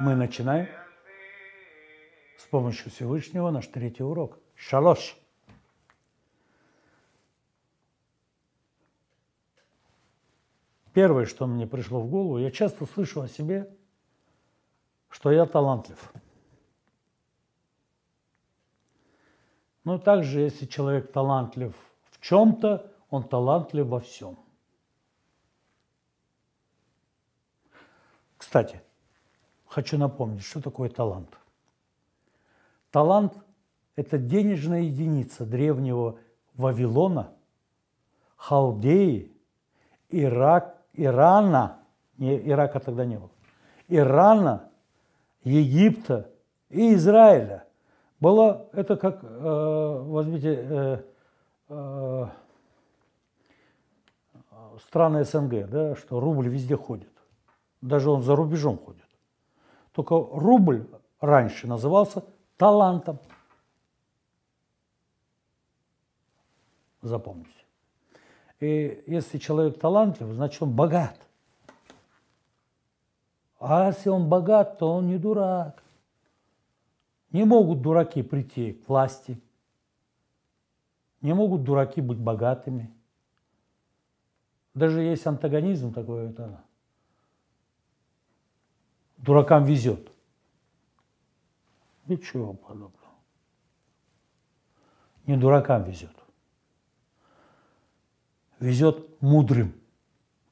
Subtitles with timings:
[0.00, 0.68] Мы начинаем
[2.36, 4.38] с помощью Всевышнего наш третий урок.
[4.54, 5.16] Шалош.
[10.92, 13.76] Первое, что мне пришло в голову, я часто слышу о себе,
[15.08, 16.12] что я талантлив.
[19.82, 21.74] Но также, если человек талантлив
[22.10, 24.38] в чем-то, он талантлив во всем.
[28.36, 28.80] Кстати,
[29.68, 31.38] хочу напомнить, что такое талант.
[32.90, 33.34] Талант–
[33.96, 36.18] это денежная единица древнего
[36.54, 37.32] Вавилона,
[38.36, 39.32] Халдеи,
[40.10, 41.78] Ирак, Ирана,
[42.16, 43.30] не, Ирака тогда не было,
[43.88, 44.70] Ирана,
[45.44, 46.30] Египта
[46.70, 47.64] и Израиля.
[48.20, 51.02] Было это как, э, возьмите, э,
[51.68, 52.26] э,
[54.86, 57.12] страны СНГ, да, что рубль везде ходит.
[57.80, 59.07] Даже он за рубежом ходит.
[59.98, 60.86] Только рубль
[61.20, 62.22] раньше назывался
[62.56, 63.18] талантом.
[67.02, 67.50] Запомните.
[68.60, 71.18] И если человек талантлив, значит он богат.
[73.58, 75.82] А если он богат, то он не дурак.
[77.32, 79.42] Не могут дураки прийти к власти.
[81.22, 82.94] Не могут дураки быть богатыми.
[84.74, 86.62] Даже есть антагонизм такой, это
[89.18, 90.10] дуракам везет.
[92.06, 92.92] Ничего подобного.
[95.26, 96.16] Не дуракам везет.
[98.60, 99.74] Везет мудрым,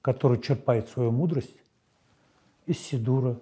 [0.03, 1.57] который черпает свою мудрость
[2.67, 3.41] из Сидура,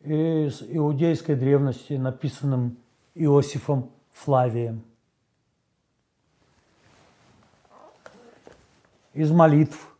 [0.00, 2.76] из иудейской древности, написанным
[3.14, 4.84] Иосифом Флавием,
[9.14, 9.96] из молитв,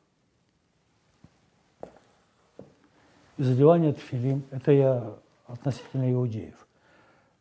[3.40, 4.44] из одевания тфилим.
[4.50, 6.66] Это я относительно иудеев.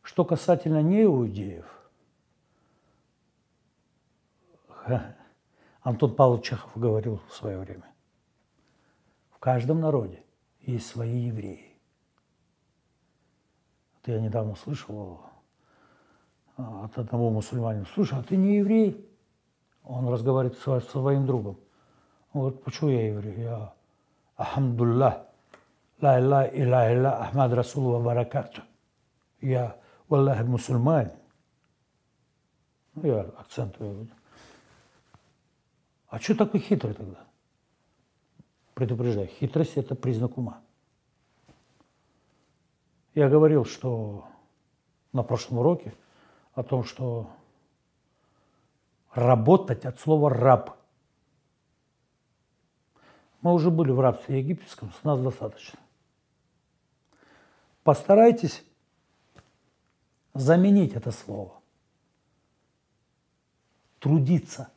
[0.02, 1.66] Что касательно неиудеев,
[5.82, 7.84] Антон Павлович Чехов говорил в свое время,
[9.30, 10.24] в каждом народе
[10.62, 11.76] есть свои евреи.
[14.02, 15.20] Это я недавно слышал
[16.56, 19.06] а, от одного мусульманина, слушай, а ты не еврей?
[19.84, 21.60] Он разговаривает со своим другом.
[22.34, 23.42] Говорит, почему я еврей?
[23.42, 23.74] Я,
[24.38, 25.29] Ахамдуллах,
[26.02, 28.62] Лайла и Лайла Ахмад Расулова Баракату.
[29.42, 29.76] Я,
[30.08, 31.12] Валлахи, мусульманин.
[32.96, 33.92] Ну, я акцентую.
[33.92, 34.16] выводил.
[36.08, 37.20] А что такой хитрый тогда?
[38.74, 40.62] Предупреждаю, хитрость– это признак ума.
[43.14, 44.26] Я говорил, что
[45.12, 45.94] на прошлом уроке
[46.54, 47.30] о том, что
[49.14, 50.78] работать от слова «раб».
[53.42, 55.80] Мы уже были в рабстве египетском, с нас достаточно
[57.84, 58.64] постарайтесь
[60.34, 61.60] заменить это слово.
[64.00, 64.70] Трудиться.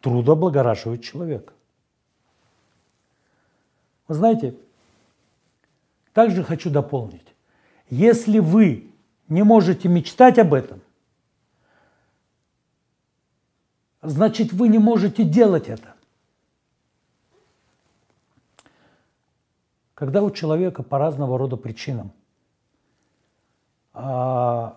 [0.00, 1.52] Труд облагораживает человека.
[4.06, 4.54] Вы знаете,
[6.12, 7.34] также хочу дополнить.
[7.88, 8.90] Если вы
[9.28, 10.80] не можете мечтать об этом,
[14.02, 15.94] значит вы не можете делать это.
[19.94, 22.12] Когда у человека по разного рода причинам
[23.92, 24.76] а,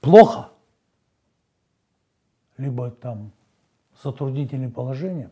[0.00, 0.50] плохо,
[2.58, 3.32] либо там
[4.02, 5.30] затруднительное положение,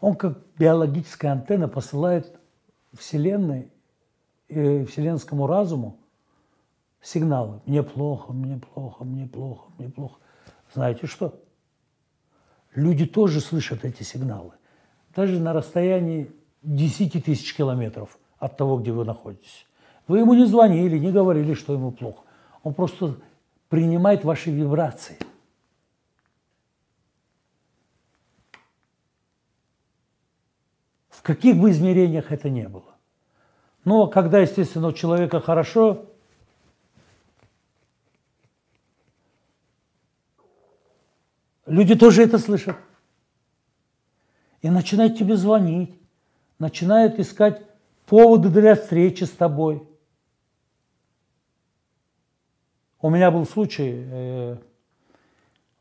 [0.00, 2.38] он как биологическая антенна посылает
[2.92, 3.70] Вселенной,
[4.48, 5.98] э, вселенскому разуму
[7.02, 7.60] сигналы.
[7.66, 10.18] Мне плохо, мне плохо, мне плохо, мне плохо.
[10.72, 11.42] Знаете что?
[12.74, 14.52] Люди тоже слышат эти сигналы.
[15.14, 16.30] Даже на расстоянии
[16.66, 19.66] 10 тысяч километров от того, где вы находитесь.
[20.08, 22.22] Вы ему не звонили, не говорили, что ему плохо.
[22.64, 23.18] Он просто
[23.68, 25.16] принимает ваши вибрации.
[31.08, 32.94] В каких бы измерениях это не было.
[33.84, 36.06] Но когда, естественно, у человека хорошо,
[41.66, 42.76] люди тоже это слышат.
[44.62, 45.94] И начинают тебе звонить
[46.58, 47.62] начинают искать
[48.06, 49.86] поводы для встречи с тобой.
[53.00, 54.56] У меня был случай, э,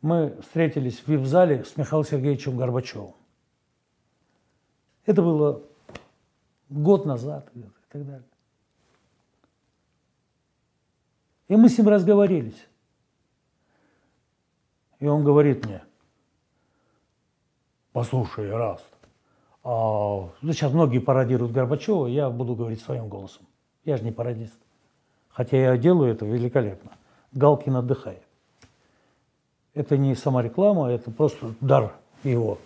[0.01, 3.15] мы встретились в вип-зале с Михаилом Сергеевичем Горбачевым.
[5.05, 5.63] Это было
[6.69, 8.27] год назад и так далее.
[11.47, 12.67] И мы с ним разговорились.
[14.99, 15.83] И он говорит мне,
[17.91, 18.85] послушай, Раст,
[19.65, 23.47] ну, сейчас многие пародируют Горбачева, я буду говорить своим голосом.
[23.83, 24.53] Я же не пародист.
[25.29, 26.91] Хотя я делаю это великолепно.
[27.31, 28.21] Галкин отдыхает.
[29.73, 32.59] Это не самореклама, это просто дар его.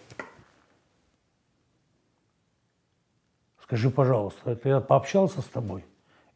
[3.63, 5.86] Скажи, пожалуйста, это я пообщался с тобой.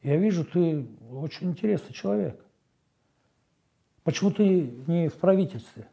[0.01, 2.39] Я вижу, ты очень интересный человек.
[4.03, 5.87] Почему ты не в правительстве?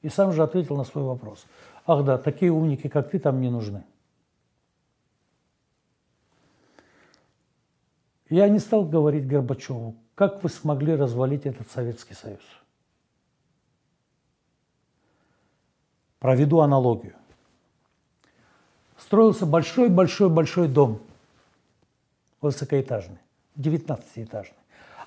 [0.00, 1.44] И сам же ответил на свой вопрос.
[1.86, 3.84] Ах да, такие умники, как ты, там не нужны.
[8.30, 12.40] Я не стал говорить Горбачеву, как вы смогли развалить этот Советский Союз.
[16.18, 17.14] Проведу аналогию.
[18.98, 21.00] Строился большой-большой-большой дом,
[22.40, 23.18] высокоэтажный,
[23.56, 24.58] 19-этажный.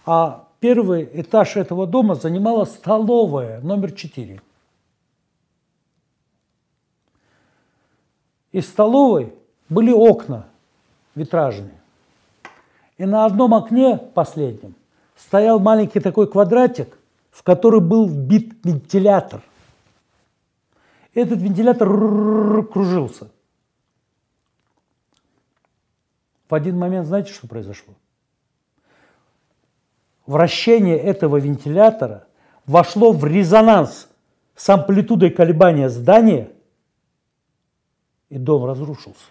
[0.06, 4.42] А первый этаж этого дома занимала столовая номер 4.
[8.54, 9.36] Из столовой
[9.70, 10.48] были окна
[11.14, 11.81] витражные.
[13.02, 14.76] И на одном окне, последнем,
[15.18, 17.00] стоял маленький такой квадратик,
[17.32, 19.42] в который был вбит вентилятор.
[21.16, 21.90] Этот вентилятор
[22.68, 23.32] кружился.
[26.48, 27.96] В один момент знаете, что произошло?
[30.28, 32.28] Вращение этого вентилятора
[32.68, 34.10] вошло в резонанс
[34.56, 36.52] с амплитудой колебания здания,
[38.30, 39.26] и дом разрушился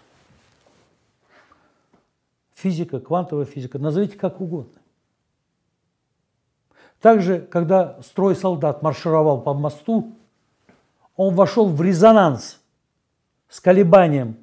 [2.61, 4.79] физика, квантовая физика, назовите как угодно.
[6.99, 10.13] Также, когда строй солдат маршировал по мосту,
[11.15, 12.61] он вошел в резонанс
[13.49, 14.37] с колебанием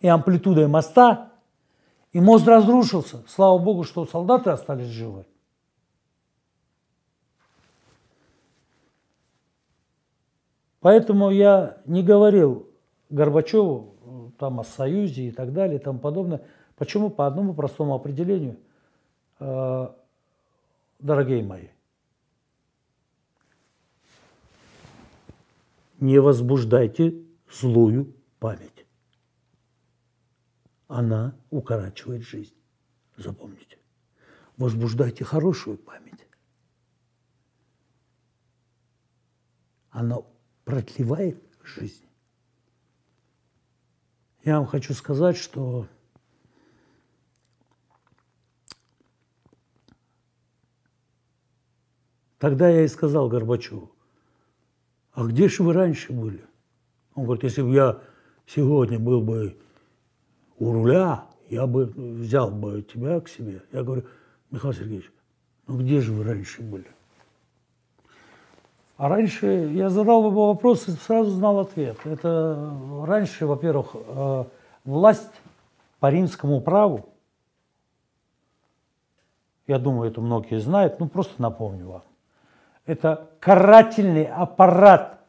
[0.00, 1.30] и амплитудой моста,
[2.12, 3.22] и мост разрушился.
[3.28, 5.24] Слава Богу, что солдаты остались живы.
[10.80, 12.68] Поэтому я не говорил
[13.08, 16.42] Горбачеву э, там о Союзе и так далее и тому подобное–
[16.76, 17.10] Почему?
[17.10, 18.58] По одному простому определению,
[19.38, 19.88] э,
[20.98, 21.68] дорогие мои.
[26.00, 28.86] Не возбуждайте злую память.
[30.88, 32.54] Она укорачивает жизнь.
[33.16, 33.78] Запомните.
[34.56, 36.26] Возбуждайте хорошую память.
[39.90, 40.18] Она
[40.64, 42.04] продлевает жизнь.
[44.42, 45.88] Я вам хочу сказать, что
[52.44, 53.90] Тогда я и сказал Горбачеву,
[55.14, 56.44] а где же вы раньше были?
[57.14, 58.00] Он говорит, если бы я
[58.46, 59.56] сегодня был бы
[60.58, 63.62] у руля, я бы взял бы тебя к себе.
[63.72, 64.04] Я говорю,
[64.50, 65.10] Михаил Сергеевич,
[65.66, 66.84] ну где же вы раньше были?
[68.98, 71.96] А раньше я задал бы вопрос и сразу знал ответ.
[72.04, 74.44] Это раньше, во-первых, э,
[74.84, 75.32] власть
[75.98, 77.08] по римскому праву,
[79.66, 82.02] я думаю, это многие знают, ну просто напомню вам
[82.86, 85.20] это карательный аппарат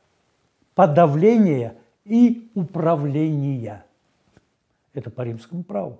[0.73, 3.85] подавления и управления.
[4.93, 5.99] Это по римскому праву.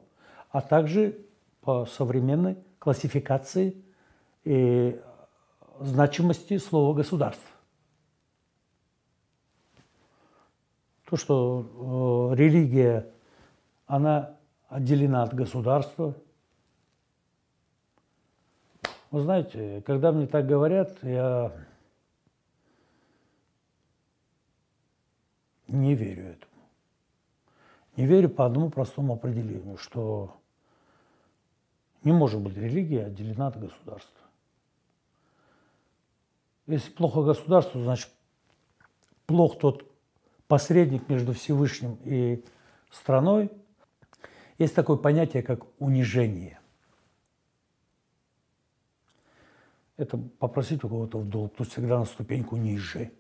[0.52, 1.18] А также
[1.62, 3.76] по современной классификации
[4.44, 5.00] и
[5.80, 7.50] значимости слова государства.
[11.10, 13.08] То, что э, религия,
[13.86, 14.36] она
[14.70, 16.16] отделена от государства,
[19.12, 21.52] вы знаете, когда мне так говорят, я
[25.68, 26.52] не верю этому.
[27.96, 30.36] Не верю по одному простому определению, что
[32.04, 34.22] не может быть религия отделена от государства.
[36.68, 38.10] Если плохо государству, значит
[39.26, 39.90] плох тот
[40.48, 42.44] посредник между Всевышним и
[42.92, 43.52] страной.
[44.58, 46.60] Есть такое понятие, как унижение.
[49.98, 53.12] Это попросить у кого-то в долг, тут всегда на ступеньку ниже.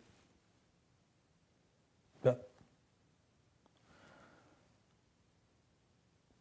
[2.21, 2.39] Да.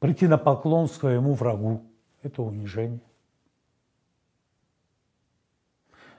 [0.00, 1.82] Прийти на поклон своему врагу–
[2.22, 3.00] это унижение.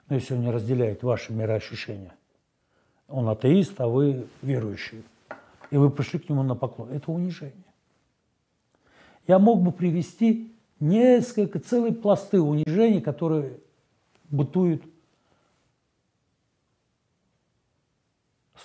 [0.07, 2.15] Но если он не разделяет ваши мироощущения,
[3.07, 5.03] он атеист, а вы верующий,
[5.71, 7.65] и вы пришли к нему на поклон, это унижение.
[9.27, 13.59] Я мог бы привести несколько, целые пласты унижений, которые
[14.29, 14.83] бытует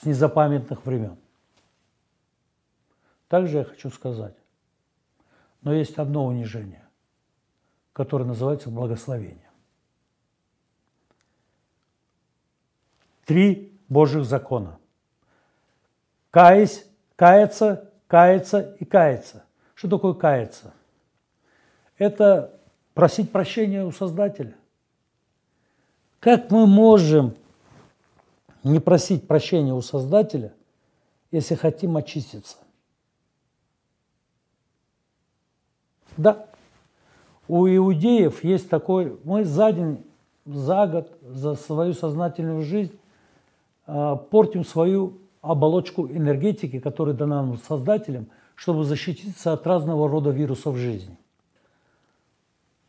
[0.00, 1.16] с незапамятных времен.
[3.28, 4.34] Также я хочу сказать,
[5.62, 6.88] но есть одно унижение,
[7.92, 9.50] которое называется благословение.
[13.24, 14.80] Три Божьих закона.
[16.30, 19.44] Каясь, каяться, каяться и каяться.
[19.74, 20.74] Что такое каяться?
[21.96, 22.58] Это
[22.94, 24.56] просить прощения у Создателя.
[26.20, 27.34] Как мы можем
[28.62, 30.52] не просить прощения у Создателя,
[31.30, 32.58] если хотим очиститься?
[36.18, 36.46] Да,
[37.48, 40.04] у иудеев есть такой, мы за день,
[40.44, 42.98] за год, за свою сознательную жизнь
[43.86, 50.76] э, портим свою оболочку энергетики, которая дана нам Создателем, чтобы защититься от разного рода вирусов
[50.76, 51.16] жизни.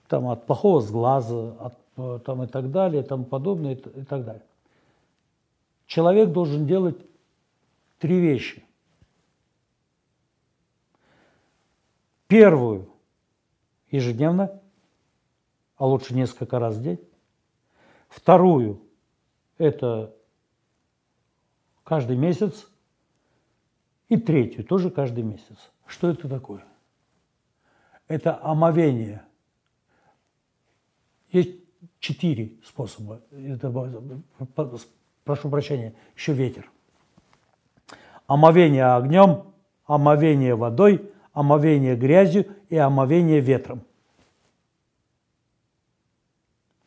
[0.10, 4.26] Там от плохого сглаза, от, там, и так далее, и тому подобное, и, и так
[4.26, 4.46] далее.
[5.86, 6.98] Человек должен делать
[8.00, 8.64] три вещи.
[12.28, 12.88] Первую–
[13.92, 14.62] ежедневно,
[15.76, 17.00] а лучше несколько раз в день.
[18.08, 18.82] Вторую–
[19.58, 20.16] это
[21.84, 22.68] каждый месяц.
[24.08, 25.58] И третью тоже каждый месяц.
[25.86, 26.66] Что это такое?
[28.08, 29.26] Это омовение.
[31.32, 31.61] Есть
[32.00, 33.22] четыре способа.
[33.32, 33.72] Это,
[35.24, 36.70] прошу прощения, еще ветер.
[38.28, 39.54] Омовение огнем,
[39.86, 43.84] омовение водой, омовение грязью и омовение ветром.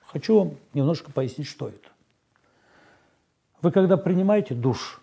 [0.06, 1.88] Хочу вам немножко пояснить, что это.
[3.62, 5.00] Вы когда принимаете душ,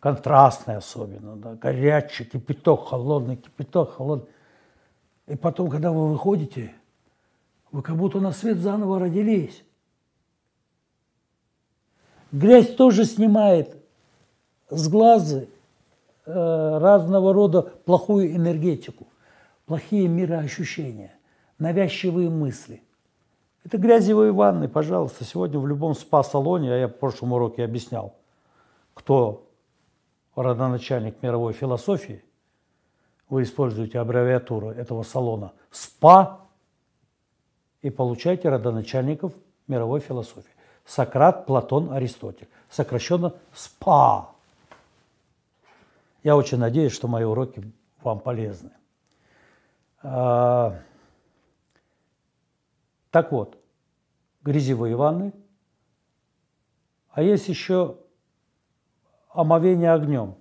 [0.00, 4.28] контрастный особенно, да, горячий, кипяток, холодный, кипяток, холодный,
[5.26, 6.74] и потом, когда вы выходите,
[7.72, 9.62] вы как будто на свет заново родились.
[12.32, 13.76] Грязь тоже снимает
[14.68, 15.44] с глаза
[16.26, 19.06] э, разного рода плохую энергетику,
[19.66, 21.12] плохие мироощущения,
[21.58, 22.82] навязчивые мысли–
[23.64, 25.24] это грязевые ванны, пожалуйста.
[25.24, 28.14] Сегодня в любом спа-салоне, а я в прошлом уроке объяснял,
[28.94, 29.46] кто
[30.34, 32.24] родоначальник мировой философии,
[33.28, 36.39] вы используете аббревиатуру этого салона СПА
[37.82, 39.32] и получаете родоначальников
[39.66, 40.50] мировой философии.
[40.84, 42.48] Сократ, Платон, Аристотель.
[42.68, 44.30] Сокращенно СПА.
[46.22, 47.62] Я очень надеюсь, что мои уроки
[48.02, 48.70] вам полезны.
[50.02, 50.78] А,
[53.10, 53.58] так вот,
[54.42, 55.32] грязевые ванны,
[57.10, 57.96] а есть еще
[59.30, 60.36] омовение огнем.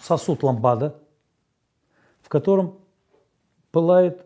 [0.00, 0.98] Сосуд ламбада,
[2.22, 2.81] в котором
[3.72, 4.24] пылает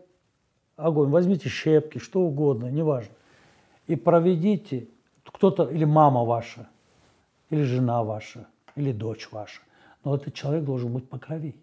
[0.75, 1.09] огонь.
[1.09, 3.13] Возьмите щепки, что угодно, неважно.
[3.87, 4.87] И проведите,
[5.25, 6.67] кто-то, или мама ваша,
[7.49, 9.61] или жена ваша, или дочь ваша.
[10.03, 11.55] Но этот человек должен быть по крови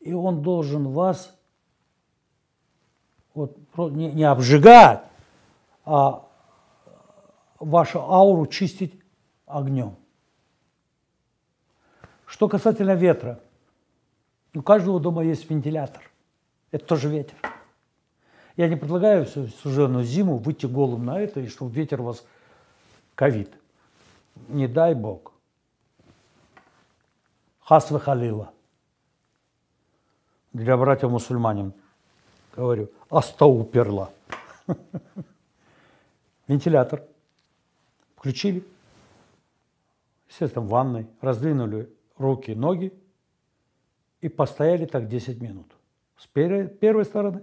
[0.00, 1.36] и он должен вас
[3.34, 3.56] вот,
[3.92, 5.04] не, не обжигать,
[5.84, 6.26] а
[7.58, 8.98] вашу ауру чистить
[9.46, 9.96] огнем.
[12.26, 13.40] Что касательно ветра,
[14.54, 16.09] у каждого дома есть вентилятор.
[16.70, 17.34] Это тоже ветер.
[18.56, 22.24] Я не предлагаю всю суженую зиму выйти голым на это, и чтобы ветер вас
[23.14, 23.50] ковид.
[24.48, 25.32] Не дай Бог.
[27.60, 28.52] Хас халила
[30.52, 31.72] для братьев мусульманин,
[32.56, 34.12] говорю, астауперла.
[36.48, 37.04] Вентилятор
[38.16, 38.64] включили,
[40.28, 42.92] естественно, в ванной, раздвинули руки, ноги
[44.20, 45.72] и постояли так 10 минут.
[46.20, 47.42] С первой стороны,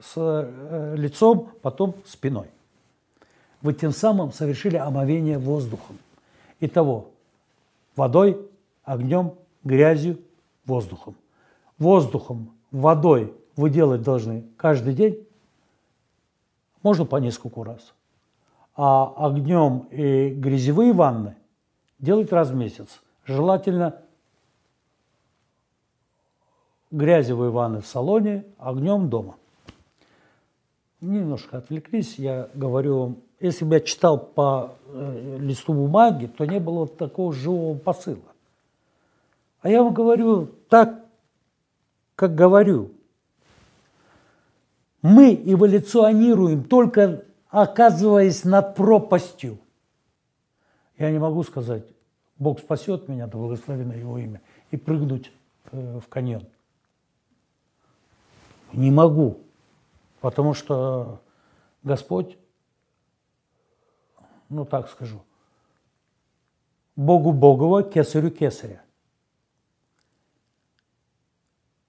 [0.00, 2.48] с э, лицом, потом спиной.
[3.62, 5.98] Вы тем самым совершили омовение воздухом.
[6.60, 7.10] Итого,
[7.94, 8.38] водой,
[8.84, 10.18] огнем, грязью,
[10.64, 11.14] воздухом
[11.78, 15.26] воздухом, водой вы делать должны каждый день,
[16.82, 17.94] можно по нескольку раз.
[18.74, 21.36] А огнем и грязевые ванны
[21.98, 23.00] делать раз в месяц.
[23.24, 24.02] Желательно
[26.90, 29.36] грязевые ванны в салоне, огнем дома.
[31.00, 36.58] Немножко отвлеклись, я говорю вам, если бы я читал по э, листу бумаги, то не
[36.58, 38.22] было такого живого посыла.
[39.60, 41.04] А я вам говорю так,
[42.14, 42.92] как говорю,
[45.02, 49.58] мы эволюционируем только оказываясь над пропастью.
[50.98, 51.84] Я не могу сказать,
[52.38, 54.40] Бог спасет меня, да благословено Его имя,
[54.70, 55.30] и прыгнуть
[55.72, 56.46] э, в каньон.
[58.72, 59.38] Не могу,
[60.20, 61.20] потому что
[61.82, 62.36] Господь,
[64.48, 65.22] ну так скажу,
[66.94, 68.82] Богу Богова, кесарю кесаря.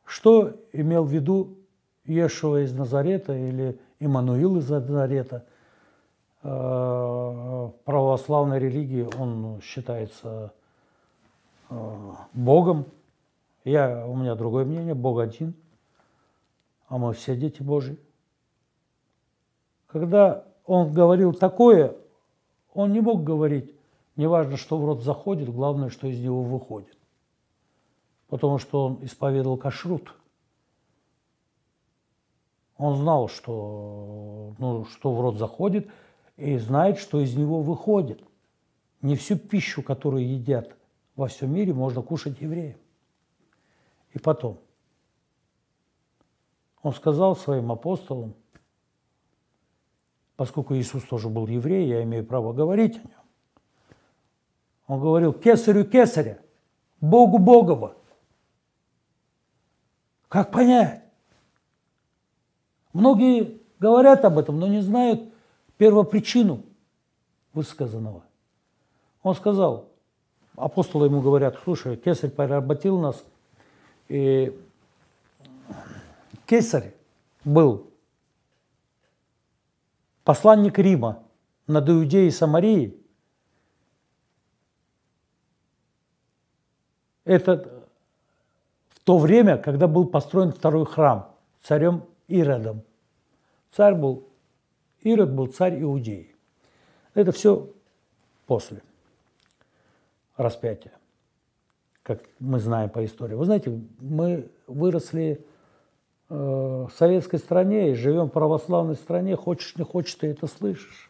[0.05, 1.57] Что имел в виду
[2.05, 5.46] Иешуа из Назарета или Иммануил из Назарета?
[6.48, 10.53] в православной религии он считается
[12.34, 12.86] Богом.
[13.65, 15.53] Я, у меня другое мнение, Бог один,
[16.88, 17.98] а мы все дети Божьи.
[19.88, 21.96] Когда он говорил такое,
[22.74, 23.74] он не мог говорить,
[24.15, 26.98] неважно, что в рот заходит, главное, что из него выходит.
[28.27, 30.13] Потому что он исповедовал кашрут.
[32.77, 35.88] Он знал, что, ну, что в рот заходит,
[36.36, 38.22] и знает, что из него выходит.
[39.01, 40.75] Не всю пищу, которую едят
[41.15, 42.77] во всем мире, можно кушать евреям.
[44.13, 44.60] И потом,
[46.88, 48.34] он сказал своим апостолам–
[50.38, 53.12] поскольку Иисус тоже был еврей, я имею право говорить о нем.
[54.86, 56.39] Он говорил, кесарю кесаря,
[57.01, 57.96] Богу Богова.
[60.29, 61.03] Как понять?
[62.94, 65.29] Многие говорят об этом, но не знают
[65.77, 66.63] первопричину
[67.53, 68.24] высказанного.
[69.24, 69.89] Он сказал,
[70.56, 73.24] апостолы ему говорят, слушай, кесарь поработил нас,
[74.08, 74.58] и
[76.48, 76.96] кесарь
[77.44, 77.92] был
[80.24, 81.24] посланник Рима
[81.68, 83.00] над Иудеей и Самарией,
[87.25, 87.86] это
[88.89, 92.84] в то время, когда был построен второй храм царем Иродом.
[93.72, 94.27] Царь был,
[95.01, 96.34] Ирод был царь Иудеи.
[97.13, 97.70] Это все
[98.46, 98.82] после
[100.38, 100.94] распятия,
[102.04, 103.36] как мы знаем по истории.
[103.36, 105.46] Вы знаете, мы выросли
[106.29, 111.10] в советской стране и живем в православной стране, хочешь не хочешь, ты это слышишь.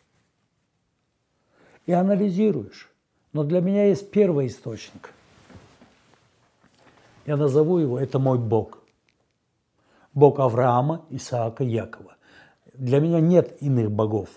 [1.86, 2.91] И анализируешь.
[3.33, 5.13] Но для меня есть первый источник.
[7.25, 8.79] Я назову его, это мой Бог.
[10.13, 12.15] Бог Авраама, Исаака, Якова.
[12.74, 14.29] Для меня нет иных богов.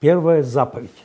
[0.00, 1.04] Первая заповедь.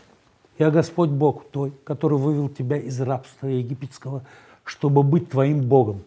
[0.58, 4.24] Я Господь Бог твой, который вывел тебя из рабства египетского,
[4.64, 6.04] чтобы быть твоим Богом.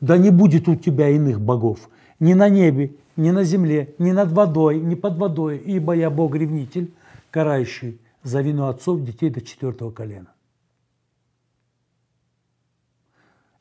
[0.00, 1.88] Да не будет у тебя иных богов
[2.20, 6.94] ни на небе, ни на земле, ни над водой, ни под водой, ибо я Бог-ревнитель,
[7.30, 10.32] карающий за вину отцов детей до четвертого колена.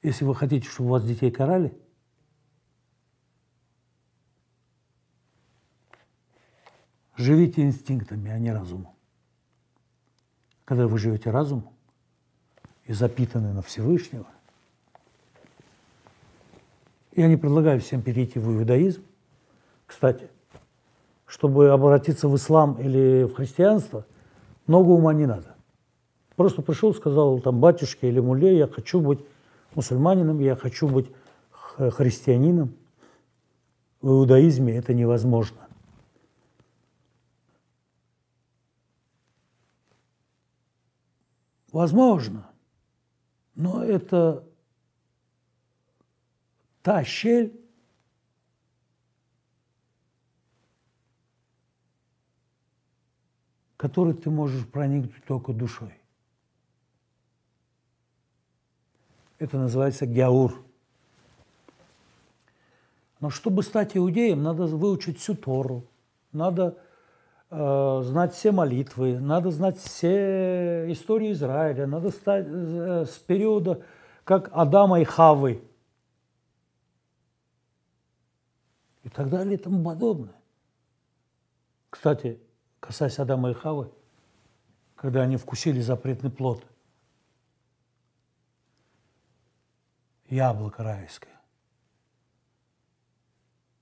[0.02, 1.78] Если вы хотите, чтобы вас детей карали,
[7.18, 8.94] живите инстинктами, а не разумом.
[10.64, 11.74] Когда вы живете разумом
[12.86, 14.28] и запитаны на Всевышнего,
[17.16, 19.04] я не предлагаю всем перейти в иудаизм.
[19.86, 20.30] Кстати,
[21.26, 24.06] чтобы обратиться в ислам или в христианство,
[24.68, 25.56] много ума не надо.
[26.36, 29.20] Просто пришел, сказал там батюшке или муле, я хочу быть
[29.76, 31.12] мусульманином, я хочу быть
[31.78, 32.74] христианином.
[34.02, 35.58] В иудаизме это невозможно.
[41.72, 42.50] Возможно,
[43.56, 44.44] но это
[46.82, 47.52] та щель,
[53.78, 55.94] которую ты можешь проникнуть только душой.
[59.38, 60.66] Это называется гяур.
[63.22, 65.86] Но чтобы стать иудеем, надо выучить всю Тору,
[66.32, 66.78] надо
[67.50, 73.82] э, знать все молитвы, надо знать все истории Израиля, надо стать э, с периода,
[74.24, 75.62] как Адама и Хавы–
[79.10, 80.36] и так далее и тому подобное.
[81.90, 82.40] Кстати,
[82.80, 83.92] касаясь Адама и Хавы,
[84.96, 86.64] когда они вкусили запретный плод,
[90.28, 91.34] яблоко райское.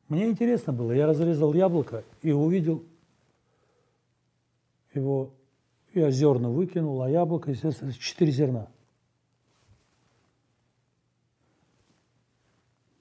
[0.08, 2.86] Мне интересно было, я разрезал яблоко и увидел
[4.94, 5.34] его,
[5.94, 8.68] я зерна выкинул, а яблоко, естественно, четыре зерна–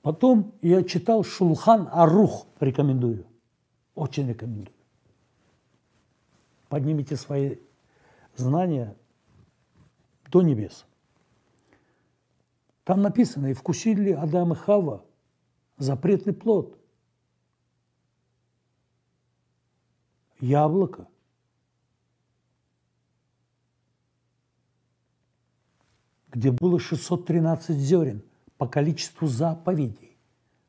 [0.06, 3.26] Потом я читал Шулхан Арух, рекомендую.
[3.96, 4.76] Очень рекомендую.
[6.68, 7.56] Поднимите свои
[8.36, 8.96] знания
[10.30, 10.86] до небес.
[12.84, 15.04] Там написано, и вкусили ли Адам и Хава
[15.76, 16.78] запретный плод.
[20.38, 21.08] Яблоко.
[26.30, 28.22] Где было 613 зерен–
[28.58, 30.16] по количеству заповедей.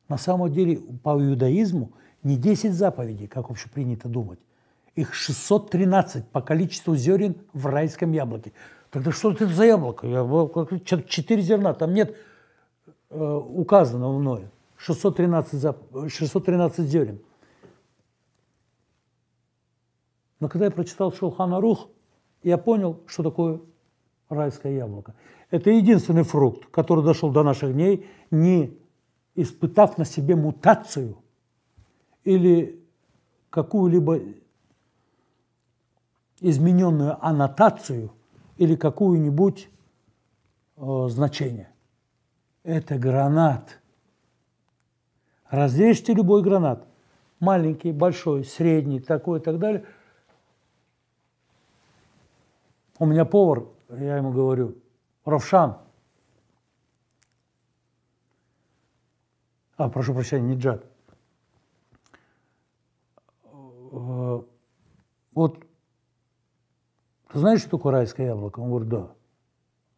[0.08, 4.38] На самом деле по иудаизму не 10 заповедей, как общепринято думать.
[4.94, 8.52] Их 613 по количеству зерен в райском яблоке.
[8.90, 10.06] Тогда что это за яблоко?
[10.84, 12.16] 4 зерна, там нет
[13.10, 14.50] э, указанного мною.
[14.78, 15.78] 613, зап...
[16.08, 17.20] 613 зерен.
[20.40, 21.88] Но когда я прочитал Шулхана Рух,
[22.42, 23.60] я понял, что такое
[24.28, 25.14] райское яблоко.
[25.50, 28.76] Это единственный фрукт, который дошел до наших дней, не
[29.34, 31.16] испытав на себе мутацию
[32.24, 32.84] или
[33.50, 34.20] какую-либо
[36.40, 38.12] измененную аннотацию
[38.56, 39.70] или какую-нибудь
[40.76, 41.70] э, значение.
[42.62, 43.80] Это гранат.
[45.48, 46.86] Разрежьте любой гранат.
[47.40, 49.86] Маленький, большой, средний, такой и так далее.
[52.98, 54.76] У меня повар, я ему говорю,
[55.24, 55.78] Равшан.
[59.76, 60.84] А, прошу прощения, Ниджат.
[63.44, 64.42] Э,
[65.32, 65.64] вот
[67.32, 68.60] ты знаешь, что такое райское яблоко?
[68.60, 69.10] Он говорит, да.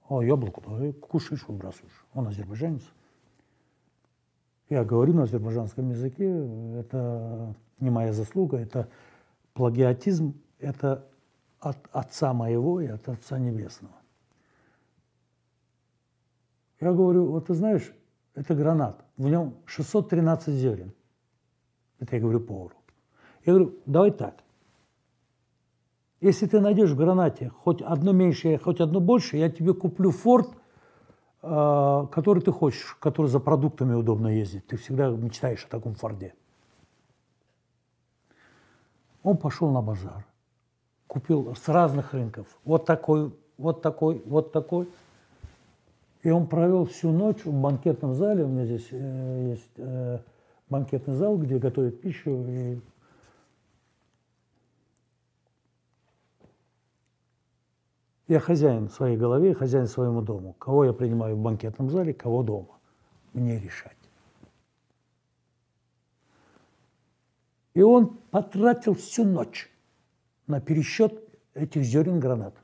[0.09, 2.05] О, яблоко, да, кушаешь, выбрасываешь.
[2.13, 2.83] Он азербайджанец.
[4.69, 6.29] Я говорю на азербайджанском языке,
[6.79, 8.89] это не моя заслуга, это
[9.55, 11.10] плагиатизм, это
[11.61, 13.95] от Отца моего и от Отца Небесного.
[16.81, 17.93] Я говорю, вот ты знаешь,
[18.35, 20.93] это гранат, в нем 613 зерен.
[21.99, 22.75] Это я говорю повару.
[23.45, 24.43] Я говорю, давай так,
[26.21, 30.51] если ты найдешь в гранате хоть одно меньшее, хоть одно больше, я тебе куплю форт,
[31.43, 34.67] э, который ты хочешь, который за продуктами удобно ездить.
[34.67, 36.35] Ты всегда мечтаешь о таком форде.
[39.23, 40.27] Он пошел на базар,
[41.11, 42.47] купил с разных рынков.
[42.65, 44.89] Вот такой, вот такой, вот такой.
[46.23, 48.45] И он провел всю ночь в банкетном зале.
[48.45, 50.19] У меня здесь э, есть э,
[50.69, 52.45] банкетный зал, где готовят пищу.
[52.47, 52.79] И
[58.29, 60.53] Я хозяин своей голове, хозяин своему дому.
[60.53, 62.79] Кого я принимаю в банкетном зале, кого дома.
[63.33, 63.97] Мне решать.
[67.75, 69.70] И он потратил всю ночь
[70.51, 71.23] на пересчет
[71.55, 72.55] этих зерен гранат.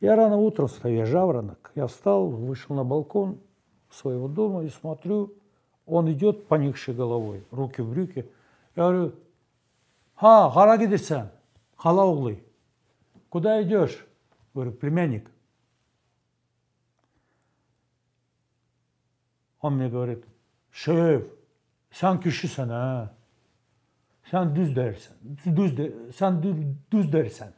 [0.00, 1.70] Я рано утром я жаворонок.
[1.74, 3.38] Я встал, вышел на балкон
[3.90, 5.34] своего дома и смотрю,
[5.86, 8.28] он идет, поникшей головой, руки в брюки.
[8.74, 9.14] Я говорю,
[10.14, 11.28] «Ха, қара кетесің,
[11.76, 12.42] қала углы,
[13.28, 14.06] куда идешь?»
[14.54, 15.30] Говорю, племянник.
[19.60, 20.24] Он мне говорит,
[20.70, 21.26] шеф,
[21.90, 23.14] sen kişisin ha.
[24.32, 25.16] Sen düz dersen.
[25.56, 26.56] Düz de, sen düz,
[26.90, 27.52] düz dersen.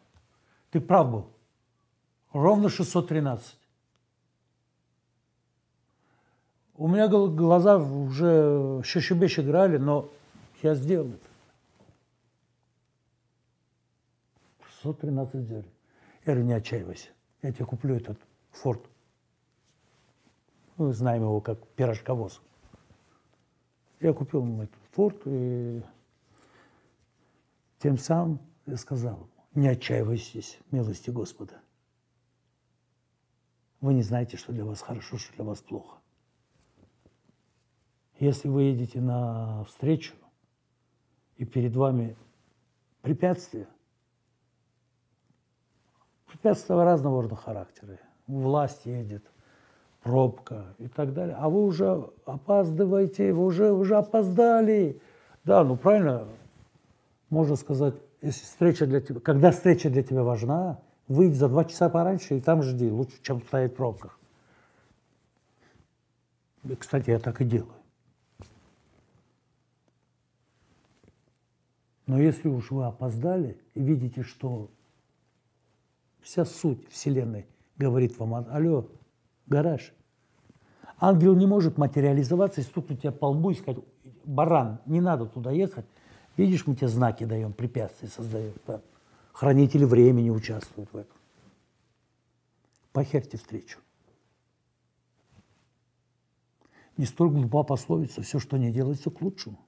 [0.73, 1.25] Ты прав был.
[2.33, 3.57] Ровно 613.
[6.77, 10.09] У меня глаза уже шишибеш играли, но
[10.65, 11.29] я сделал это.
[14.83, 15.65] 613 зерен.
[16.27, 17.11] Я говорю, не отчаивайся,
[17.43, 18.19] я тебе куплю этот
[18.51, 18.81] форт.
[20.77, 22.41] Мы знаем его как пирожковоз.
[24.01, 25.81] Я купил ему этот форт и
[27.85, 31.61] тем самым я сказал, не отчаивайтесь, милости Господа.
[33.83, 35.99] Вы не знаете, что для вас хорошо, что для вас плохо.
[38.19, 40.15] Если вы едете на встречу,
[41.37, 42.17] и перед вами
[43.03, 43.69] препятствия,
[46.27, 47.99] Препятствия разного рода характера.
[48.27, 49.31] Власть едет,
[50.03, 51.37] пробка и так далее.
[51.39, 55.03] А вы уже опаздываете, вы уже, уже опоздали.
[55.45, 56.27] Да, ну правильно,
[57.31, 61.89] можно сказать, если встреча для тебя, когда встреча для тебя важна, выйди за два часа
[61.89, 64.19] пораньше и там жди, лучше, чем стоять в пробках.
[66.65, 67.75] И, кстати, я так и делаю.
[72.07, 74.71] Но если уж вы опоздали и видите, что
[76.25, 78.89] Вся суть Вселенной говорит вам, алло,
[79.47, 79.93] гараж.
[80.99, 83.85] Ангел не может материализоваться и стукнуть тебя по лбу и сказать,
[84.25, 85.85] баран, не надо туда ехать.
[86.37, 88.55] Видишь, мы тебе знаки даем, препятствия создаем.
[88.67, 88.81] Да.
[89.33, 91.17] Хранители времени участвуют в этом.
[92.93, 93.79] Похерьте встречу.
[96.97, 99.59] Не столь глупа пословица, все, что не делается, к лучшему.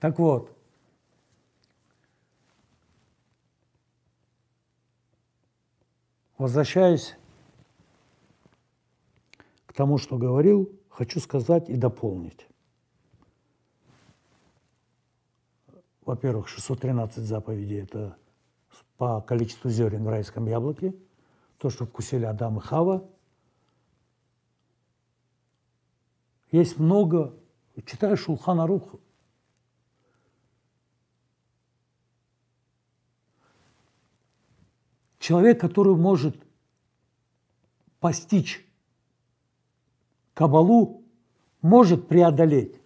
[0.00, 0.56] Так вот,
[6.38, 7.16] Возвращаясь
[9.64, 12.46] к тому, что говорил, хочу сказать и дополнить.
[16.06, 18.16] Во-первых, 613 заповедей– это
[18.96, 20.94] по количеству зерен в райском яблоке,
[21.58, 23.10] то, что вкусили Адам и Хава.
[26.52, 27.34] Есть много,
[27.84, 28.94] читаешь Шулхана Рух,
[35.18, 36.36] Человек, который может
[37.98, 38.64] постичь
[40.34, 41.02] Кабалу,
[41.62, 42.80] может преодолеть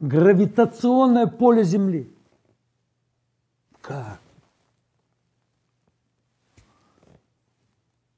[0.00, 2.12] гравитационное поле Земли.
[3.80, 4.20] Как?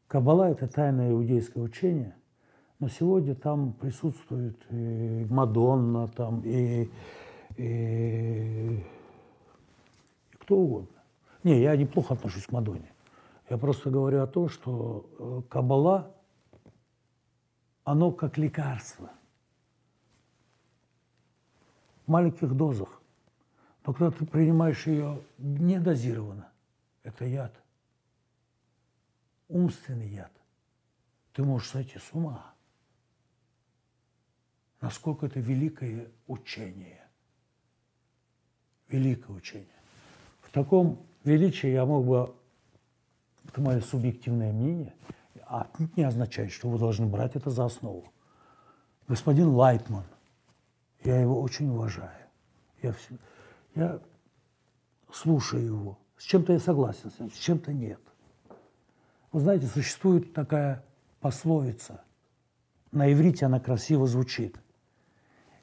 [0.06, 2.14] Каббала– это тайное иудейское учение,
[2.78, 6.84] но сегодня там присутствует и Мадонна, там, и,
[7.56, 8.86] и, и
[10.38, 11.02] кто угодно.
[11.44, 12.92] Не, я неплохо отношусь к Мадонне.
[13.48, 16.14] Я просто говорю о том, что э, Каббала,
[17.84, 19.10] оно как лекарство.
[22.12, 23.00] Маленьких дозах.
[23.84, 26.48] Но когда ты принимаешь ее недозированно,
[27.02, 27.52] это яд
[29.52, 30.32] умственный яд.
[31.32, 32.54] Ты можешь сойти с ума.
[34.80, 37.00] Насколько это великое учение.
[38.88, 39.68] Великое учение.
[40.40, 42.34] В таком величии я мог бы,
[43.48, 44.94] это мое субъективное мнение,
[45.46, 48.12] а не означает, что вы должны брать это за основу.
[49.08, 50.04] Господин Лайтман,
[51.04, 52.28] я его очень уважаю.
[52.82, 53.14] Я, все,
[53.74, 54.00] я
[55.12, 55.98] слушаю его.
[56.16, 58.00] С чем-то я согласен с ним, с чем-то нет.
[59.32, 60.84] Вы знаете, существует такая
[61.20, 62.04] пословица.
[62.90, 64.60] На иврите она красиво звучит.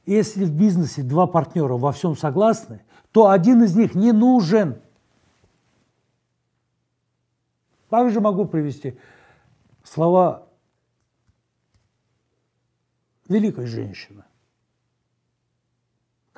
[0.05, 4.81] Если в бизнесе два партнера во всем согласны, то один из них не нужен.
[7.89, 8.97] Также могу привести
[9.83, 10.47] слова
[13.27, 14.23] великой женщины,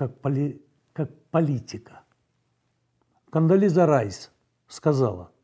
[0.01, 2.01] как, поли, как политика.
[3.29, 4.31] Кандализа Райс
[4.67, 5.31] сказала–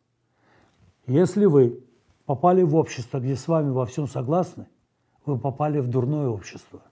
[1.08, 1.82] если вы
[2.26, 4.68] попали в общество, где с вами во всем согласны,
[5.26, 6.84] вы попали в дурное общество.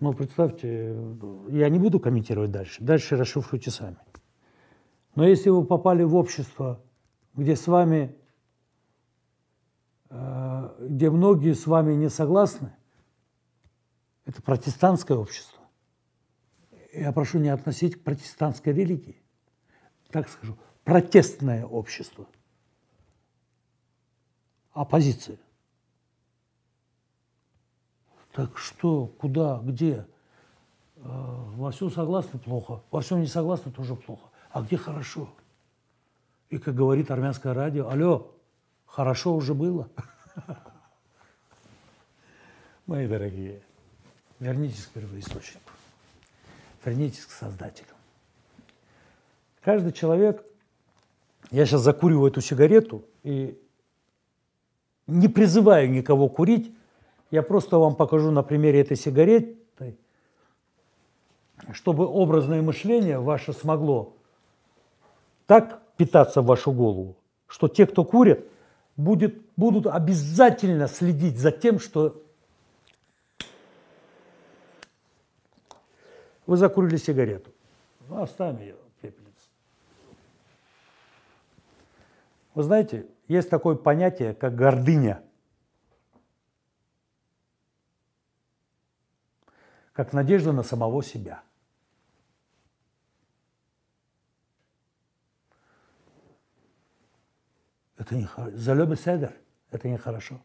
[0.00, 0.94] Ну, представьте,
[1.48, 2.84] я не буду комментировать дальше.
[2.84, 3.96] Дальше расшифруйте сами.
[5.14, 6.82] Но если вы попали в общество,
[7.34, 8.14] где с вами,
[10.10, 12.76] э, где многие с вами не согласны,
[14.24, 15.60] это протестантское общество.
[16.92, 19.24] Я прошу не относить к протестантской религии
[20.14, 22.24] так скажу, протестное общество.
[24.72, 25.38] Оппозиция.
[28.32, 30.06] Так что, куда, где?
[30.96, 34.28] Э, во всем согласны– плохо, во всем не согласны– тоже плохо.
[34.50, 35.28] А где хорошо?
[36.48, 38.32] И, как говорит армянское радио, алло,
[38.86, 39.88] хорошо уже было.
[42.86, 43.64] Мои дорогие,
[44.40, 45.70] вернитесь к первоисточнику,
[46.84, 47.88] вернитесь к Создателю.
[49.62, 50.44] Каждый человек,
[51.50, 53.58] я сейчас закуриваю эту сигарету и
[55.06, 56.74] не призываю никого курить,
[57.30, 59.98] я просто вам покажу на примере этой сигареты,
[61.72, 64.16] чтобы образное мышление ваше смогло
[65.46, 67.16] так питаться в вашу голову,
[67.46, 68.46] что те, кто курит,
[68.96, 72.22] будет, будут обязательно следить за тем, что
[76.46, 77.52] вы закурили сигарету.
[78.08, 78.76] Ну, оставим ее.
[82.54, 85.22] Вы знаете, есть такое понятие, как гордыня.
[89.92, 91.42] Как надежда на самого себя.
[97.96, 99.32] Это не Залёбы седер–
[99.70, 100.40] это нехорошо.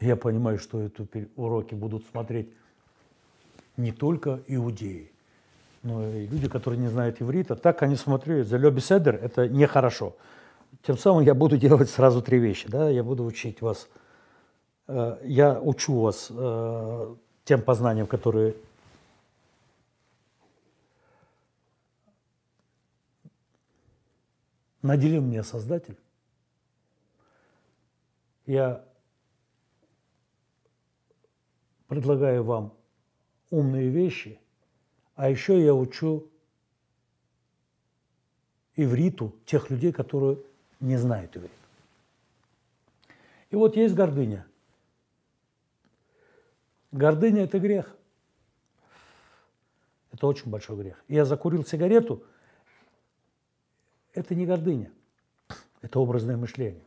[0.00, 2.52] Я понимаю, что эти уроки будут смотреть
[3.80, 5.10] не только иудеи,
[5.82, 10.14] ну, и люди, которые не знают иврита, так они смотрят, за леби седер– это нехорошо.
[10.82, 12.68] Тем самым я буду делать сразу три вещи.
[12.68, 12.88] Да?
[12.88, 13.88] Я буду учить вас,
[14.88, 17.14] э, я учу вас э,
[17.44, 18.54] тем познаниям, которые
[24.82, 25.96] наделил меня Создатель.
[28.46, 28.84] Я
[31.88, 32.72] предлагаю вам
[33.50, 34.38] умные вещи–
[35.20, 36.26] а еще я учу
[38.74, 40.38] ивриту тех людей, которые
[40.80, 41.50] не знают иврит.
[43.50, 44.46] И вот есть гордыня.
[46.90, 47.94] Гордыня– это грех.
[50.10, 51.04] Это очень большой грех.
[51.06, 52.24] Я закурил сигарету–
[54.14, 54.90] это не гордыня,
[55.82, 56.86] это образное мышление.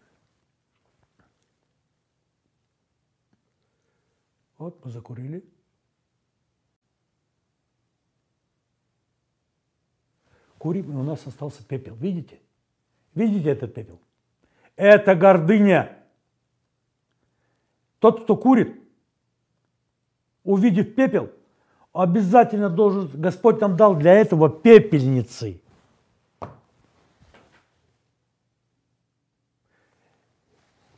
[4.58, 5.46] Вот мы закурили–
[10.64, 11.94] курим, и у нас остался пепел.
[11.96, 12.40] Видите?
[13.16, 14.00] Видите этот пепел?
[14.78, 15.98] Это гордыня.
[18.00, 18.82] Тот, кто курит,
[20.46, 21.32] увидев пепел,
[21.92, 25.60] обязательно должен, Господь нам дал для этого пепельницы.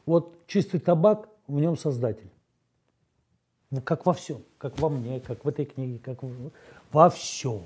[0.06, 2.30] Вот чистый табак, в нем Создатель.
[3.72, 6.20] Ну, как во всем, как во мне, как в этой книге, как
[6.92, 7.64] во всем.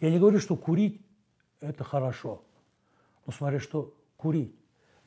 [0.00, 1.02] Я не говорю, что курить–
[1.68, 2.42] это хорошо.
[3.26, 4.54] Но смотри, что курить.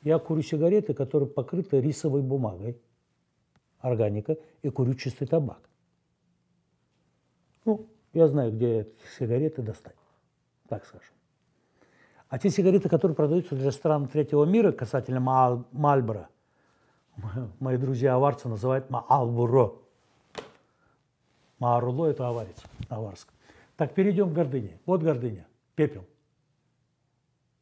[0.02, 2.80] Я курю сигареты, которые покрыты рисовой бумагой,
[3.80, 5.60] органика, и курю чистый табак.
[7.64, 9.96] Ну, я знаю, где эти сигареты достать,
[10.68, 11.14] так скажем.
[12.28, 16.28] А те сигареты, которые продаются для стран третьего мира, касательно Мальбора,
[17.60, 19.74] мои друзья аварцы называют Маалбуро.
[21.58, 22.56] Мааруло– это аварец
[22.88, 23.34] на аварском.
[23.76, 24.78] Так, перейдем к гордыне.
[24.86, 26.06] Вот гордыня, пепел.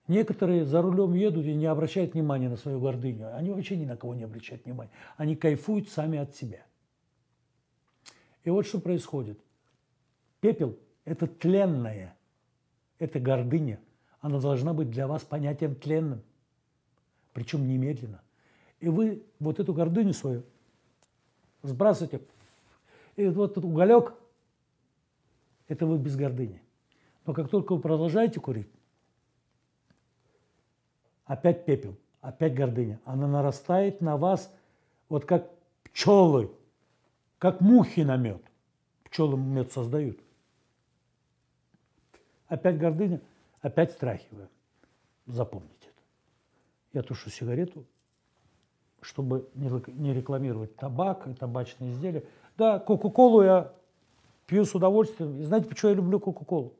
[0.08, 3.36] Некоторые за рулем едут и не обращают внимания на свою гордыню.
[3.36, 4.90] Они вообще ни на кого не обращают внимания.
[5.18, 6.64] Они кайфуют сами от себя.
[8.42, 9.38] И вот что происходит.
[10.40, 12.16] Пепел– это тленное,
[12.98, 13.80] это гордыня.
[14.20, 16.22] Она должна быть для вас понятием тленным,
[17.34, 18.22] причем немедленно.
[18.80, 20.42] И вы вот эту гордыню свою
[21.62, 22.22] сбрасываете.
[23.16, 24.14] И вот этот уголек–
[25.68, 26.62] это вы без гордыни.
[27.26, 28.70] Но как только вы продолжаете курить,
[31.28, 32.98] опять пепел, опять гордыня.
[33.04, 34.52] Она нарастает на вас,
[35.08, 35.48] вот как
[35.84, 36.50] пчелы,
[37.38, 38.42] как мухи на мед.
[39.04, 40.18] Пчелы мед создают.
[42.48, 43.20] Опять гордыня,
[43.60, 44.48] опять страхиваю.
[45.26, 46.02] Запомните это.
[46.94, 47.84] Я тушу сигарету,
[49.02, 52.24] чтобы не рекламировать табак и табачные изделия.
[52.56, 53.72] Да, Кока-Колу я
[54.46, 55.38] пью с удовольствием.
[55.38, 56.72] И знаете, почему я люблю Кока-Колу?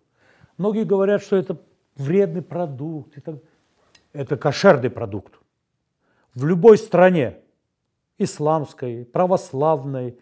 [0.57, 1.61] Многие говорят, что это
[1.97, 3.17] вредный продукт.
[3.19, 3.37] И так...
[4.19, 5.39] Это кошерный продукт.
[6.35, 7.39] В любой стране,
[8.19, 10.19] исламской, православной,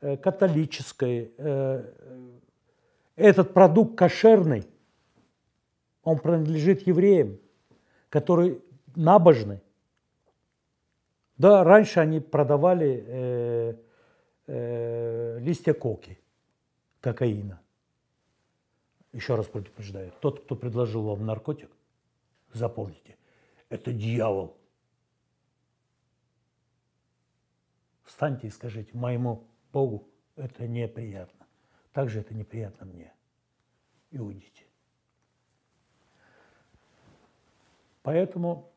[0.00, 1.92] э, католической, э,
[3.14, 4.66] этот продукт кошерный,
[6.02, 7.38] он принадлежит евреям,
[8.08, 8.58] которые
[8.96, 9.62] набожны,
[11.38, 13.74] да, раньше они продавали э,
[14.48, 16.18] э, листья коки,
[17.00, 17.60] кокаина.
[19.12, 21.70] Еще раз предупреждаю, тот, кто предложил вам наркотик,
[22.52, 23.16] запомните,
[23.68, 24.56] это дьявол.
[28.04, 31.46] Встаньте и скажите, моему Богу это неприятно.
[31.92, 33.12] Также это неприятно мне.
[34.10, 34.64] И уйдите.
[38.02, 38.72] Поэтому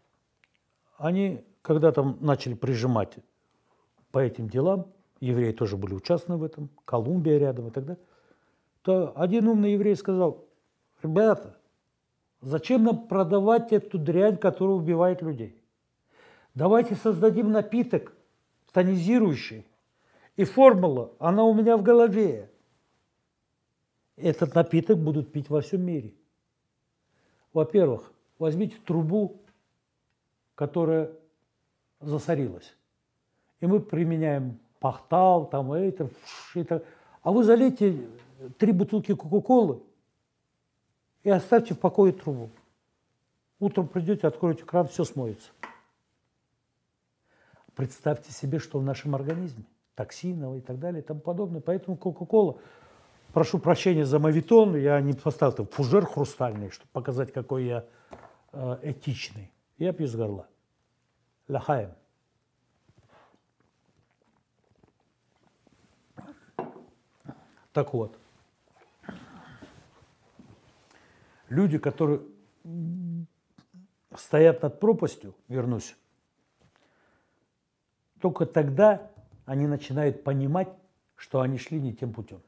[0.97, 3.17] они когда там начали прижимать
[4.12, 8.04] по этим делам, евреи тоже были участны в этом, Колумбия рядом и так далее,
[8.82, 10.47] то один умный еврей сказал,
[11.04, 11.59] ребята,
[12.41, 15.62] зачем нам продавать эту дрянь, которая убивает людей?
[16.56, 18.13] Давайте создадим напиток
[18.71, 19.65] тонизирующий.
[20.36, 22.49] И формула, она у меня в голове.
[24.15, 26.13] Этот напиток будут пить во всем мире.
[27.54, 29.41] Во-первых, возьмите трубу,
[30.56, 31.12] которая
[31.99, 32.75] засорилась.
[33.60, 36.10] И мы применяем пахтал, там это,
[36.54, 36.86] это.
[37.21, 38.08] А вы залейте
[38.58, 39.82] три бутылки Кока-Колы
[41.23, 42.49] и оставьте в покое трубу.
[43.60, 45.49] Утром придете, откроете кран, все смоется.
[47.75, 49.63] Представьте себе, что в нашем организме,
[49.95, 51.62] токсинов и так далее и тому подобное.
[51.62, 52.58] Поэтому Кока-Кола,
[53.34, 57.86] прошу прощения за мавитон, я не поставил там фужер хрустальный, чтобы показать, какой я
[58.51, 59.51] э, этичный.
[59.77, 60.47] Я пью с горла.
[61.47, 61.91] Лахаем.
[67.71, 68.18] Так вот,
[71.49, 72.21] люди, которые
[74.15, 75.95] стоят над пропастью, вернусь,
[78.21, 79.12] только тогда
[79.45, 80.69] они начинают понимать,
[81.15, 82.41] что они шли не тем путем.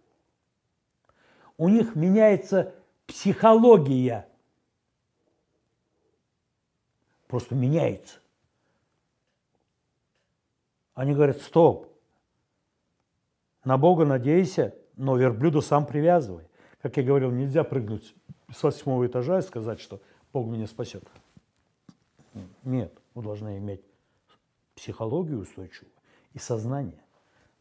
[1.58, 2.74] У них меняется
[3.06, 4.28] психология.
[7.28, 8.20] Просто меняется.
[10.94, 11.88] Они говорят, стоп,
[13.64, 16.46] на Бога надейся, но верблюду сам привязывай.
[16.82, 18.16] Как я говорил, нельзя прыгнуть
[18.54, 20.02] с восьмого этажа и сказать, что
[20.34, 21.04] Бог меня спасет.
[22.64, 23.82] Нет, вы должны иметь
[24.76, 25.92] психологию устойчивую
[26.34, 27.04] и сознание.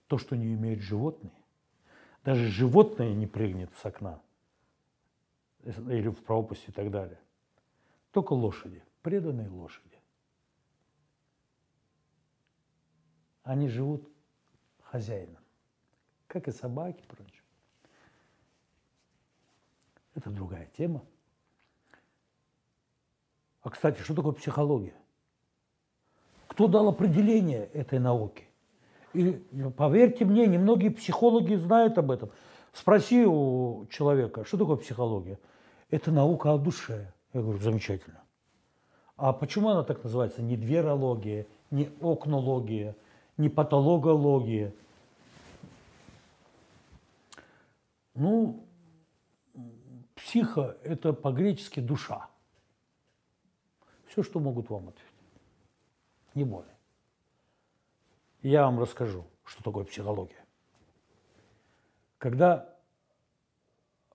[0.06, 1.32] То, что не имеют животные.
[2.24, 4.20] Даже животное не прыгнет с окна
[5.62, 7.18] или в пропасть и так далее.
[8.12, 9.98] Только лошади, преданные лошади.
[13.42, 14.08] Они живут
[14.82, 15.40] хозяином
[16.30, 17.39] как и собаки, прочее.
[20.14, 21.02] Это другая тема.
[23.62, 24.94] А, кстати, что такое психология?
[26.48, 28.44] Кто дал определение этой науке?
[29.12, 29.42] И
[29.76, 32.30] поверьте мне, немногие психологи знают об этом.
[32.72, 35.38] Спроси у человека, что такое психология?
[35.90, 37.12] Это наука о душе.
[37.32, 38.20] Я говорю, замечательно.
[39.16, 40.42] А почему она так называется?
[40.42, 42.96] Не дверология, не окнология,
[43.36, 44.72] не патологология–
[48.20, 48.66] Ну,
[50.30, 52.28] психа– это по-гречески душа.
[54.06, 55.10] Все, что могут вам ответить.
[56.34, 56.76] Не более.
[58.42, 60.44] Я вам расскажу, что такое психология.
[62.18, 62.76] Когда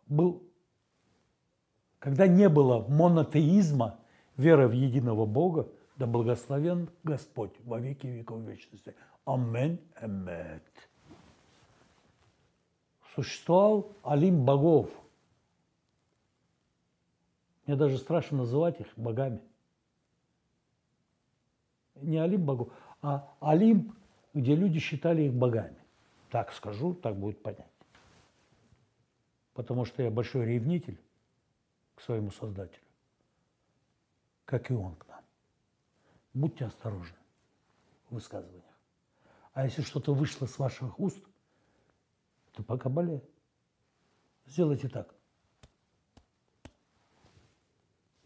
[0.07, 0.41] был,
[1.99, 3.99] когда не было монотеизма,
[4.38, 8.95] веры в единого Бога, да благословен Господь во веки веков вечности.
[9.26, 10.63] Амен, эмет.
[13.16, 14.89] Существовал Алим богов.
[17.66, 19.41] Мне даже страшно называть их богами.
[21.95, 23.95] Не Алим богов, а Олимп,
[24.34, 25.78] где люди считали их богами.
[26.30, 27.66] Так скажу, так будет понятно.
[29.53, 30.99] Потому что я большой ревнитель
[31.95, 32.84] к своему Создателю,
[34.43, 35.24] как и он к нам.
[36.34, 37.18] Будьте осторожны
[38.09, 38.63] в высказываниях.
[39.53, 41.24] А если что-то вышло с ваших уст,
[42.51, 43.24] то пока болеет.
[44.45, 45.14] Сделайте так.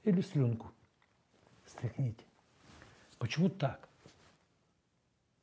[0.09, 0.71] Или слюнку
[1.67, 2.25] стряхните.
[3.19, 3.87] Почему так?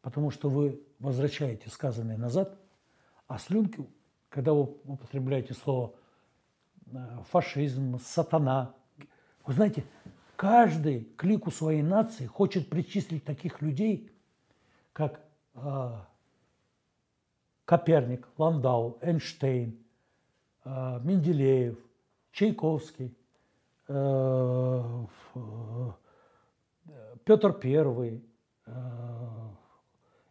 [0.03, 2.59] Потому что вы возвращаете сказанное назад,
[3.29, 3.87] а слюнки,
[4.29, 5.95] когда вы употребляете слово
[6.87, 6.99] э,
[7.31, 8.75] фашизм, сатана,
[9.45, 9.85] вы знаете,
[10.35, 14.11] каждый к лику своей нации хочет причислить таких людей,
[14.93, 15.21] как
[15.55, 15.93] э,
[17.65, 19.79] Коперник, Ландау, Эйнштейн,
[20.65, 21.79] э, Менделеев,
[22.33, 23.17] Чайковский,
[27.25, 28.25] Петр Первый
[28.67, 28.73] э,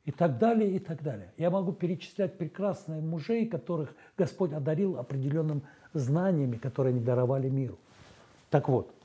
[0.04, 1.34] и так далее, и так далее.
[1.38, 7.80] Я могу перечислять прекрасные мужей, которых Господь одарил определенным знаниями, которые они даровали миру.
[8.50, 8.96] Так вот,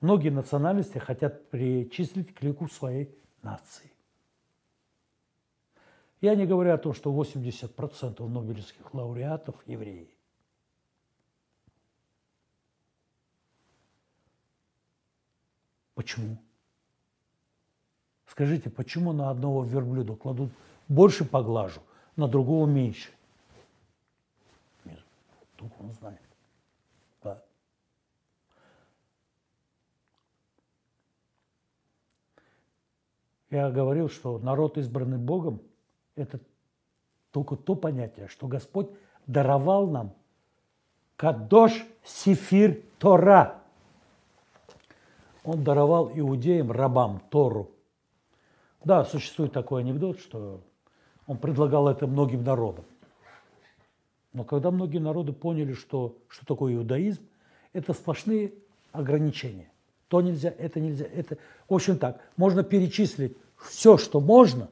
[0.00, 3.12] Многие национальности хотят причислить к лику своей
[3.42, 3.90] нации.
[6.20, 10.14] Я не говорю о том, что 80% нобелевских лауреатов– евреи.
[15.98, 16.38] Почему?
[18.26, 20.52] Скажите, почему на одного верблюда кладут
[20.86, 21.80] больше поглажу,
[22.14, 23.10] на другого меньше?
[25.56, 26.20] Только он знает.
[33.50, 35.60] Я говорил, что народ, избранный Богом,
[36.14, 36.38] это
[37.32, 38.88] только то понятие, что Господь
[39.26, 40.14] даровал нам
[41.16, 43.64] Кадош Сифир Тора.
[45.44, 47.70] Он даровал иудеям, рабам, Тору.
[48.84, 50.60] Да, существует такой анекдот, что
[51.26, 52.84] он предлагал это многим народам.
[54.32, 57.22] Но когда многие народы поняли, что, что такое иудаизм,
[57.72, 58.52] это сплошные
[58.92, 59.70] ограничения
[60.08, 61.36] то нельзя, это нельзя, это...
[61.68, 64.70] В общем так, можно перечислить все, что можно,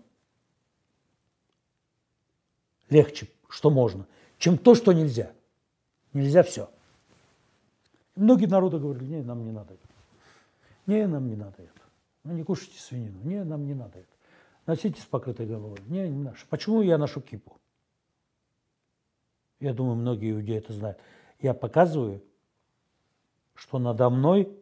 [2.89, 4.07] легче, что можно,
[4.39, 5.33] чем то, что нельзя.
[6.13, 6.71] Нельзя все.
[8.15, 9.83] Многие народы говорили, не, нам не надо это.
[10.87, 11.81] Не, нам не надо это.
[12.25, 13.21] Ну, не кушайте свинину.
[13.23, 14.09] Не, нам не надо это.
[14.67, 15.79] Носите с покрытой головой.
[15.87, 16.37] Не, не надо.
[16.49, 17.57] Почему я ношу кипу?
[19.61, 20.99] Я думаю, многие иудеи это знают.
[21.41, 22.23] Я показываю,
[23.55, 24.53] что надо мной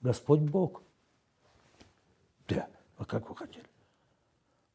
[0.00, 0.82] Господь Бог.
[2.48, 3.66] Да, а как вы хотели?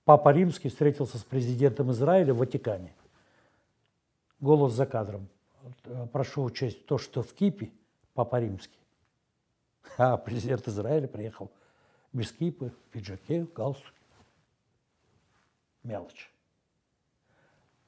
[0.03, 2.93] Папа Римский встретился с президентом Израиля в Ватикане.
[4.39, 5.28] Голос за кадром.
[6.12, 7.72] Прошу учесть то, что в Кипе
[8.14, 8.80] Папа Римский.
[9.97, 11.51] А президент Израиля приехал
[12.13, 13.91] без кипы, в пиджаке, в галстуке.
[15.84, 16.32] Мелочь.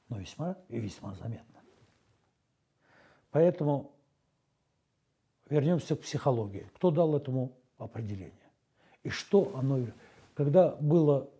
[0.08, 1.60] Но весьма и весьма заметно.
[3.30, 3.92] Поэтому
[5.48, 6.68] вернемся к психологии.
[6.74, 8.50] Кто дал этому определение?
[9.02, 9.86] И что оно...
[10.34, 11.30] Когда было,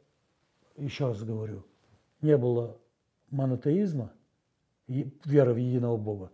[0.77, 1.65] еще раз говорю,
[2.21, 2.77] не было
[3.31, 4.13] монотеизма,
[4.87, 6.31] веры в единого Бога,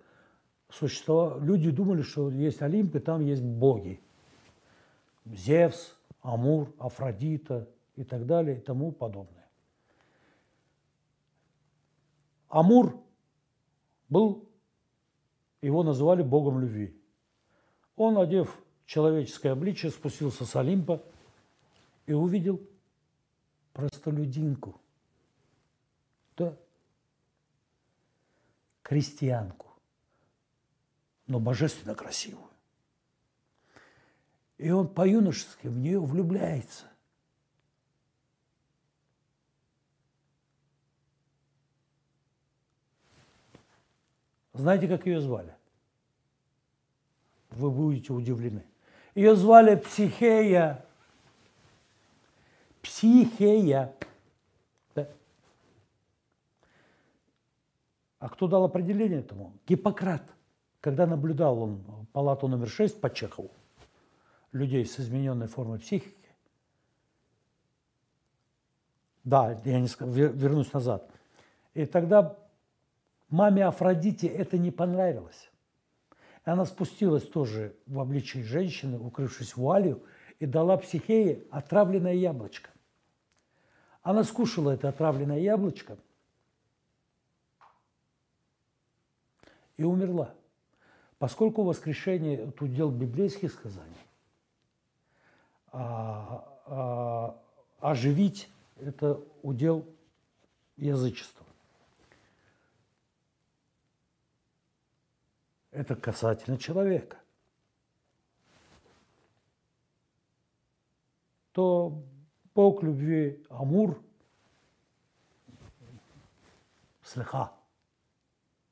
[0.68, 4.00] существовало, люди думали, что есть Олимп, и там есть боги.
[5.24, 9.48] Зевс, Амур, Афродита и так далее и тому подобное.
[12.48, 13.00] Амур
[14.08, 14.48] был,
[15.62, 17.00] его называли богом любви.
[17.96, 21.02] Он, одев человеческое обличие, спустился с Олимпа
[22.06, 22.60] и увидел
[23.72, 24.80] простолюдинку,
[26.36, 26.56] да,
[28.82, 29.68] крестьянку,
[31.28, 32.49] но божественно красивую.
[34.60, 36.84] И он по-юношески в нее влюбляется.
[44.52, 45.54] Знаете, как ее звали?
[47.50, 48.64] вы будете удивлены.
[49.14, 50.84] Ее звали Психея.
[52.80, 53.92] Психея.
[54.94, 55.08] Да.
[58.18, 59.52] А кто дал определение этому?
[59.66, 60.22] Гиппократ.
[60.80, 63.50] Когда наблюдал он палату номер 6 по Чехову,
[64.52, 66.16] людей с измененной формой психики,
[69.24, 71.10] да, я не скажу, вернусь назад.
[71.74, 72.36] И тогда
[73.28, 75.50] маме Афродите это не понравилось.
[76.46, 80.02] И она спустилась тоже в обличии женщины, укрывшись вуалью,
[80.38, 82.70] и дала психее отравленное яблочко.
[84.02, 85.98] Она скушала это отравленное яблочко
[89.76, 90.34] и умерла.
[91.18, 93.96] Поскольку воскрешение– это удел библейских сказаний,
[95.72, 97.42] а, а,
[97.80, 99.86] оживить– это удел
[100.76, 101.46] язычества.
[105.70, 107.18] Это касательно человека.
[111.52, 112.02] То
[112.54, 114.02] Бог любви Амур
[117.02, 117.52] слыха.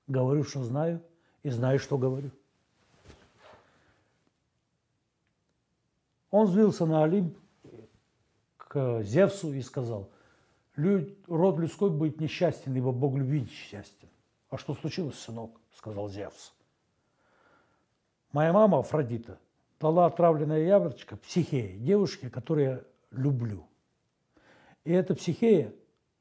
[0.07, 1.05] Говорю, что знаю,
[1.43, 2.31] и знаю, что говорю.
[6.31, 7.39] Он взвился на Олимп
[8.57, 10.11] к Зевсу и сказал,
[10.77, 14.09] род людской будет несчастен, ибо Бог любви несчастен.
[14.51, 15.59] А что случилось, сынок?
[15.75, 16.53] сказал Зевс.
[18.33, 19.39] Моя мама, Афродита,
[19.81, 23.67] дала отравленное яблочко психее, девушке, которую я люблю.
[24.85, 25.73] И эта психея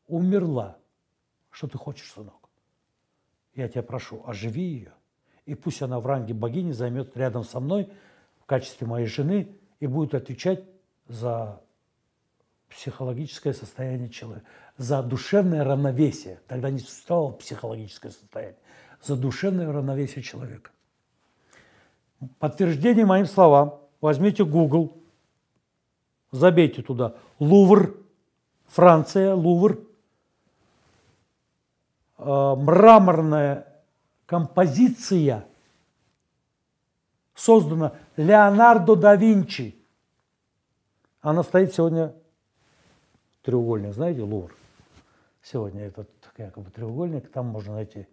[0.07, 0.77] умерла.
[1.49, 2.49] Что ты хочешь, сынок?
[3.55, 4.93] Я тебя прошу, оживи ее.
[5.45, 7.89] И пусть она в ранге богини займет рядом со мной
[8.39, 10.63] в качестве моей жены и будет отвечать
[11.07, 11.61] за
[12.69, 14.45] психологическое состояние человека,
[14.77, 16.39] за душевное равновесие.
[16.47, 18.57] Тогда не существовало психологическое состояние.
[19.01, 20.71] За душевное равновесие человека.
[22.39, 23.79] Подтверждение моим словам.
[24.01, 24.95] Возьмите Google,
[26.31, 27.95] забейте туда Лувр,
[28.67, 29.79] Франция, Лувр.
[32.17, 33.67] Э, мраморная
[34.25, 35.46] композиция
[37.37, 39.75] создана Леонардо да Винчи.
[41.21, 42.13] Она стоит сегодня
[43.43, 44.53] треугольник, знаете, Лувр.
[45.43, 48.07] Сегодня этот якобы треугольник, там можно найти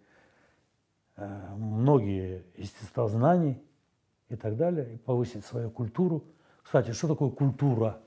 [1.17, 3.61] э, многие естествознаний
[4.29, 6.23] и так далее, и повысить свою культуру.
[6.63, 7.99] Кстати, что такое культура?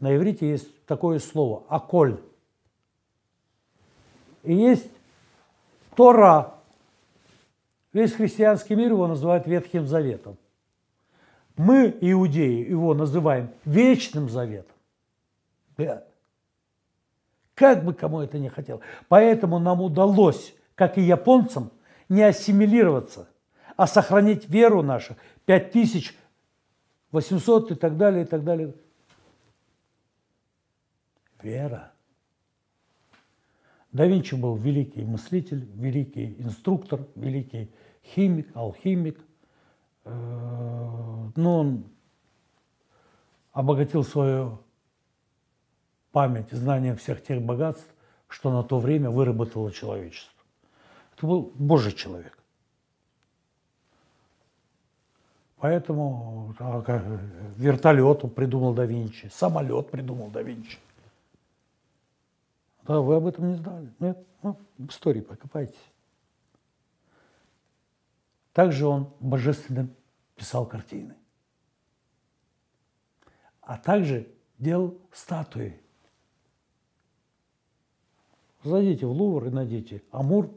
[0.00, 2.20] На иврите есть такое слово– аколь.
[4.42, 4.90] И есть
[5.96, 6.54] Тора.
[7.92, 10.36] Весь христианский мир его называют Ветхим Заветом.
[11.58, 14.76] Мы, иудеи, его называем Вечным Заветом.
[15.76, 16.04] Да.
[17.54, 18.80] Как бы кому это не хотел.
[19.08, 21.72] Поэтому нам удалось, как и японцам,
[22.08, 23.28] не ассимилироваться,
[23.76, 28.72] а сохранить веру нашу 5800 и так далее, и так далее.
[31.42, 31.90] Вера.
[33.90, 37.68] Да Винчи был великий мыслитель, великий инструктор, великий
[38.14, 39.18] химик, алхимик.
[40.08, 41.84] Э, но он
[43.52, 44.58] обогатил свою
[46.12, 47.88] память, знание всех тех богатств,
[48.28, 50.32] что на то время выработало человечество.
[51.16, 52.38] Это был Божий человек.
[55.56, 56.82] Поэтому а,
[57.56, 60.78] вертолет придумал да Винчи, самолет придумал да Винчи.
[62.82, 63.92] Да, вы об этом не знали.
[63.98, 64.24] Нет?
[64.42, 65.74] Ну, в истории покопайтесь.
[68.52, 69.88] Также он божественно
[70.38, 71.14] писал картины.
[73.60, 75.80] А также делал статуи.
[78.62, 80.50] Зайдите в Лувр и найдите Амур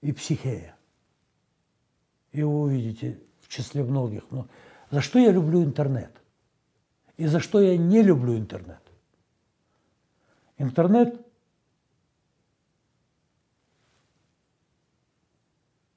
[0.00, 0.76] и Психея
[2.36, 4.30] и вы увидите в числе многих.
[4.30, 4.46] Но
[4.90, 6.12] за что я люблю интернет?
[7.16, 8.82] И за что я не люблю интернет?
[10.58, 11.18] Интернет–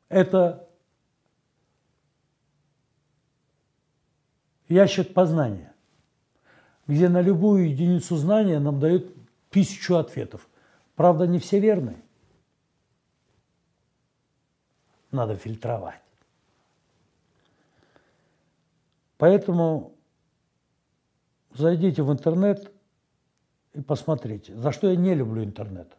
[0.07, 0.68] это
[4.69, 5.73] ящик познания,
[6.87, 9.13] где на любую единицу знания нам дают
[9.49, 10.47] тысячу ответов.
[10.95, 12.01] Правда, не все верные.
[15.11, 15.99] Надо фильтровать.
[19.17, 19.93] Поэтому
[21.53, 22.71] зайдите в интернет
[23.73, 24.55] и посмотрите.
[24.55, 25.91] За что я не люблю интернет?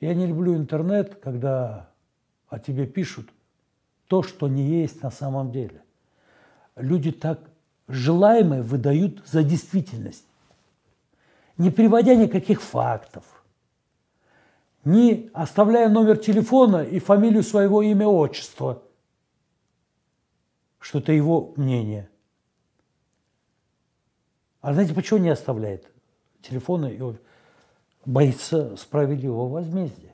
[0.00, 1.90] Я не люблю интернет, когда
[2.48, 3.30] о тебе пишут
[4.08, 5.82] то, что не есть на самом деле.
[6.74, 7.40] Люди так
[7.88, 10.26] желаемое выдают за действительность,
[11.56, 13.24] не приводя никаких фактов,
[14.84, 18.82] не оставляя номер телефона и фамилию своего имя, отчества,
[20.78, 22.08] что это его мнение–
[24.66, 25.88] а знаете, почему не оставляет
[26.42, 27.00] телефона и
[28.04, 30.12] боится справедливого возмездия?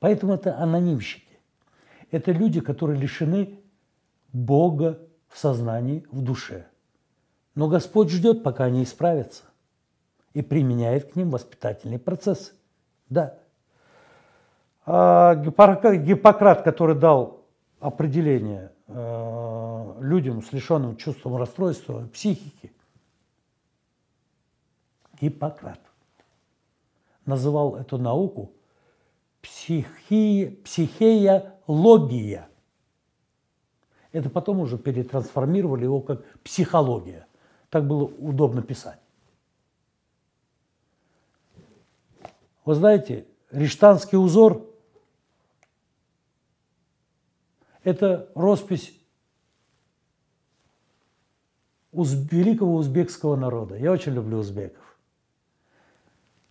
[0.00, 1.38] Поэтому это анонимщики.
[2.10, 3.60] Это люди, которые лишены
[4.32, 4.98] Бога
[5.28, 6.66] в сознании, в душе.
[7.54, 9.44] Но Господь ждет, пока они исправятся
[10.34, 12.52] и применяет к ним воспитательный процесс.
[13.08, 13.38] Да.
[14.84, 17.44] А Гиппократ, который дал
[17.80, 22.72] определение э, людям с лишенным чувством расстройства психики,
[25.20, 25.80] Гиппократ
[27.24, 28.52] называл эту науку
[29.40, 32.48] психи, психеология.
[34.16, 37.26] Это потом уже перетрансформировали его как психология.
[37.68, 38.98] Так было удобно писать.
[42.64, 44.66] Вы знаете, Риштанский узор–
[47.84, 48.98] это роспись
[51.92, 52.14] уз...
[52.32, 53.76] великого узбекского народа.
[53.76, 54.96] Я очень люблю узбеков.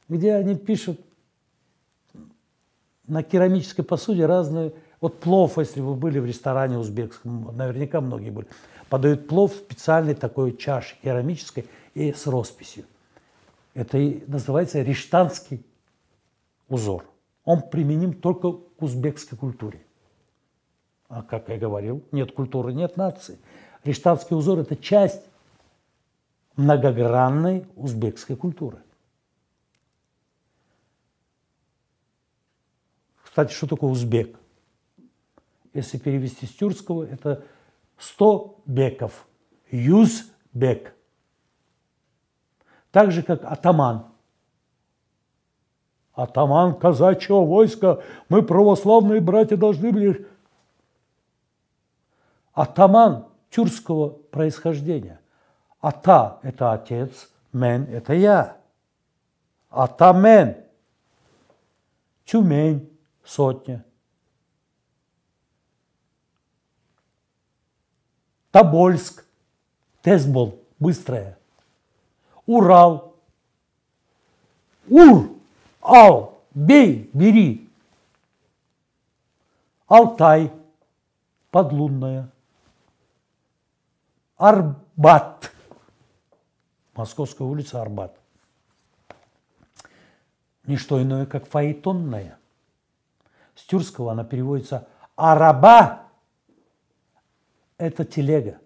[0.07, 1.01] Где они пишут
[3.07, 4.72] на керамической посуде разные...
[5.06, 8.47] Вот плов, если вы были в ресторане узбекском, наверняка многие были,
[8.89, 12.86] подают плов в специальной такой чаше керамической и с росписью.
[13.76, 15.64] Это и называется риштанский
[16.70, 17.06] узор.
[17.43, 19.86] Он применим только к узбекской культуре.
[21.08, 23.38] А как я говорил, нет культуры, нет нации.
[23.84, 25.22] Риштанский узор– это часть
[26.56, 28.80] многогранной узбекской культуры.
[33.24, 34.39] Кстати, что такое узбек?
[35.76, 37.44] Если перевести с тюркского, это
[37.98, 39.28] 100 беков.
[39.70, 40.96] Юзбек.
[42.92, 44.08] Так же, как атаман–
[46.14, 50.26] атаман казачьего войска, мы, православные братья, должны были...
[52.54, 55.20] Атаман тюркского происхождения.
[55.82, 58.58] Ата– это отец, мен– это я.
[59.70, 60.56] Атамен–
[62.26, 62.90] Тюмень–
[63.26, 63.84] сотня.
[68.56, 69.26] Тобольск–
[70.01, 71.38] Тесбол– быстрая.
[72.45, 73.14] Урал–
[74.89, 75.30] Ур
[75.82, 77.70] Ал, бей, бери.
[79.88, 80.53] Алтай,
[81.51, 82.32] подлунная.
[84.38, 85.51] Арбат.
[86.93, 88.18] Московская улица Арбат.
[90.64, 92.39] Не что иное, как фаэтонная.
[93.53, 94.88] С тюркского она переводится
[95.18, 96.03] «араба»–
[97.78, 98.60] это телега.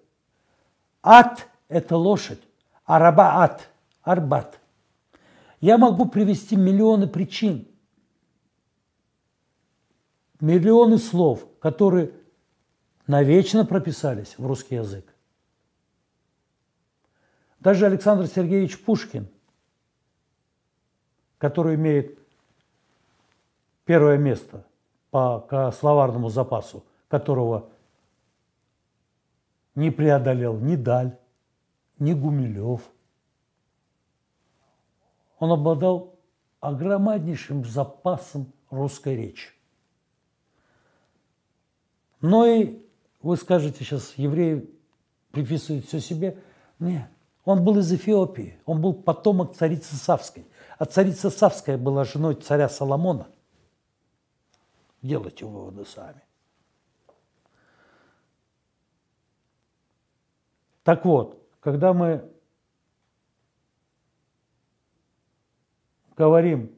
[1.01, 2.41] «Ат»– это лошадь.
[2.85, 3.69] «Араба-ат»–
[4.01, 4.59] «арбат».
[5.61, 7.67] Я могу привести миллионы причин,
[10.39, 12.13] миллионы слов, которые
[13.07, 15.13] навечно прописались в русский язык.
[17.59, 19.27] Даже Александр Сергеевич Пушкин,
[21.37, 22.17] который имеет
[23.83, 24.65] первое место
[25.09, 27.69] по словарному запасу, которого
[29.79, 31.17] не преодолел ни Даль,
[31.97, 32.81] ни Гумилев–
[35.39, 36.19] он обладал
[36.59, 39.49] огромнейшим запасом русской речи.
[42.21, 42.85] Но и
[43.21, 44.69] вы скажете сейчас, евреи
[45.31, 46.37] приписывают все себе.
[46.79, 47.09] Нет,
[47.45, 50.45] он был из Эфиопии, он был потомок царицы Савской.
[50.77, 53.27] А царица Савская была женой царя Соломона.
[55.01, 56.21] Делайте выводы сами.
[60.89, 62.27] Так вот, когда мы
[66.17, 66.71] говорим,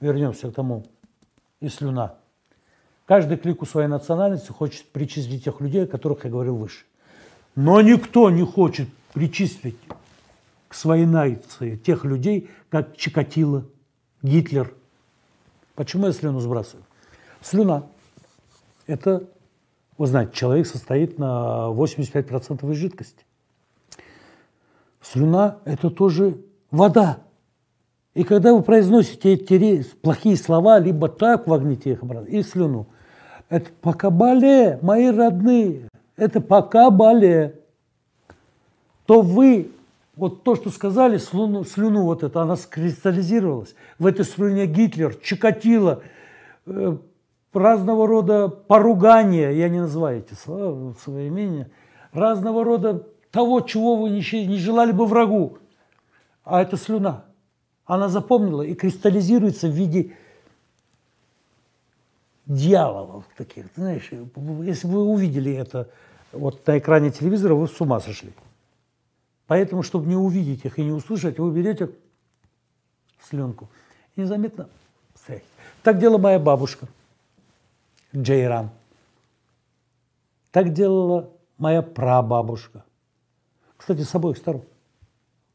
[0.00, 0.86] вернемся к тому,
[1.60, 2.14] и слюна.
[3.04, 6.86] Каждый клик у своей национальности хочет причислить тех людей, о которых я говорил выше.
[7.54, 9.76] Но никто не хочет причислить
[10.68, 13.66] к своей нации тех людей, как Чикатило,
[14.22, 14.74] Гитлер.
[15.74, 16.86] Почему я слюну сбрасываю?
[17.42, 17.86] Слюна–
[18.86, 19.28] это,
[19.98, 23.24] вы знаете, человек состоит на 85% из жидкости.
[25.02, 26.38] Слюна– это тоже
[26.70, 27.18] вода.
[28.14, 32.86] И когда вы произносите эти плохие слова, либо так вогните их обратно, и слюну,
[33.48, 37.60] это пока боле, мои родные, это пока боле,
[39.06, 39.70] то вы,
[40.16, 43.74] вот то, что сказали, слюну, слюну вот это, она скристаллизировалась.
[43.98, 46.02] В этой слюне Гитлер, Чикатило,
[46.66, 46.96] э,
[47.58, 51.70] разного рода поругания, я не называю эти слова, свои имения,
[52.12, 54.20] разного рода того, чего вы не,
[54.58, 55.58] желали бы врагу.
[56.44, 57.24] А это слюна
[57.88, 60.14] она запомнила и кристаллизируется в виде
[62.44, 63.64] дьяволов таких.
[63.74, 64.10] Знаешь,
[64.62, 65.88] если вы увидели это
[66.30, 68.32] вот на экране телевизора, вы с ума сошли.
[69.46, 71.90] Поэтому, чтобы не увидеть их и не услышать, вы берете
[73.26, 73.70] слюнку
[74.14, 74.68] и незаметно
[75.14, 75.48] стряхивать.
[75.82, 76.88] Так делала моя бабушка
[78.16, 78.70] Джейран.
[80.50, 82.84] Так делала моя прабабушка.
[83.76, 84.64] Кстати, с обоих сторон.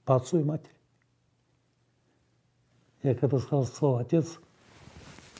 [0.06, 0.74] По отцу и матери.
[3.04, 4.40] Я когда сказал слово «отец»,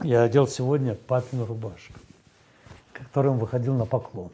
[0.02, 1.94] я одел сегодня папину рубашку,
[2.92, 4.32] которым выходил на поклон,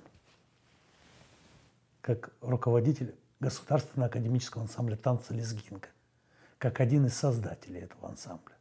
[2.02, 5.90] как руководитель Государственного академического ансамбля танца «Лезгинка»,
[6.58, 8.56] как один из создателей этого ансамбля.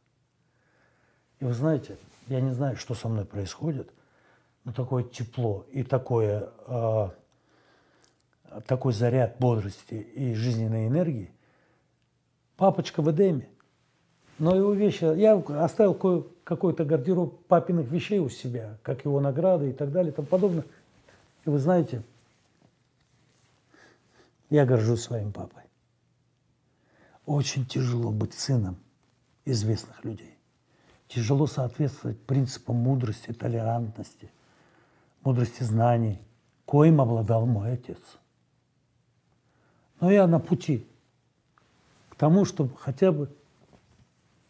[1.39, 1.97] И вы знаете,
[2.27, 3.91] я не знаю, что со мной происходит,
[4.63, 7.09] но такое тепло и такое, э,
[8.67, 11.31] такой заряд бодрости и жизненной энергии.
[12.57, 13.47] Папочка в Эдеме–
[14.39, 15.93] но его вещи, я оставил
[16.45, 20.63] какой-то гардероб папиных вещей у себя, как его награды и так далее и тому подобное.
[21.45, 22.03] И вы знаете,
[24.49, 25.63] я горжусь своим папой.
[27.25, 28.77] Очень тяжело быть сыном
[29.43, 30.37] известных людей.
[31.09, 34.31] Тяжело соответствовать принципам мудрости, толерантности,
[35.23, 36.19] мудрости знаний,
[36.65, 37.99] коим обладал мой отец.
[39.99, 40.87] Но я на пути
[42.09, 43.29] к тому, чтобы хотя бы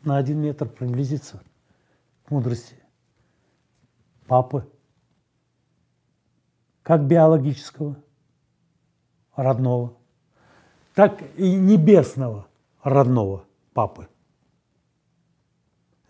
[0.03, 1.41] на один метр приблизиться
[2.26, 2.76] к мудрости
[4.28, 4.70] папы,
[6.84, 7.95] как биологического,
[9.36, 9.97] родного,
[10.93, 12.47] так и небесного
[12.84, 14.07] родного папы.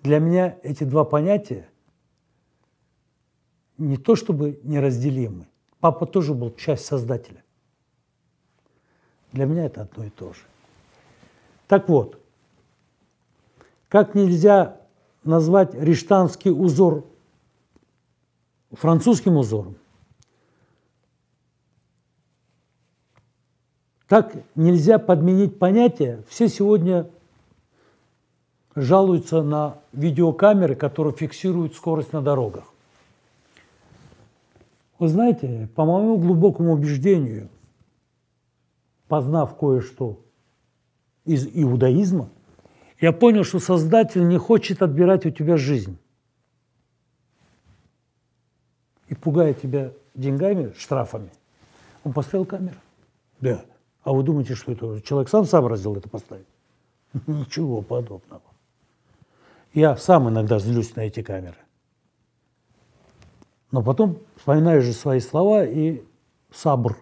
[0.02, 1.70] Для меня эти два понятия
[3.80, 5.48] не то чтобы неразделимы.
[5.80, 7.44] Папа тоже был часть Создателя.
[9.32, 10.42] Для меня это одно и то же.
[11.68, 12.20] Так вот,
[13.88, 14.78] как нельзя
[15.24, 17.06] назвать риштанский узор
[18.72, 19.76] французским узором,
[24.08, 26.24] так нельзя подменить понятие.
[26.28, 27.10] Все сегодня
[28.76, 32.66] жалуются на видеокамеры, которые фиксируют скорость на дорогах.
[35.00, 37.50] Вы знаете, по моему глубокому убеждению,
[39.08, 40.22] познав кое-что
[41.24, 42.30] из иудаизма,
[43.00, 45.98] я понял, что Создатель не хочет отбирать у тебя жизнь.
[49.08, 51.32] И пугает тебя деньгами, штрафами.
[52.04, 52.76] Он поставил камеру.
[53.40, 53.64] Да.
[54.04, 56.46] А вы думаете, что это человек сам сообразил это поставить?
[57.28, 58.42] Ничего подобного.
[59.74, 61.58] Я сам иногда злюсь на эти камеры.
[63.72, 66.04] Но потом вспоминаю же свои слова и
[66.52, 66.98] сабр,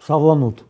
[0.00, 0.64] савланут.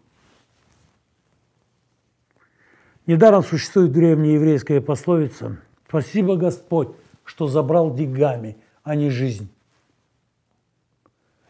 [3.07, 5.59] Недаром существует древняя еврейская пословица
[5.89, 6.91] «Спасибо, Господь,
[7.25, 9.49] что забрал деньгами, а не жизнь».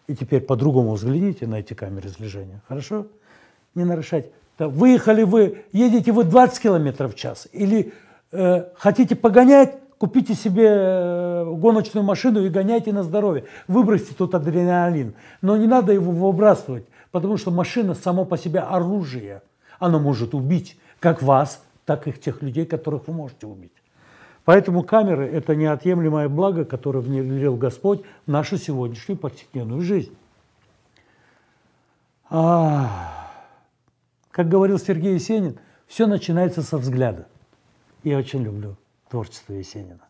[0.06, 3.08] И теперь по-другому взгляните на эти камеры слежения, хорошо?
[3.74, 4.30] Не нарушать.
[4.58, 7.92] Выехали вы, едете вы 20 километров в час или
[8.32, 13.44] э, хотите погонять, купите себе э, гоночную машину и гоняйте на здоровье.
[13.66, 15.14] Выбросьте тут адреналин.
[15.42, 19.42] Но не надо его выбрасывать, потому что машина само по себе оружие.
[19.78, 23.72] Оно может убить как вас, так и тех людей, которых вы можете убить.
[24.44, 30.16] Поэтому камеры– это неотъемлемое благо, которое внедрил Господь в нашу сегодняшнюю повседневную жизнь.
[32.30, 33.26] А,
[34.30, 37.26] как говорил Сергей Есенин, все начинается со взгляда.
[38.04, 38.76] Я очень люблю
[39.08, 40.08] творчество Есенина.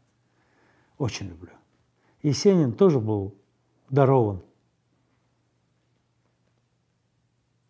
[0.98, 1.52] Очень люблю.
[2.22, 3.34] Есенин тоже был
[3.88, 4.42] дарован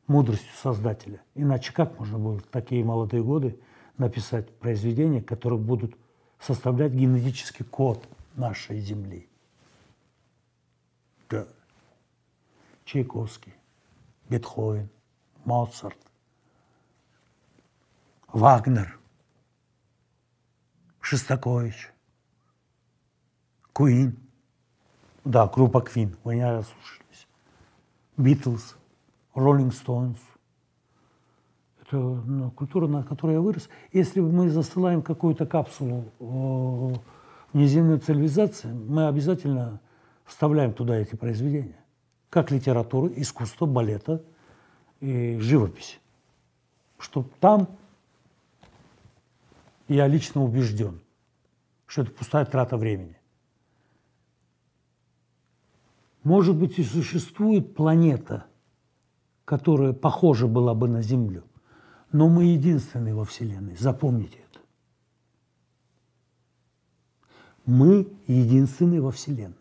[0.06, 1.22] мудростью Создателя.
[1.34, 3.60] Иначе как можно было в такие молодые годы
[3.98, 5.96] написать произведения, которые будут
[6.40, 9.28] составлять генетический код нашей Земли?
[11.28, 11.46] Да.
[12.84, 13.52] Чайковский,
[14.30, 14.88] Бетховен,
[15.44, 15.98] Моцарт,
[18.28, 18.98] Вагнер,
[21.08, 21.90] Шестакович,
[23.72, 24.18] Куин.
[25.24, 27.26] Да, группа Квин, вы не ослушались.
[28.18, 28.76] Битлз,
[29.34, 30.18] Rolling Stones.
[31.80, 33.70] Это ну, культура, на которой я вырос.
[33.90, 37.00] Если мы засылаем какую-то капсулу в
[37.54, 39.80] внеземную цивилизацию, мы обязательно
[40.26, 41.82] вставляем туда эти произведения.
[42.28, 44.22] Как литературу, искусство, балета
[45.00, 46.00] и живопись.
[46.98, 47.78] Что там
[49.88, 51.00] я лично убежден,
[51.86, 53.16] что это пустая трата времени.
[56.22, 58.46] Может быть, и существует планета–
[59.48, 61.42] которая похожа была бы на Землю.
[62.12, 63.76] Но мы единственные во Вселенной.
[63.76, 64.60] Запомните это.
[67.64, 69.54] Мы единственные во Вселенной.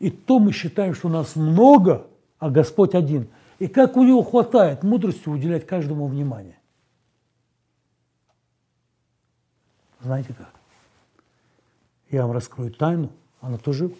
[0.00, 2.08] И то мы считаем, что нас много,
[2.40, 3.28] а Господь один.
[3.60, 6.58] И как у него хватает мудрости уделять каждому внимание.
[10.02, 10.50] Знаете как?
[12.12, 13.90] я вам раскрою тайну, она тоже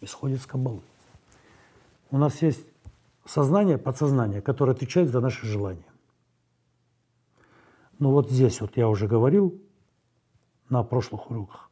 [0.00, 0.80] исходит с Каббалы.
[2.10, 2.66] У нас есть
[3.24, 5.86] сознание, подсознание, которое отвечает за наши желания.
[7.98, 9.60] Но вот здесь вот я уже говорил
[10.68, 11.70] на прошлых уроках,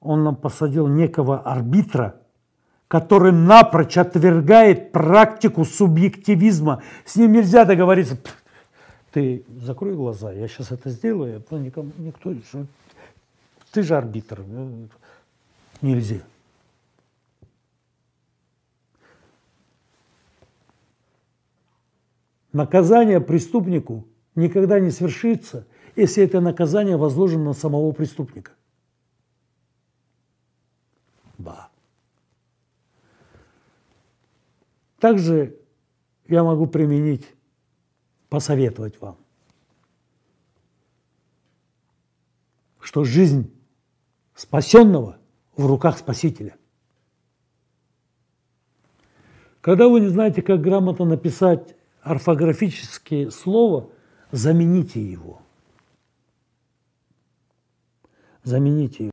[0.00, 2.22] он нам посадил некого арбитра,
[2.88, 6.82] который напрочь отвергает практику субъективизма.
[7.04, 8.18] С ним нельзя договориться.
[9.12, 12.34] Ты закрой глаза, я сейчас это сделаю, а никому, никто,
[13.72, 14.44] ты же арбитр.
[15.82, 16.20] Нельзя.
[22.52, 28.52] Наказание преступнику никогда не свершится, если это наказание возложено на самого преступника.
[31.38, 31.68] Да.
[34.98, 35.56] Также
[36.28, 37.26] я могу применить,
[38.30, 39.18] посоветовать вам,
[42.80, 43.52] что жизнь
[44.34, 45.18] спасенного
[45.56, 46.56] в руках Спасителя.
[49.60, 53.90] Когда вы не знаете, как грамотно написать орфографическое слово,
[54.30, 55.42] замените его.
[58.42, 59.10] Замените его.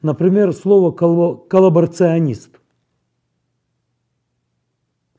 [0.00, 2.58] Например, слово коллаборационист.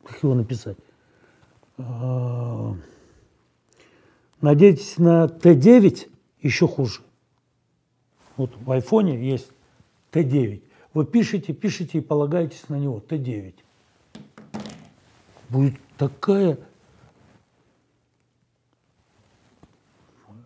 [0.04, 0.78] Как его написать?
[1.78, 2.76] А,
[4.42, 6.10] надейтесь на Т9,
[6.42, 7.02] еще хуже.
[8.38, 9.52] Вот в айфоне есть
[10.12, 10.62] Т9.
[10.94, 13.54] Вы пишете, пишете и полагаетесь на него, Т9.
[15.50, 16.58] Будет такая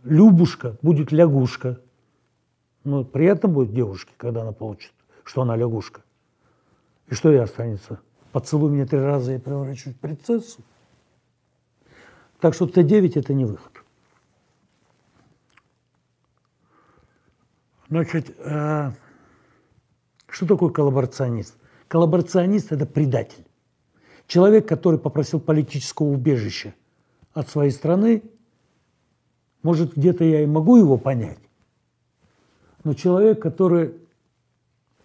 [0.03, 1.79] Любушка, будет лягушка.
[2.83, 6.01] Но приятно будет девушке, когда она получит, что она лягушка.
[7.07, 7.99] И что ей останется?
[8.31, 10.61] Поцелуй меня три раза и превращусь в принцессу.
[12.39, 13.71] Так что Т9 это не выход.
[17.89, 18.91] Значит, э,
[20.27, 21.55] что такое коллаборационист?
[21.87, 23.45] Коллаборационист– это предатель.
[24.27, 26.75] Человек, который попросил политического убежища
[27.33, 28.21] от своей страны,
[29.63, 31.39] может, где-то я и могу его понять,
[32.83, 33.95] но человек, который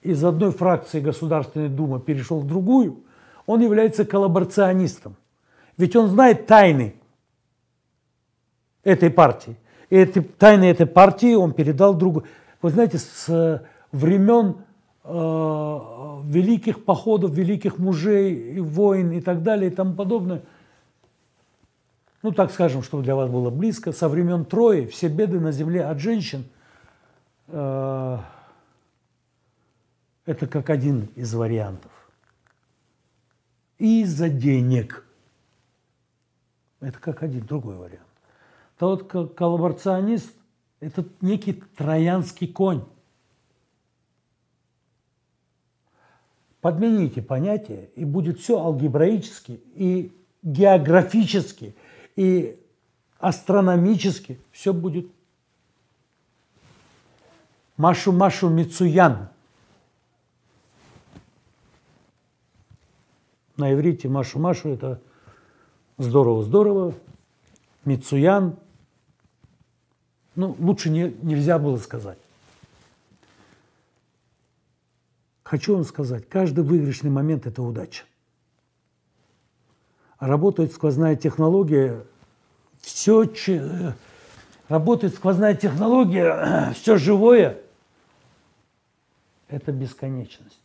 [0.02, 3.02] из одной фракции Государственной Думы перешел в другую,
[3.46, 5.16] он является коллаборационистом.
[5.76, 6.94] Ведь он знает тайны
[8.84, 9.56] этой партии.
[9.90, 12.24] И эти тайны этой партии он передал другу.
[12.62, 13.60] Вы знаете, с э,
[13.92, 14.56] времен
[15.04, 20.42] э, великих походов, великих мужей, войн и так далее и тому подобное,
[22.22, 25.84] ну так скажем, чтобы для вас было близко, со времен Трои все беды на земле
[25.84, 26.44] от женщин
[27.48, 28.18] э,
[30.24, 31.92] это как один из вариантов.
[33.78, 35.04] И из-за денег.
[36.80, 38.13] Это как один другой вариант.
[38.78, 40.32] То вот коллаборационист–
[40.80, 42.84] это некий троянский конь.
[46.60, 50.12] Подмените понятие, и будет все алгебраически, и
[50.42, 51.76] географически,
[52.16, 52.58] и
[53.18, 54.40] астрономически.
[54.50, 55.10] Все будет
[57.76, 59.28] Машу-Машу Мицуян.
[63.56, 65.00] На иврите Машу-Машу это
[65.98, 66.94] здорово-здорово.
[67.84, 68.56] Мицуян
[70.36, 72.18] ну, лучше не, нельзя было сказать.
[75.42, 78.04] Хочу вам сказать, каждый выигрышный момент– это удача.
[80.18, 82.04] Работает сквозная технология,
[82.80, 83.30] все,
[84.68, 87.60] работает сквозная технология, все живое–
[89.48, 90.58] это бесконечность.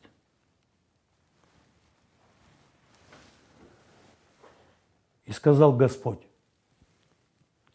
[5.25, 6.21] И сказал Господь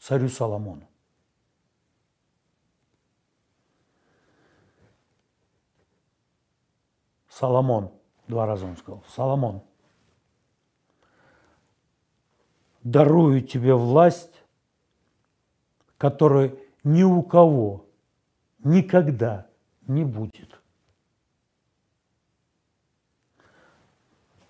[0.01, 0.89] царю Соломону,
[7.35, 7.91] Соломон,
[8.29, 9.61] два раза он сказал, Соломон,
[12.85, 14.45] дарую тебе власть,
[15.99, 17.87] которой ни у кого
[18.63, 19.49] никогда
[19.89, 20.61] не будет.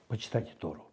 [0.08, 0.84] Почитайте Тору.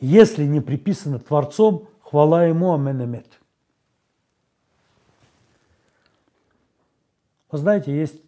[0.00, 3.37] Если не приписано Творцом, хвала ему Аменемет.
[7.50, 8.20] Вы знаете, есть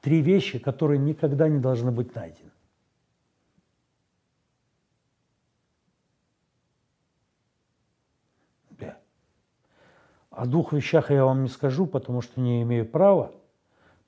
[0.00, 2.50] три вещи, которые никогда не должны быть найдены.
[10.34, 13.30] О двух вещах я вам не скажу, потому что не имею права,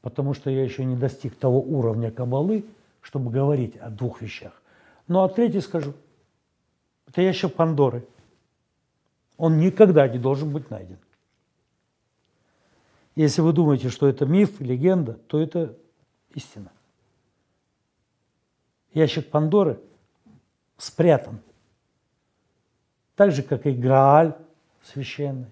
[0.01, 2.65] потому что я еще не достиг того уровня кабалы,
[3.01, 4.61] чтобы говорить о двух вещах.
[5.07, 5.95] Но о третьей скажу.
[7.07, 8.05] Это ящик Пандоры.
[9.37, 10.99] Он никогда не должен быть найден.
[13.17, 15.77] Если вы думаете, что это миф, легенда, то это
[16.35, 16.71] истина.
[18.93, 19.81] Ящик Пандоры
[20.77, 21.41] спрятан.
[23.15, 24.37] Так же, как и Грааль
[24.83, 25.51] священный.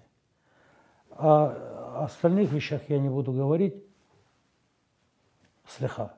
[1.09, 3.75] О остальных вещах я не буду говорить.
[5.67, 6.15] Слеха.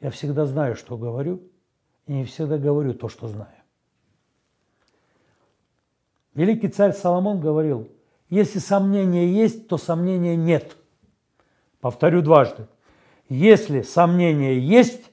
[0.00, 1.42] Я всегда знаю, что говорю,
[2.06, 3.54] и не всегда говорю то, что знаю.
[6.34, 7.88] Великий царь Соломон говорил,
[8.28, 10.76] если сомнения есть, то сомнения нет.
[11.80, 12.66] Повторю дважды.
[13.28, 15.10] Если сомнения есть,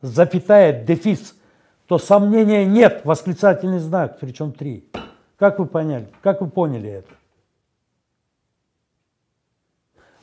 [0.00, 1.36] запятая, дефис,
[1.86, 4.88] то сомнения нет, восклицательный знак, причем три.
[5.36, 6.12] Как вы поняли?
[6.22, 7.12] Как вы поняли это?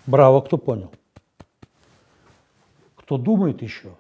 [0.06, 0.91] Браво, кто понял.
[2.96, 3.96] Кто думает еще,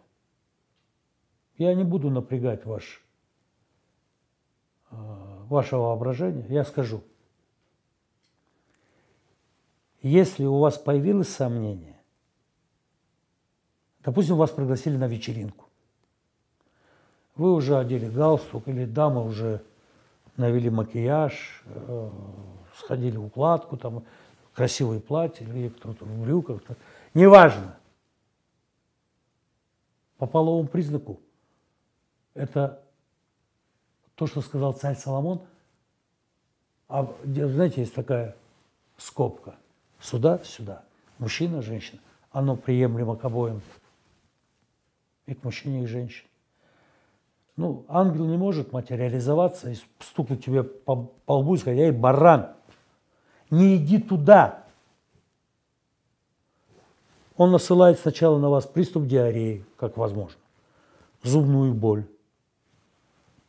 [1.57, 3.01] я не буду напрягать ваш,
[4.91, 7.03] э, ваше воображение, я скажу.
[10.03, 11.95] Если у вас появилось сомнение,
[14.01, 15.65] допустим, вас пригласили на вечеринку,
[17.35, 19.63] вы уже одели галстук или дама уже
[20.35, 22.09] навели макияж, э,
[22.75, 24.03] сходили в укладку, там
[24.53, 26.61] красивое платье, или кто-то в брюках,
[27.13, 27.77] неважно.
[30.17, 31.21] По половому признаку
[32.33, 32.83] это
[34.15, 35.41] то, что сказал царь Соломон.
[36.89, 38.35] А знаете, есть такая
[38.97, 39.55] скобка.
[40.03, 40.83] Сюда, сюда.
[41.17, 42.01] Мужчина, женщина.
[42.31, 43.61] Оно приемлемо к обоим.
[45.25, 46.27] И к мужчине, и к женщине.
[47.55, 50.95] Ну, ангел не может материализоваться и стукнуть тебе по,
[51.25, 52.49] по лбу и сказать, эй, баран,
[53.49, 54.65] не иди туда.
[57.37, 60.39] Он насылает сначала на вас приступ диареи, как возможно,
[61.21, 62.05] зубную боль,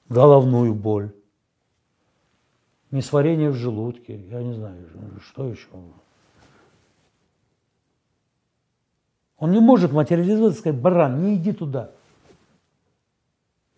[0.09, 1.13] головную боль,
[2.91, 4.87] несварение в желудке, я не знаю,
[5.21, 5.69] что еще.
[9.45, 11.91] Он не может материализоваться сказать, баран, не иди туда.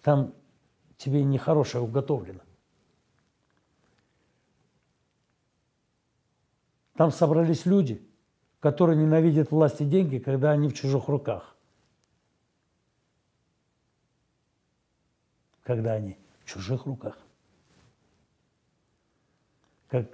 [0.00, 0.32] Там
[0.96, 2.38] тебе нехорошее уготовлено.
[6.94, 8.00] Там собрались люди,
[8.60, 11.56] которые ненавидят власть и деньги, когда они в чужих руках.
[15.64, 17.18] Когда они в чужих руках.
[19.88, 20.06] Как,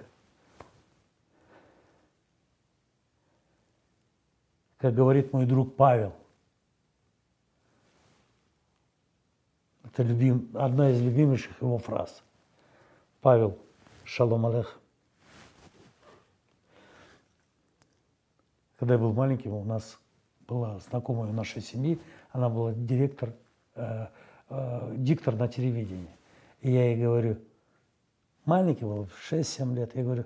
[4.83, 6.13] как говорит мой друг Павел,
[9.85, 12.21] Это любим, одна из любимейших его фраз.
[13.21, 13.57] Павел,
[14.03, 14.77] шалом алех.
[18.77, 19.97] Когда я был маленьким, у нас
[20.49, 21.97] была знакомая в нашей семьи,
[22.31, 23.33] она была директор,
[23.75, 24.07] э,
[24.49, 26.13] э, диктор на телевидении.
[26.59, 27.37] И я ей говорю,
[28.43, 30.25] маленький был, 6-7 лет, я говорю,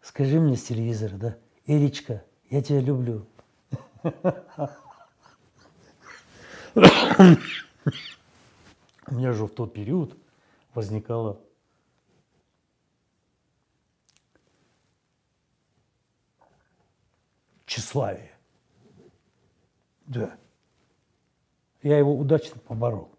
[0.00, 1.36] скажи мне с телевизора, да,
[1.66, 3.26] Иричка, я тебя люблю.
[4.04, 4.10] У
[9.14, 10.16] меня же в тот период
[10.74, 11.40] возникало
[17.64, 18.32] тщеславие.
[20.06, 20.36] Да.
[21.82, 23.10] Я его удачно поборол.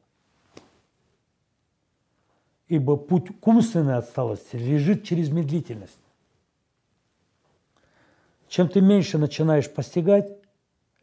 [2.68, 6.00] Ибо путь к умственной отсталости лежит через медлительность.
[8.48, 10.35] Чем ты меньше начинаешь постигать,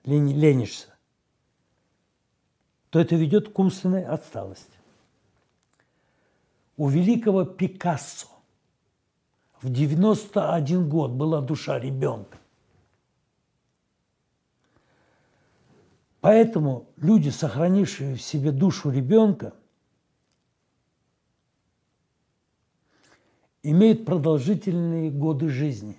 [0.05, 0.88] ленишься,
[2.90, 4.78] то это ведет к умственной отсталости.
[6.76, 8.28] У великого Пикассо
[9.61, 12.38] в 91 год была душа ребенка.
[16.20, 19.55] Поэтому люди, сохранившие в себе душу ребенка,
[23.62, 25.96] имеют продолжительные годы жизни.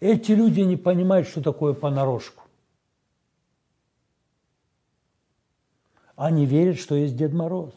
[0.00, 2.47] Эти люди не понимают, что такое понарошку.
[6.18, 7.72] Они верят, что есть Дед Мороз.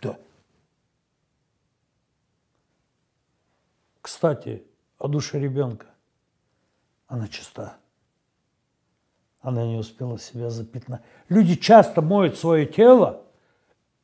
[0.00, 0.16] Да.
[4.00, 4.62] Кстати,
[4.98, 5.88] о душе ребенка.
[7.06, 7.76] Она чиста.
[9.42, 11.02] Она не успела себя запятнать.
[11.28, 13.26] Люди часто моют свое тело,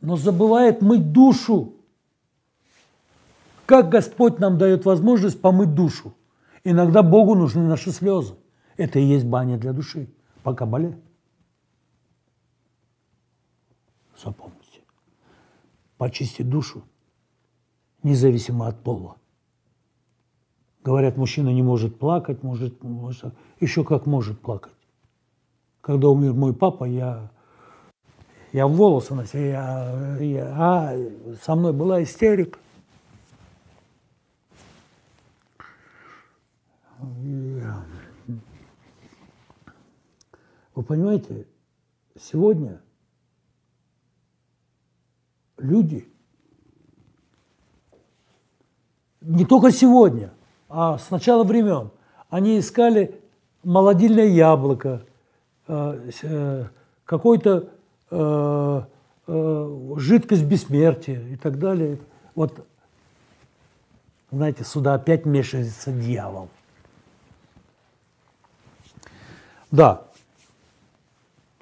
[0.02, 1.76] но забывают мыть душу.
[3.64, 6.14] Как Господь нам дает возможность помыть душу?
[6.62, 8.34] Иногда Богу нужны наши слезы.
[8.76, 10.10] Это и есть баня для души,
[10.42, 11.07] пока болеет.
[14.22, 14.82] запомните.
[15.96, 16.82] почистить душу,
[18.02, 19.16] независимо от пола.
[20.84, 24.72] Говорят, мужчина не может плакать, может, может еще как может плакать.
[25.80, 27.30] Когда умер мой папа, я,
[28.52, 30.96] я в волосы носил, я, я, а
[31.42, 32.58] со мной была истерика.
[40.74, 41.46] Вы понимаете,
[42.16, 42.80] сегодня–
[45.58, 46.08] люди,
[49.20, 50.32] не только сегодня,
[50.68, 51.90] а с начала времен,
[52.30, 53.20] они искали
[53.62, 55.02] молодильное яблоко,
[55.66, 56.64] э, э,
[57.04, 57.70] какой-то
[58.10, 58.82] э,
[59.96, 61.98] жидкость бессмертия и так далее.
[62.34, 62.66] Вот,
[64.30, 66.48] знаете, сюда опять вмешивается дьявол.
[69.70, 70.04] Да,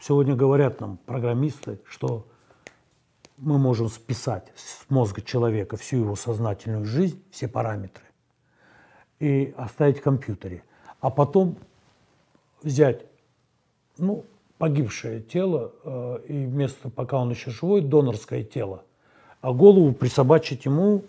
[0.00, 2.24] сегодня говорят нам программисты, что
[3.38, 8.04] мы можем списать с мозга человека всю его сознательную жизнь, все параметры,
[9.20, 10.62] и оставить в компьютере.
[11.00, 11.56] А потом
[12.62, 13.04] взять,
[13.98, 14.24] ну,
[14.58, 18.82] погибшее тело, э, и вместо, пока он еще живой, донорское тело,
[19.40, 21.02] а голову присобачить ему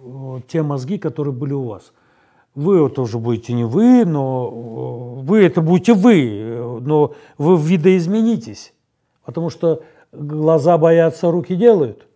[0.00, 1.92] э, те мозги, которые были у вас.
[2.54, 8.72] Вы это уже будете не вы, но э, вы это будете вы, но вы видоизменитесь.
[9.24, 9.82] Потому что
[10.12, 12.06] глаза боятся, руки делают.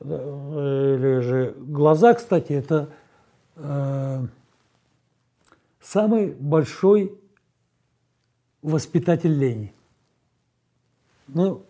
[0.00, 2.88] Или же глаза, кстати, это
[3.56, 4.26] э,
[5.80, 7.18] самый большой
[8.62, 9.74] воспитатель лени.
[11.26, 11.62] Ну,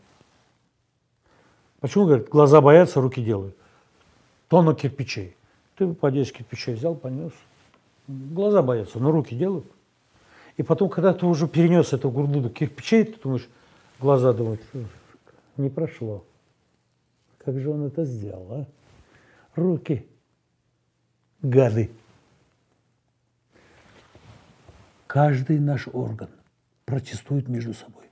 [1.80, 3.56] почему, говорят, глаза боятся, руки делают?
[4.48, 5.36] Тонну кирпичей.
[5.76, 7.32] Ты по 10 кирпичей взял, понес.
[8.06, 9.66] Глаза боятся, но руки делают.
[10.56, 13.48] И потом, когда ты уже перенес эту груду кирпичей, ты думаешь,
[14.00, 14.60] глаза думают,
[15.58, 16.24] не прошло.
[17.38, 18.66] Как же он это сделал, а?
[19.54, 20.06] Руки,
[21.42, 21.90] гады.
[25.06, 26.30] Каждый наш орган
[26.84, 28.04] протестуют между собой.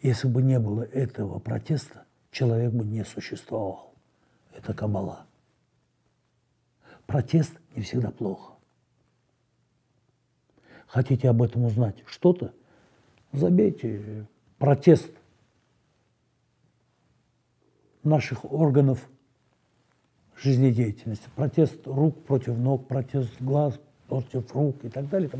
[0.00, 3.94] Если бы не было этого протеста, человек бы не существовал.
[4.54, 5.26] Это кабала.
[7.06, 8.54] Протест не всегда плохо.
[10.86, 12.54] Хотите об этом узнать что-то?
[13.32, 14.26] Забейте
[14.58, 15.10] протест
[18.08, 19.08] наших органов
[20.36, 21.28] жизнедеятельности.
[21.34, 23.78] Протест рук против ног, протест глаз
[24.08, 25.30] против рук и так далее.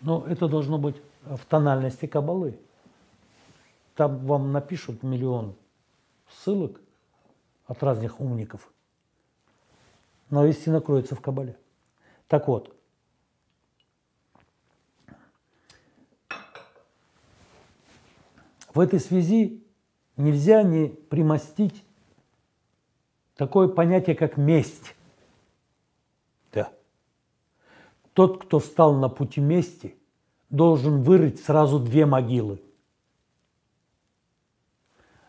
[0.00, 2.58] Но это должно быть в тональности кабалы.
[3.94, 5.56] Там вам напишут миллион
[6.28, 6.80] ссылок
[7.66, 8.70] от разных умников.
[10.28, 11.56] Но истина кроется в кабале.
[12.28, 12.76] Так вот,
[18.74, 19.65] в этой связи
[20.16, 21.84] нельзя не примостить
[23.36, 24.96] такое понятие, как месть.
[28.16, 29.94] Тот, кто встал на пути мести,
[30.48, 32.62] должен вырыть сразу две могилы.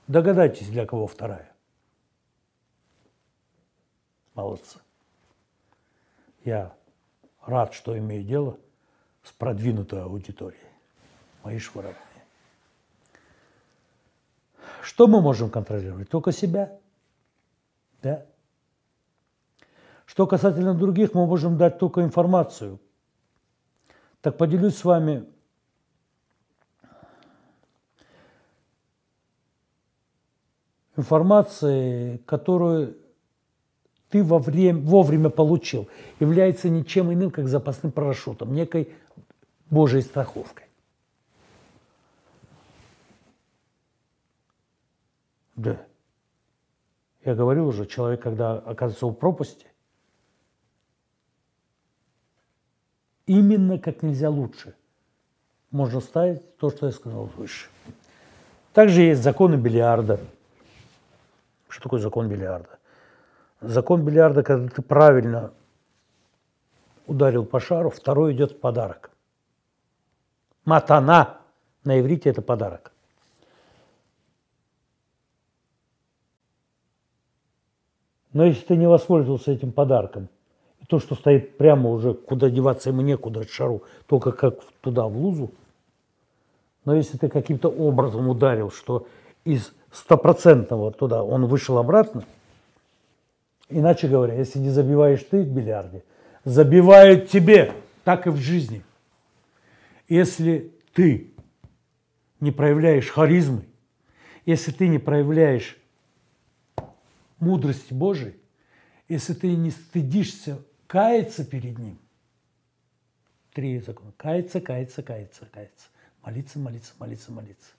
[0.07, 1.51] Догадайтесь, для кого вторая.
[4.35, 4.79] Молодцы.
[6.45, 6.73] Я
[7.45, 8.57] рад, что имею дело
[9.21, 10.71] с продвинутой аудиторией.
[11.43, 12.06] Мои швыродные.
[14.87, 16.07] Что мы можем контролировать?
[16.07, 16.79] Только себя.
[18.01, 18.25] Да?
[20.05, 22.79] Что касательно других, мы можем дать только информацию.
[24.21, 25.25] Так поделюсь с вами
[30.95, 32.95] информацией, которую
[34.07, 35.89] ты во время, вовремя получил,
[36.21, 38.95] является ничем иным, как запасным парашютом, некой
[39.69, 40.66] Божьей страховкой.
[45.57, 45.81] Да.
[47.25, 49.67] Я говорил уже, человек, когда оказывается у пропасти,
[53.25, 54.75] именно как нельзя лучше.
[55.71, 57.69] Можно ставить то, что я сказал выше.
[58.71, 60.19] Также есть законы бильярда.
[61.67, 62.77] Что такое закон бильярда?
[63.59, 65.51] Закон бильярда, когда ты правильно
[67.07, 69.09] ударил по шару, второй идет в подарок.
[70.63, 71.39] Матана
[71.83, 72.91] на иврите это подарок.
[78.33, 80.29] Но если ты не воспользовался этим подарком,
[80.87, 85.51] то, что стоит прямо уже, куда деваться ему некуда, шару, только как туда, в лузу.
[86.85, 89.07] Но если ты каким-то образом ударил, что
[89.43, 92.23] из стопроцентного туда он вышел обратно,
[93.69, 96.03] иначе говоря, если не забиваешь ты в бильярде,
[96.45, 97.73] забивают тебе,
[98.05, 98.83] так и в жизни.
[100.07, 101.33] Если ты
[102.39, 103.65] не проявляешь харизмы,
[104.45, 105.77] если ты не проявляешь
[107.39, 108.39] мудрости Божией,
[109.07, 111.99] если ты не стыдишься каяться перед Ним.
[113.53, 114.11] Три закона.
[114.17, 115.87] Каяться, каяться, каяться, каяться.
[116.21, 117.71] Молиться, молиться, молиться, молиться.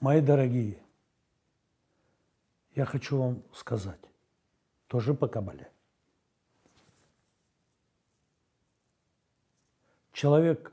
[0.00, 0.78] Мои дорогие,
[2.74, 4.00] я хочу вам сказать,
[4.86, 5.68] тоже по Кабале.
[10.12, 10.72] Человек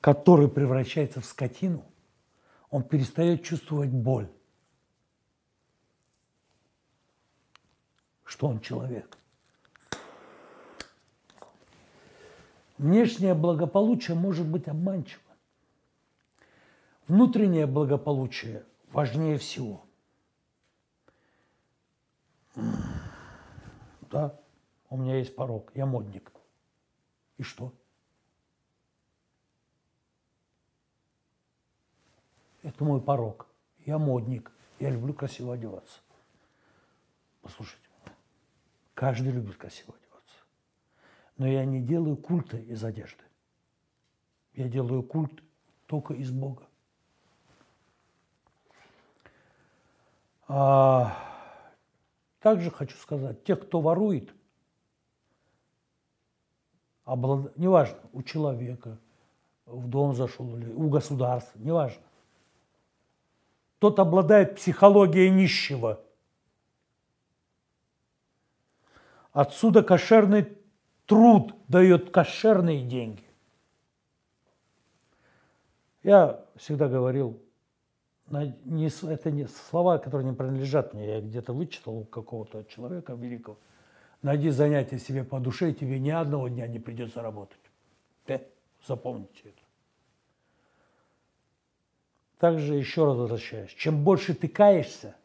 [0.00, 1.84] который превращается в скотину,
[2.70, 4.28] он перестает чувствовать боль.
[8.30, 9.18] Что он человек.
[12.78, 15.20] Внешнее благополучие может быть обманчиво.
[17.08, 19.84] Внутреннее благополучие важнее всего.
[24.12, 24.38] Да,
[24.90, 26.30] у меня есть порог, я модник.
[27.36, 27.72] И что?
[32.62, 33.48] Это мой порог.
[33.84, 34.52] Я модник.
[34.78, 35.98] Я люблю красиво одеваться.
[37.42, 37.89] Послушайте,
[39.00, 40.36] каждый любит красиво одеваться.
[41.38, 43.24] Но я не делаю культа из одежды.
[44.52, 45.42] Я делаю культ
[45.86, 46.68] только из Бога.
[50.48, 51.16] А,
[52.40, 54.34] также хочу сказать, тех, кто ворует,
[57.06, 57.56] облад...
[57.56, 58.98] неважно, у человека,
[59.64, 62.02] в дом зашел или у государства, неважно.
[63.78, 66.04] Тот обладает психологией нищего.
[69.32, 70.56] Отсюда кошерный
[71.06, 73.24] труд дает кошерные деньги.
[76.02, 77.40] Я всегда говорил,
[78.30, 83.58] это не слова, которые не принадлежат мне, я где-то вычитал у какого-то человека великого.
[84.22, 87.60] Найди занятие себе по душе, и тебе ни одного дня не придется работать.
[88.26, 88.38] Э,
[88.86, 89.62] запомните это.
[92.38, 93.70] Также еще раз возвращаюсь.
[93.72, 95.16] Чем больше ты каешься,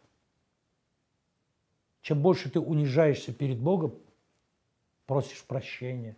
[2.06, 3.96] чем больше ты унижаешься перед Богом,
[5.08, 6.16] просишь прощения,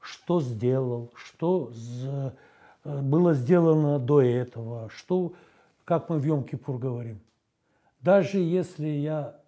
[0.00, 2.30] что сделал, что э,
[3.02, 5.34] было сделано до этого, что
[5.84, 7.20] как мы в Йом-Кипур говорим,
[8.00, 9.38] даже если я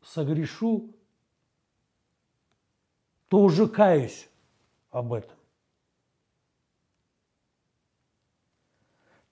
[0.00, 0.94] согрешу,
[3.26, 4.28] то уже каюсь
[4.92, 5.36] об этом.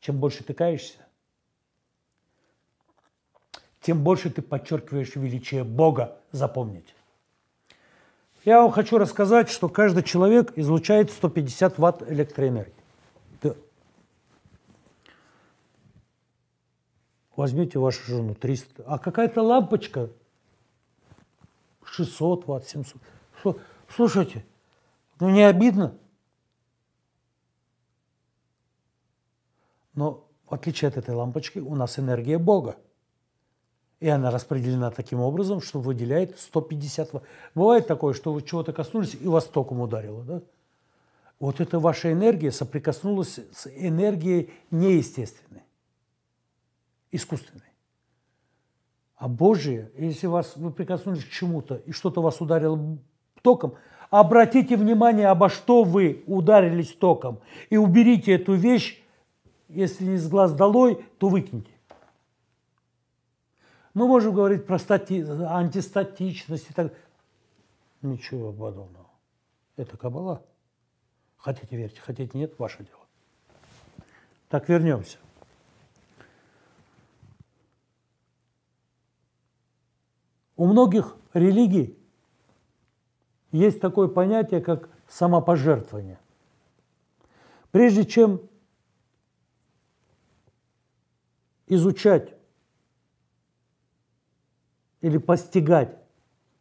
[0.00, 1.06] Чем больше ты каешься,
[3.82, 6.94] тем больше ты подчеркиваешь величие Бога, запомните.
[8.44, 12.72] Я вам хочу рассказать, что каждый человек излучает 150 ватт электроэнергии.
[17.34, 18.84] Возьмите вашу жену 300.
[18.86, 20.10] А какая-то лампочка
[21.84, 22.96] 600 ватт, 700.
[23.40, 23.58] Что?
[23.88, 24.44] Слушайте,
[25.18, 25.96] ну не обидно?
[29.94, 32.76] Но в отличие от этой лампочки у нас энергия Бога.
[34.02, 37.24] И она распределена таким образом, что выделяет 150 ватт.
[37.54, 40.24] Бывает такое, что вы чего-то коснулись и вас током ударило.
[40.24, 40.42] Да?
[41.38, 45.62] Вот эта ваша энергия соприкоснулась с энергией неестественной
[47.12, 47.62] искусственной.
[49.14, 52.98] А Божие, если вас, вы прикоснулись к чему-то, и что-то вас ударило
[53.40, 53.74] током,
[54.10, 57.38] обратите внимание, обо что вы ударились током,
[57.70, 59.00] и уберите эту вещь,
[59.68, 61.71] если не с глаз долой, то выкиньте.
[63.94, 65.24] Мы можем говорить про стати...
[65.44, 66.92] антистатичность и так
[68.02, 69.08] Ничего подобного.
[69.76, 70.44] Это кабала.
[71.36, 73.06] Хотите верьте, хотите нет, ваше дело.
[74.48, 75.18] Так, вернемся.
[80.56, 81.96] У многих религий
[83.52, 86.18] есть такое понятие, как самопожертвование.
[87.70, 88.42] Прежде чем
[91.66, 92.34] изучать
[95.02, 95.98] или постигать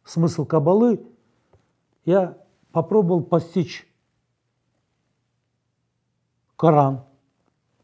[0.04, 1.06] смысл кабалы,
[2.04, 2.36] я
[2.72, 3.88] попробовал постичь
[6.56, 7.04] Коран,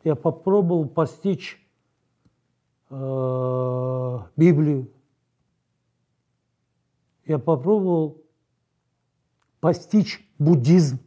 [0.04, 1.60] я попробовал постичь
[2.90, 4.90] э, Библию,
[7.24, 8.22] я попробовал
[9.60, 10.98] постичь буддизм.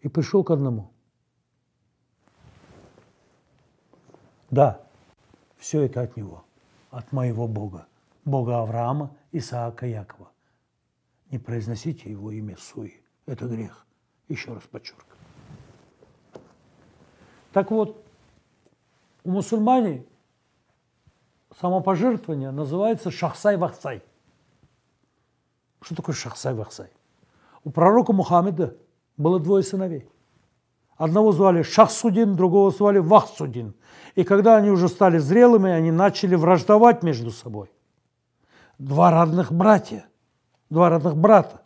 [0.00, 0.90] И пришел к одному.
[4.50, 4.80] Да,
[5.56, 6.44] все это от него,
[6.90, 7.86] от моего Бога,
[8.24, 10.30] Бога Авраама, Исаака, Якова.
[11.30, 13.02] Не произносите его имя Суи.
[13.26, 13.86] Это грех.
[14.28, 15.06] Еще раз подчеркиваю.
[17.52, 18.04] Так вот,
[19.24, 20.04] у мусульмане
[21.58, 24.02] самопожертвование называется шахсай-вахсай.
[25.80, 26.90] Что такое шахсай-вахсай?
[27.64, 28.76] У пророка Мухаммеда
[29.16, 30.08] было двое сыновей.
[31.00, 33.74] Одного звали Шахсудин, другого звали Вахсудин.
[34.16, 37.70] И когда они уже стали зрелыми, они начали враждовать между собой.
[38.78, 40.04] Два родных братья,
[40.68, 41.62] два родных брата.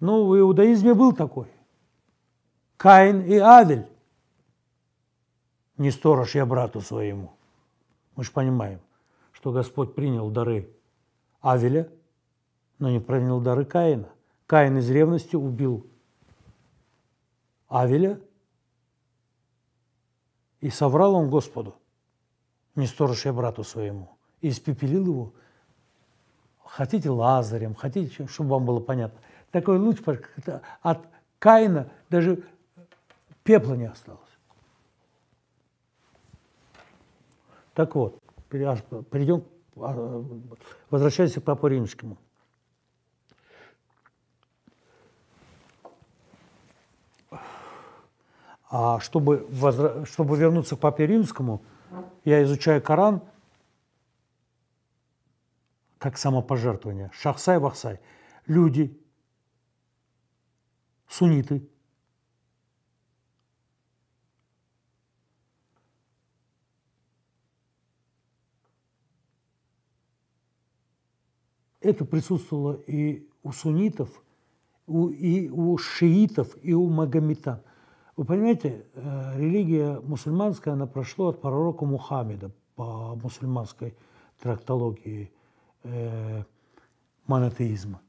[0.00, 1.46] Ну, в иудаизме был такой.
[2.76, 3.86] Каин и Авель.
[5.76, 7.34] Не сторож я брату своему.
[8.16, 8.80] Мы же понимаем
[9.36, 10.68] что Господь принял дары
[11.40, 11.88] Авеля,
[12.80, 14.08] но не принял дары Каина.
[14.46, 15.86] Каин из ревности убил
[17.68, 18.18] Авеля,
[20.60, 21.74] и соврал он Господу,
[22.74, 25.32] не сторож я брату своему, и испепелил его.
[26.64, 29.20] Хотите Лазарем, хотите, чтобы вам было понятно.
[29.50, 29.98] Такой луч
[30.82, 31.06] от
[31.38, 32.42] Каина даже
[33.44, 34.20] пепла не осталось.
[37.72, 39.44] Так вот, перейдем,
[39.76, 40.24] а,
[40.90, 42.16] возвращаемся к Папу Римскому.
[48.68, 50.04] А чтобы, возра...
[50.04, 51.62] чтобы вернуться к Папе Римскому,
[52.24, 53.22] я изучаю Коран
[55.98, 57.10] как самопожертвование.
[57.14, 58.00] Шахсай-вахсай.
[58.46, 59.00] Люди,
[61.08, 61.68] сунниты,
[71.80, 74.10] это присутствовало и у суннитов,
[74.88, 77.62] и у шиитов, и у магометан.
[78.16, 83.94] Вы понимаете, э, религия мусульманская, она прошла от пророка Мухаммеда по мусульманской
[84.40, 85.30] трактологии
[85.82, 86.42] э,
[87.26, 88.00] монотеизма.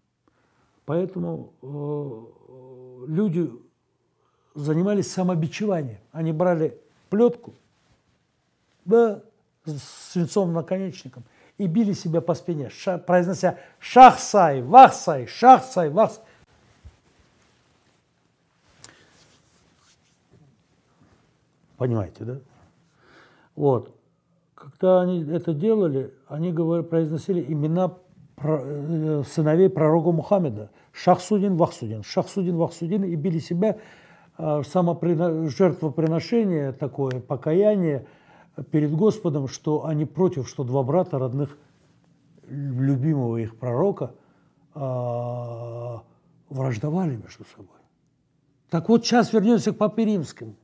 [0.85, 3.51] Поэтому э, люди
[4.55, 5.99] занимались самобичеванием.
[6.13, 6.79] Они брали
[7.09, 7.53] плетку,
[8.85, 9.21] да,
[9.65, 11.25] с свинцовым наконечником
[11.57, 12.69] и били себя по спине,
[13.05, 16.23] произнося «шахсай, вахсай, шахсай, вахсай».
[21.77, 22.39] Понимаете, да?
[23.55, 23.95] Вот.
[24.55, 27.93] Когда они это делали, они говорили, произносили имена
[28.37, 30.71] э, сыновей пророка Мухаммеда.
[30.91, 33.77] Шахсудин, Вахсудин, Шахсудин, Вахсудин, и били себя
[34.37, 35.47] э, самоприно...
[35.47, 38.07] жертвоприношение такое, покаяние
[38.71, 41.55] перед Господом, что они против, что два брата родных
[42.47, 44.15] любимого их пророка
[44.73, 45.97] э,
[46.49, 47.77] враждовали между собой.
[48.71, 50.55] Так вот, сейчас вернемся к Папе Римскому.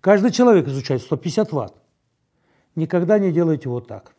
[0.00, 1.74] Каждый человек изучает 150 ватт.
[2.74, 4.14] Никогда не делайте вот так.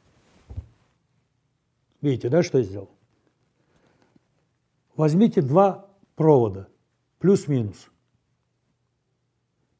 [2.02, 2.90] Видите, да, что я сделал?
[4.96, 6.68] Возьмите два провода,
[7.20, 7.90] плюс-минус,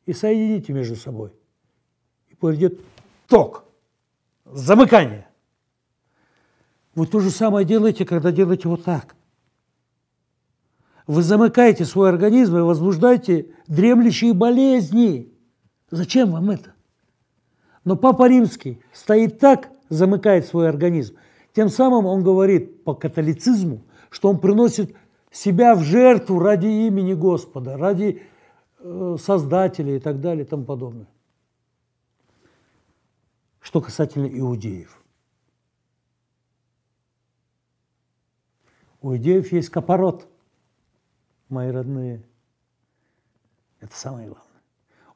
[0.06, 1.32] и соедините между собой.
[2.30, 2.80] И пойдет
[3.28, 3.66] ток,
[4.46, 5.28] замыкание.
[6.96, 9.16] Вы то же самое делаете, когда делаете вот так.
[11.08, 15.31] Вы замыкаете свой организм и возбуждаете дремлющие болезни.
[15.92, 16.74] Зачем вам это?
[17.84, 21.18] Но Папа Римский стоит так, замыкает свой организм.
[21.54, 24.96] Тем самым он говорит по католицизму, что он приносит
[25.32, 28.24] себя в жертву ради имени Господа, ради
[28.80, 31.08] э, Создателя и так далее и тому подобное.
[33.60, 34.98] Что касательно иудеев.
[39.02, 40.28] У иудеев есть капорот,
[41.50, 42.24] мои родные.
[43.80, 44.51] Это самое главное.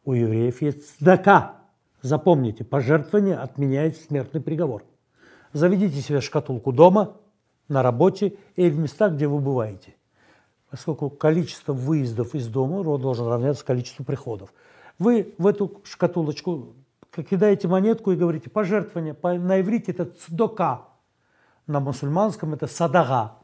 [0.06, 1.56] У евреев есть цдака.
[2.02, 4.84] Запомните, пожертвование отменяет смертный приговор.
[5.52, 7.18] Заведите себе шкатулку дома,
[7.68, 9.95] на работе или в местах, где вы бываете.
[10.69, 14.53] Поскольку количество выездов из дома должен равняться количеству приходов.
[14.99, 16.76] Вы в эту шкатулочку
[17.27, 19.15] кидаете монетку и говорите пожертвование.
[19.40, 20.86] На иврите это цдока,
[21.65, 23.38] на мусульманском это садага.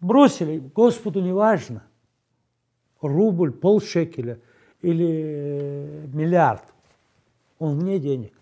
[0.00, 1.82] Бросили, Господу не важно.
[3.00, 4.38] Рубль, полшекеля–
[4.86, 6.62] или миллиард,
[7.58, 8.32] он вне денег.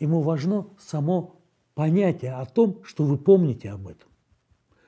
[0.00, 1.36] Ему важно само
[1.74, 4.08] понятие о том, что вы помните об этом,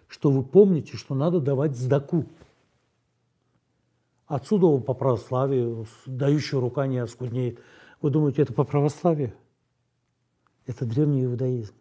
[0.09, 2.27] что вы помните, что надо давать сдаку.
[4.27, 7.61] Отсюда по православию, дающая рука не оскуднеет.
[8.03, 9.33] Вы думаете, это по православию?
[10.67, 11.75] Это древний иудаизм.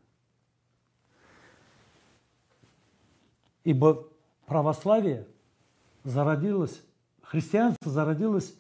[3.64, 4.08] Ибо
[4.46, 5.26] православие
[6.04, 6.84] зародилось
[7.36, 8.56] христианство зародилось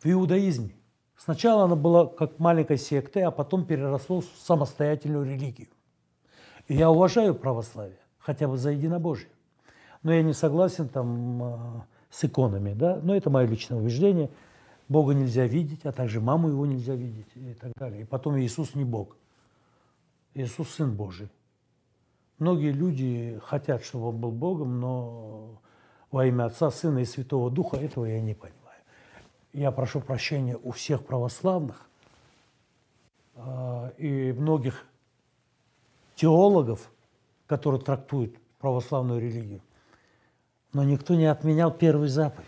[0.00, 0.76] в иудаизме.
[1.16, 5.66] Сначала оно было как маленькой сектой, а потом переросло в самостоятельную религию.
[6.68, 9.30] И я уважаю православие, хотя бы за единобожие.
[10.04, 14.30] Но я не согласен там а, с иконами, да, но это мое личное убеждение.
[14.88, 18.02] Бога нельзя видеть, а также маму его нельзя видеть и так далее.
[18.02, 19.16] И потом Иисус не Бог.
[20.34, 21.28] Иисус Сын Божий.
[22.38, 25.60] Многие люди хотят, чтобы он был Богом, но
[26.10, 28.60] во имя Отца, Сына и Святого Духа, этого я не понимаю.
[29.52, 31.88] Я прошу прощения у всех православных
[33.34, 34.86] э, и многих
[36.14, 36.90] теологов,
[37.46, 39.60] которые трактуют православную религию.
[40.72, 42.46] Но никто не отменял первую заповедь.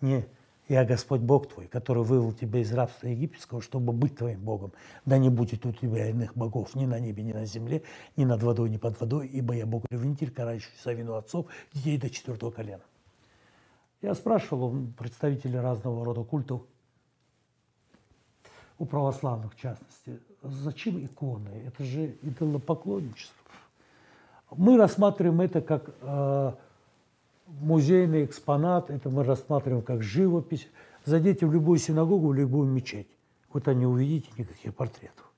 [0.00, 0.26] Не
[0.72, 4.72] Я Господь Бог твой, который вывел тебя из рабства египетского, чтобы быть твоим Богом.
[5.04, 7.82] Да не будет у тебя иных богов ни на небе, ни на земле,
[8.16, 11.44] ни над водой, ни под водой, ибо я Бог ревнитель, карающий за вину отцов,
[11.74, 12.80] детей до четвертого колена.
[14.00, 16.62] Я спрашивал у представителей разного рода культов,
[18.78, 21.50] у православных в частности, зачем иконы?
[21.66, 23.36] Это же идолопоклонничество.
[24.50, 26.52] Мы рассматриваем это как э,
[27.46, 30.68] музейный экспонат, это мы рассматриваем как живопись.
[31.04, 33.08] Зайдите в любую синагогу, в любую мечеть,
[33.52, 35.30] вы там не увидите никаких портретов.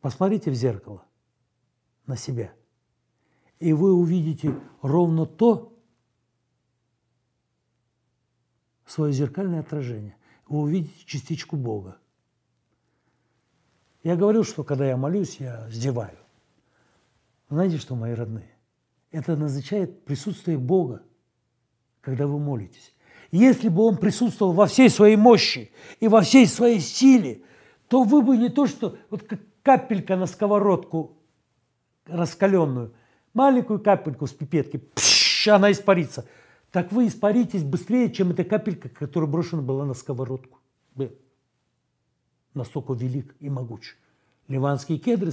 [0.00, 1.04] Посмотрите в зеркало
[2.06, 2.52] на себя,
[3.58, 5.72] и вы увидите ровно то,
[8.86, 10.16] свое зеркальное отражение.
[10.48, 11.98] Вы увидите частичку Бога.
[14.04, 16.16] Я говорил, что когда я молюсь, я сдеваю.
[17.48, 18.50] Знаете что, мои родные?
[19.12, 21.02] Это означает присутствие Бога,
[22.00, 22.92] когда вы молитесь.
[23.30, 25.70] Если бы Он присутствовал во всей своей мощи
[26.00, 27.42] и во всей своей силе,
[27.88, 31.16] то вы бы не то, что вот как капелька на сковородку
[32.06, 32.94] раскаленную,
[33.34, 36.26] маленькую капельку с пипетки, пш, она испарится.
[36.70, 40.58] Так вы испаритесь быстрее, чем эта капелька, которая брошена была на сковородку.
[42.54, 43.96] Настолько велик и могуч.
[44.48, 45.32] Ливанские кедры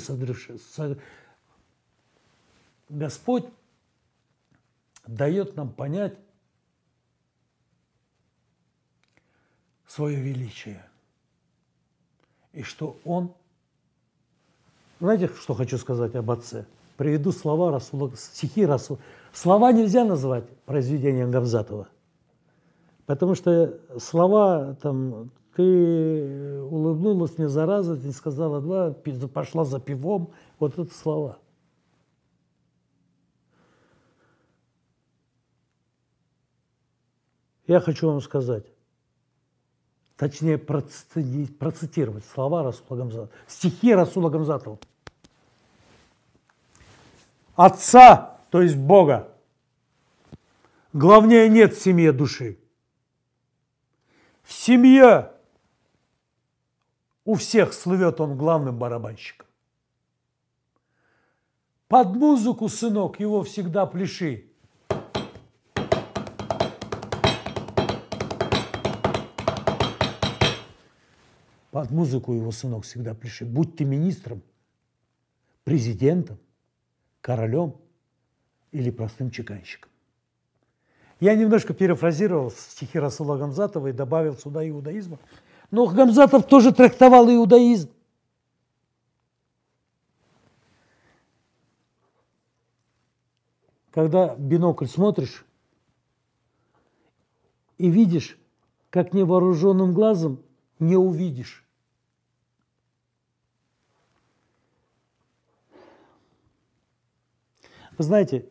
[2.89, 3.45] Господь
[5.07, 6.17] дает нам понять
[9.87, 10.83] свое величие.
[12.51, 13.33] И что Он...
[14.99, 16.65] Знаете, что хочу сказать об Отце?
[16.97, 18.99] Приведу слова Расула, стихи Расула.
[19.33, 21.89] Слова нельзя называть произведением Гамзатова.
[23.05, 28.93] Потому что слова, там, ты улыбнулась мне за раз, ты сказала два,
[29.33, 31.37] пошла за пивом, вот это слова.
[37.65, 38.65] Я хочу вам сказать,
[40.17, 44.79] точнее процитировать слова Расула Гамзатова, стихи Расула Гамзатова.
[47.55, 49.31] Отца, то есть Бога,
[50.91, 52.59] главнее нет в семье души.
[54.43, 55.31] В семье
[57.23, 59.47] у всех слывет он главным барабанщиком.
[61.87, 64.52] Под музыку, сынок, его всегда пляши.
[71.73, 73.45] Под музыку его сынок всегда пляши.
[73.45, 74.43] Будь ты министром,
[75.63, 76.37] президентом,
[77.19, 77.75] королем
[78.71, 79.89] или простым чеканщиком.
[81.19, 85.17] Я немножко перефразировал стихи Расула Гамзатова и добавил сюда иудаизма.
[85.71, 87.89] Но Гамзатов тоже трактовал иудаизм.
[93.89, 95.43] Когда бинокль смотришь
[97.79, 98.37] и видишь,
[98.91, 100.39] как невооруженным глазом
[100.77, 101.62] не увидишь
[107.97, 108.49] Вы знаете,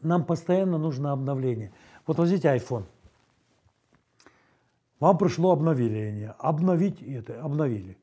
[0.00, 1.72] нам постоянно нужно обновление.
[2.06, 2.84] Вот возьмите iPhone.
[4.98, 6.34] Вам пришло обновление.
[6.38, 7.98] Обновить это, обновили.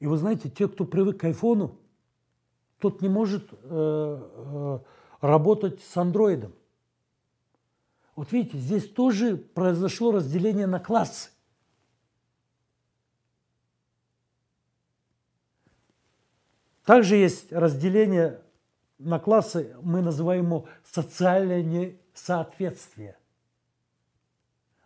[0.00, 1.78] И вы знаете, те, кто привык к айфону,
[2.78, 4.78] тот не может э, э,
[5.20, 6.52] работать с андроидом.
[8.16, 11.30] Вот видите, здесь тоже произошло разделение на классы.
[16.84, 18.42] Также есть разделение
[19.04, 23.16] на классы мы называем его социальное несоответствие,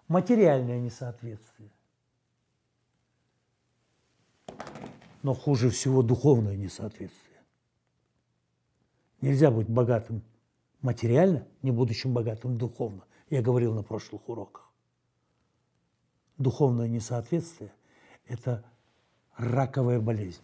[0.09, 1.71] материальное несоответствие.
[5.23, 7.43] Но хуже всего духовное несоответствие.
[9.21, 10.23] Нельзя быть богатым
[10.81, 13.05] материально, не будучи богатым духовно.
[13.29, 14.71] Я говорил на прошлых уроках.
[16.39, 17.73] Духовное несоответствие–
[18.27, 18.65] это
[19.37, 20.43] раковая болезнь.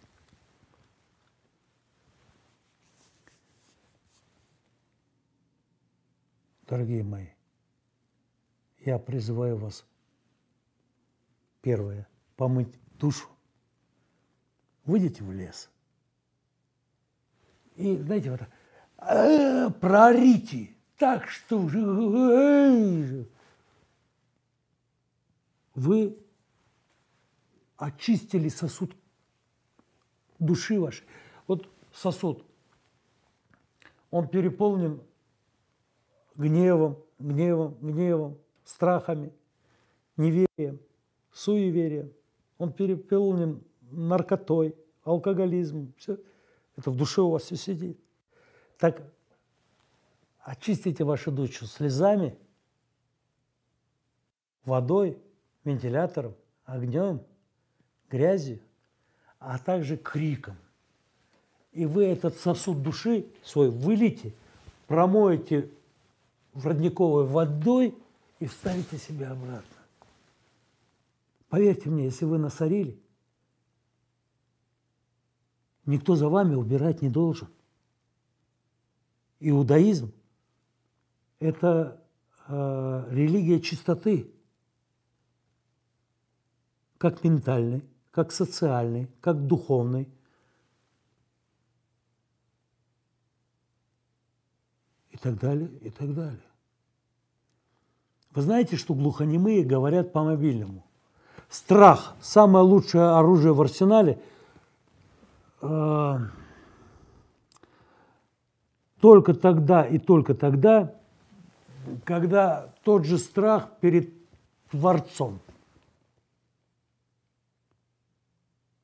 [6.73, 7.27] Дорогие мои,
[8.79, 9.85] я призываю вас,
[11.61, 13.27] первое, помыть душу.
[14.83, 15.69] Выйдите в лес.
[17.75, 18.41] И, знаете, вот
[19.07, 21.59] э, проорите так, что
[25.75, 26.17] вы
[27.77, 28.95] очистили сосуд
[30.39, 31.05] души вашей.
[31.45, 32.43] Вот сосуд,
[34.09, 35.03] он переполнен
[36.35, 39.31] гневом, гневом, гневом, страхами,
[40.17, 40.79] неверием,
[41.31, 42.11] суеверием.
[42.57, 43.61] Он переполнен
[43.91, 45.93] наркотой, алкоголизмом.
[45.97, 46.17] Все.
[46.77, 47.99] Это в душе у вас все сидит.
[48.77, 49.01] Так
[50.39, 52.37] очистите вашу душу слезами
[54.65, 55.17] водой,
[55.63, 56.35] вентилятором,
[56.65, 57.21] огнем,
[58.09, 58.59] грязью,
[59.39, 60.55] а также криком.
[61.71, 64.33] И вы этот сосуд души свой вылите,
[64.87, 65.69] промоете
[66.53, 67.95] в родниковой водой
[68.39, 69.77] и вставите себя обратно.
[71.49, 72.99] Поверьте мне, если вы насорили,
[75.85, 77.47] никто за вами убирать не должен.
[79.39, 80.11] Иудаизм–
[81.39, 82.01] это
[82.47, 84.31] э, религия чистоты,
[86.97, 90.07] как ментальной, как социальной, как духовной.
[95.09, 96.43] И так далее, и так далее.
[98.31, 100.83] Вы знаете, что глухонемые говорят по мобильному?
[101.49, 104.19] Страх– самое лучшее оружие в арсенале.
[105.61, 106.17] Э,
[108.99, 110.93] только тогда и только тогда,
[112.03, 114.13] когда тот же страх перед
[114.71, 115.39] Творцом.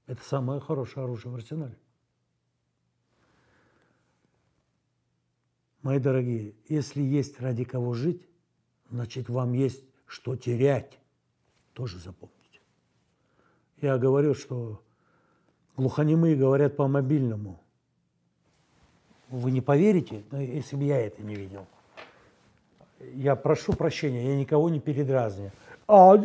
[0.08, 1.76] Это самое хорошее оружие в арсенале.
[5.82, 8.22] Мои дорогие, если есть ради кого жить,
[8.90, 11.00] значит, вам есть что терять.
[11.74, 12.60] Тоже запомните.
[13.82, 14.82] Я говорю, что
[15.78, 17.62] глухонемые говорят по мобильному.
[19.30, 21.66] Вы не поверите, если бы я это не видел.
[23.14, 25.54] Я прошу прощения, я никого не передразню.
[25.88, 26.16] А,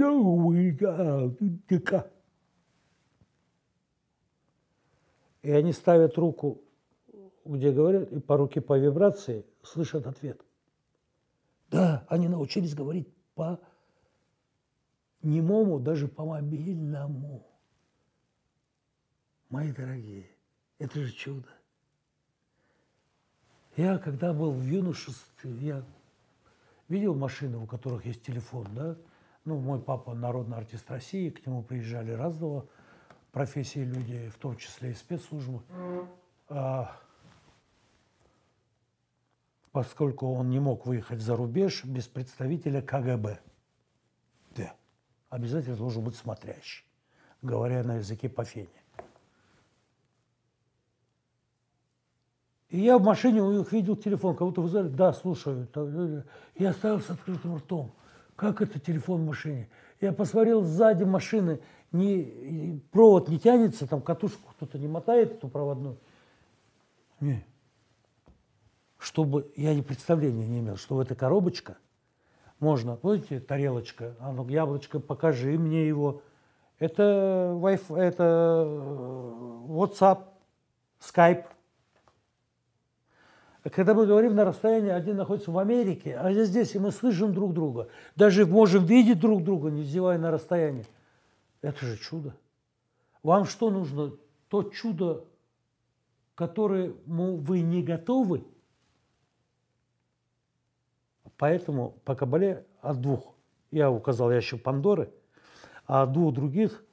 [5.43, 6.64] и они ставят руку,
[7.45, 10.41] где говорят, и по руке по вибрации слышат ответ.
[11.71, 13.61] Да, они научились говорить по
[15.23, 17.47] немому, даже по мобильному.
[19.49, 20.29] Мои дорогие,
[20.79, 21.49] это же чудо.
[23.77, 25.85] Я, когда был в юношестве, я
[26.89, 28.97] видел машины, у которых есть телефон, да?
[29.45, 32.67] Ну, мой папа народный артист России, к нему приезжали разного
[33.33, 35.61] профессии люди, в том числе и спецслужбы.
[36.49, 36.97] А,
[39.75, 43.41] поскольку он не мог выехать за рубеж без представителя КГБ.
[44.55, 44.73] Да,
[45.31, 46.87] обязательно должен быть смотрящий,
[47.43, 48.69] говоря на языке по фене.
[52.69, 55.67] И я в машине у них видел телефон, кого-то вызвали, да, слушаю.
[56.57, 57.91] Я стоял с открытым ртом.
[58.37, 59.69] Как это телефон в машине?
[60.01, 61.59] Я посмотрел сзади машины,
[61.91, 65.99] не, провод не тянется, там катушку кто-то не мотает, эту проводную.
[67.19, 67.45] Не.
[69.05, 71.77] Чтобы, я не представления не имел, что в этой коробочка
[72.59, 76.23] можно, помните, тарелочка, а ну, яблочко, покажи мне его.
[76.79, 80.21] Это Wi-Fi, это э, WhatsApp,
[81.01, 81.45] Skype.
[83.65, 87.35] Когда мы говорим на расстоянии, один находится в Америке, а я здесь, и мы слышим
[87.35, 87.91] друг друга.
[88.17, 90.87] Даже можем видеть друг друга, не зевая на расстоянии.
[91.61, 92.35] Это же чудо.
[93.23, 94.13] Вам что нужно?
[94.49, 95.27] То чудо,
[96.35, 98.45] которому вы не готовы.
[101.37, 103.35] Поэтому по Кабале от двух,
[103.71, 105.13] я указал ящик Пандоры,
[105.87, 106.85] а от двух других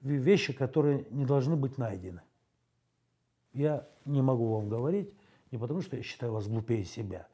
[0.00, 2.22] вещи, которые не должны быть найдены.
[3.52, 5.12] Я не могу вам говорить,
[5.50, 7.26] не потому, что я считаю вас глупее себя,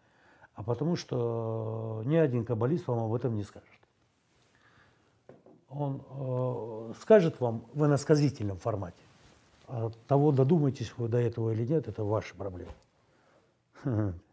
[0.54, 3.68] а потому, что ни один каббалист вам об этом не скажет.
[5.68, 9.02] Он э, скажет вам в иносказительном формате.
[9.66, 12.72] А того, додумаетесь вы до этого или нет, это ваша проблема.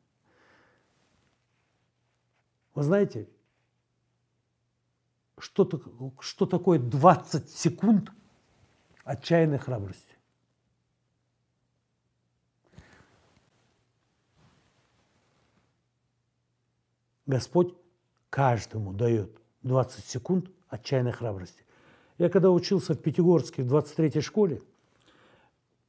[2.73, 3.29] Вы знаете,
[5.37, 5.69] что,
[6.19, 8.11] что такое 20 секунд
[9.03, 10.15] отчаянной храбрости?
[17.25, 17.75] Господь
[18.29, 19.31] каждому дает
[19.63, 21.63] 20 секунд отчаянной храбрости.
[22.17, 24.61] Я когда учился в Пятигорске в 23-й школе,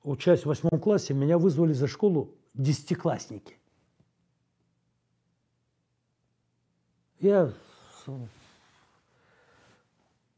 [0.03, 3.57] учась в восьмом классе, меня вызвали за школу десятиклассники.
[7.23, 7.53] Я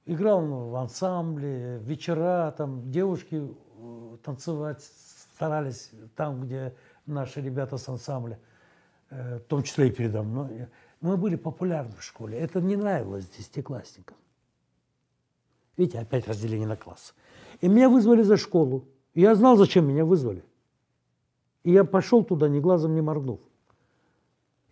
[0.05, 8.39] играл в ансамбле, вечера, там девушки э, танцевать старались там, где наши ребята с ансамбля,
[9.09, 10.69] э, в том числе и передо мной.
[11.01, 12.39] Мы были популярны в школе.
[12.39, 14.19] Это не нравилось десятиклассникам.
[15.78, 17.15] Видите, опять разделение на классы.
[17.62, 18.86] И меня вызвали за школу.
[19.15, 20.44] Я знал, зачем меня вызвали.
[21.62, 23.40] И я пошел туда, ни глазом не моргнув.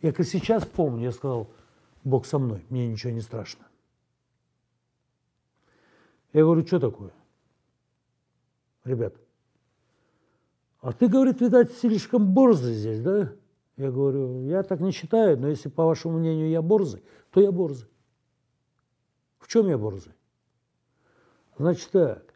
[0.02, 1.48] Я как сейчас помню, я сказал,
[2.04, 3.66] Бог со мной, мне ничего не страшно.
[6.32, 7.12] Я говорю, что такое?
[8.84, 9.14] Ребят,
[10.80, 13.32] а ты, говорит, видать, слишком борзый здесь, да?
[13.76, 17.52] Я говорю, я так не считаю, но если по вашему мнению я борзый, то я
[17.52, 17.88] борзый.
[19.38, 20.12] В чем я борзый?
[21.56, 22.34] Значит так,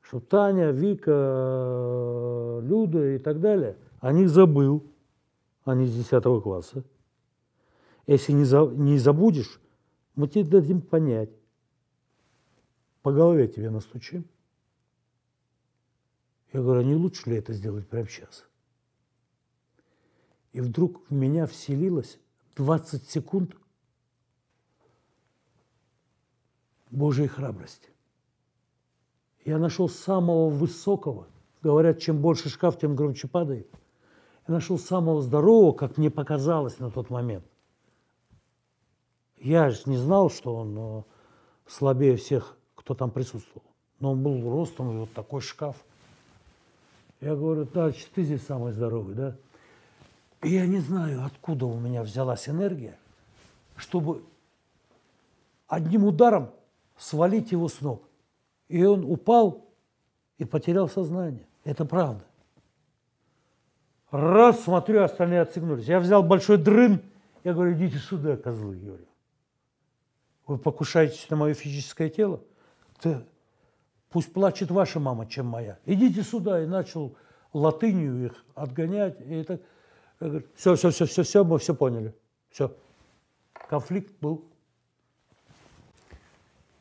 [0.00, 4.86] что Таня, Вика, Люда и так далее, о них забыл,
[5.64, 6.84] они с 10 класса.
[8.08, 9.60] Если не, за, не забудешь,
[10.16, 11.28] мы тебе дадим понять.
[13.02, 14.24] По голове тебе настучим.
[16.54, 18.46] Я говорю, а не лучше ли это сделать прямо сейчас?
[20.52, 22.18] И вдруг в меня вселилось
[22.56, 23.54] 20 секунд
[26.90, 27.90] Божьей храбрости.
[29.44, 31.28] Я нашел самого высокого,
[31.62, 33.70] говорят, чем больше шкаф, тем громче падает.
[34.46, 37.44] Я нашел самого здорового, как мне показалось на тот момент.
[39.40, 41.02] Я же не знал, что он э,
[41.66, 43.64] слабее всех, кто там присутствовал.
[44.00, 45.76] Но он был ростом, и вот такой шкаф.
[47.20, 49.36] Я говорю, да, ты здесь самый здоровый, да?
[50.42, 52.96] И я не знаю, откуда у меня взялась энергия,
[53.76, 54.22] чтобы
[55.66, 56.50] одним ударом
[56.96, 58.02] свалить его с ног.
[58.68, 59.66] И он упал
[60.38, 61.46] и потерял сознание.
[61.64, 62.24] Это правда.
[64.10, 65.86] Раз, смотрю, остальные отсыгнулись.
[65.86, 67.02] Я взял большой дрын,
[67.44, 69.04] я говорю, идите сюда, козлы, говорю.
[70.48, 72.42] Вы покушаетесь на мое физическое тело?
[73.02, 73.22] Да,
[74.08, 75.78] пусть плачет ваша мама, чем моя.
[75.84, 76.64] Идите сюда.
[76.64, 77.14] И начал
[77.52, 79.20] латынью их отгонять.
[79.20, 79.46] И
[80.18, 82.14] говорю, все, все, все, все, все, мы все поняли.
[82.48, 82.74] Все.
[83.68, 84.50] Конфликт был.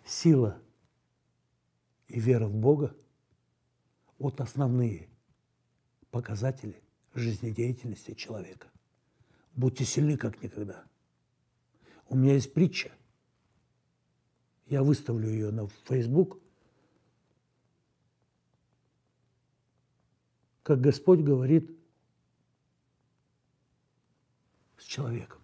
[0.05, 0.57] Сила
[2.07, 2.95] и вера в Бога–
[4.17, 5.09] вот основные
[6.09, 6.81] показатели
[7.13, 8.69] жизнедеятельности человека.
[9.53, 10.85] Будьте сильны, как никогда.
[12.07, 12.91] У меня есть притча.
[14.67, 16.39] Я выставлю ее на Facebook.
[20.63, 21.71] Как Господь говорит
[24.77, 25.41] с человеком.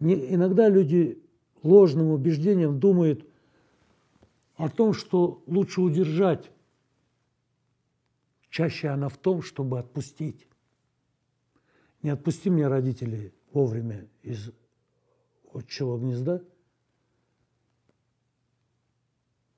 [0.00, 1.22] Не, иногда люди
[1.62, 3.28] ложным убеждением думают
[4.56, 6.50] о том, что лучше удержать.
[8.48, 10.48] Чаще она в том, чтобы отпустить.
[12.02, 14.50] Не отпусти мне родителей вовремя из
[15.54, 16.42] отчего гнезда,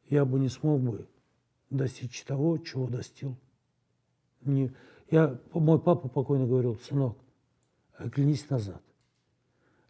[0.09, 1.09] я бы не смог бы
[1.71, 3.33] достичь того, чего достиг.
[4.43, 4.73] Не,
[5.11, 7.19] я, мой папа покойно говорил, сынок,
[7.97, 8.83] оглянись назад.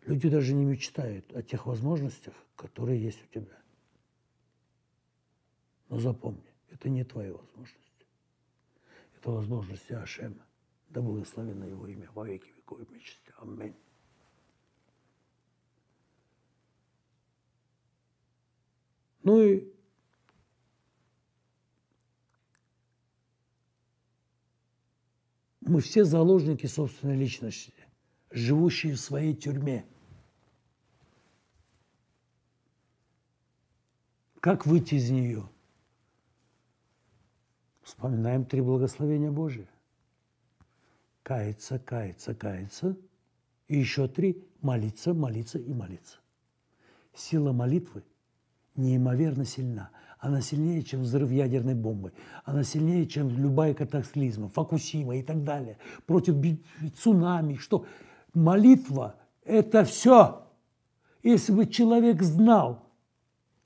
[0.07, 3.59] Люди даже не мечтают о тех возможностях, которые есть у тебя.
[5.89, 8.07] Но запомни, это не твои возможности.
[9.17, 10.45] Это возможности Ашема.
[10.91, 13.33] Да благословено его имя во веки веков и мечте.
[13.39, 13.75] Аминь.
[19.25, 19.73] Ну и
[25.61, 27.75] мы все заложники собственной личности,
[28.31, 29.85] живущие в своей тюрьме–
[34.45, 35.49] Как выйти из нее?
[37.81, 39.71] Вспоминаем три благословения Божия.
[41.23, 42.95] Каяться, каяться, каяться.
[43.69, 46.19] И еще три– молиться, молиться и молиться.
[47.15, 48.05] Сила молитвы
[48.77, 49.91] неимоверно сильна.
[50.19, 52.13] Она сильнее, чем взрыв ядерной бомбы.
[52.45, 55.77] Она сильнее, чем любая катаклизма, Фокусима и так далее.
[56.07, 56.37] Против
[56.99, 57.57] цунами.
[57.57, 57.87] Что?
[58.33, 60.47] Молитва– это все.
[61.23, 62.89] Если бы человек знал,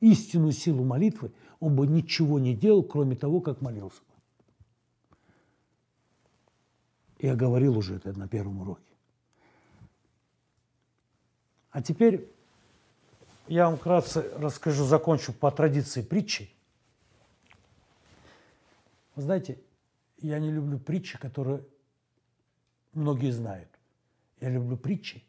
[0.00, 5.16] истинную силу молитвы, он бы ничего не делал, кроме того, как молился бы.
[7.20, 8.82] Я говорил уже это на первом уроке.
[11.70, 12.32] А теперь
[13.48, 16.50] я вам вкратце расскажу, закончу по традиции притчи.
[19.14, 19.58] Вы знаете,
[20.18, 21.64] я не люблю притчи, которые
[22.92, 23.68] многие знают.
[24.40, 25.24] Я люблю притчи,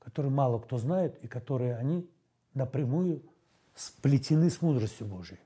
[0.00, 2.10] которые мало кто знает и которые они
[2.54, 3.22] напрямую
[3.74, 5.40] сплетены с мудростью Божией.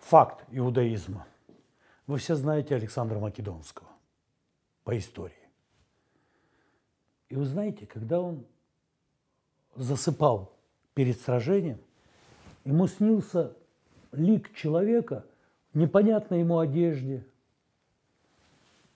[0.00, 1.27] Факт иудаизма.
[2.08, 3.88] Вы все знаете Александра Македонского
[4.82, 5.36] по истории.
[7.28, 8.44] И вы знаете, когда он
[9.76, 10.52] засыпал
[10.94, 11.78] перед сражением,
[12.64, 13.56] ему снился
[14.10, 15.24] лик человека
[15.72, 17.24] в непонятной ему одежде–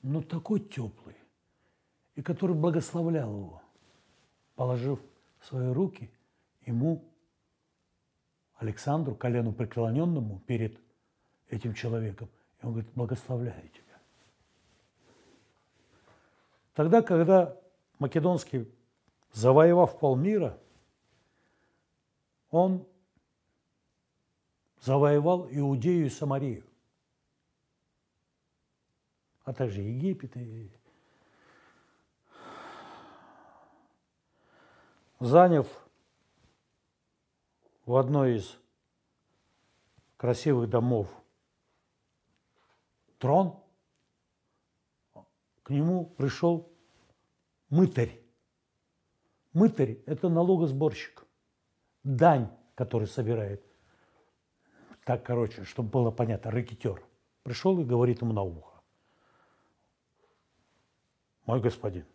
[0.03, 1.15] но такой теплый,
[2.17, 3.63] и который благословлял его,
[4.57, 5.01] положив
[5.41, 6.11] свои руки
[6.67, 7.05] ему,
[8.57, 10.79] Александру, колену преклоненному перед
[11.49, 12.29] этим человеком.
[12.63, 13.99] И он говорит, благословляю тебя.
[16.75, 17.57] Тогда, когда
[17.99, 18.73] Македонский,
[19.33, 20.59] завоевав полмира,
[22.51, 22.87] он
[24.81, 26.65] завоевал Иудею и Самарию,
[29.45, 30.71] а также Египет и
[35.19, 35.67] заняв
[37.87, 38.59] в одной из
[40.17, 41.09] красивых домов
[43.23, 43.63] трон,
[45.63, 46.69] к нему пришел
[47.69, 48.21] мытарь.
[49.53, 51.25] Мытарь– это налогосборщик,
[52.03, 53.65] дань, который собирает.
[55.05, 57.01] Так, короче, чтобы было понятно, рэкетер.
[57.45, 58.83] Пришел и говорит ему на ухо.
[61.47, 62.07] Мой господин,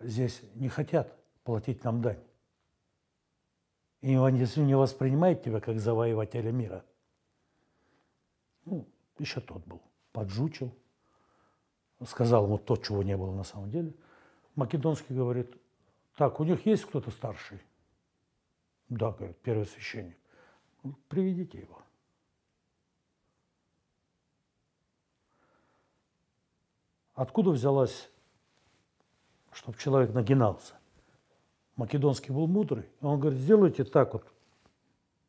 [0.00, 2.24] здесь не хотят платить нам дань.
[4.00, 6.84] И если не воспринимает тебя как завоевателя мира,
[8.64, 8.88] ну,
[9.20, 9.80] еще тот был,
[10.12, 10.74] поджучил,
[12.06, 13.94] сказал ему то, чего не было на самом деле.
[14.54, 15.54] Македонский говорит,
[16.16, 17.60] так, у них есть кто-то старший?
[18.88, 20.16] Да, говорит, первый священник.
[20.82, 21.82] «Ну, приведите его.
[27.14, 28.08] Откуда взялась,
[29.52, 30.74] чтобы человек нагинался?
[31.76, 32.88] Македонский был мудрый.
[33.02, 34.26] Он говорит, сделайте так вот,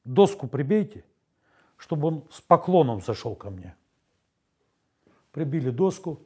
[0.05, 1.03] доску прибейте,
[1.75, 3.75] чтобы он с поклоном зашел ко мне.
[5.31, 6.21] Прибили доску.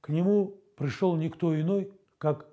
[0.00, 2.46] К нему пришел никто иной, как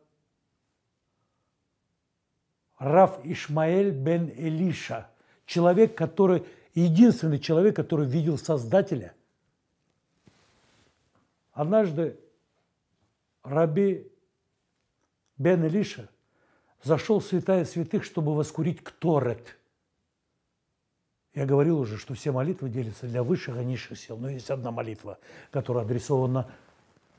[2.78, 5.10] Раф Ишмаэль бен Элиша,
[5.46, 9.14] человек, который, единственный человек, который видел Создателя.
[11.54, 12.20] Однажды
[13.44, 14.12] Раби
[15.38, 16.10] бен Элиша
[16.84, 19.58] зашел в святая святых, чтобы воскурить Кторет.
[21.36, 24.72] Я говорил уже, что все молитвы делятся для высших и низших сил, но есть одна
[24.72, 25.20] молитва,
[25.52, 26.50] которая адресована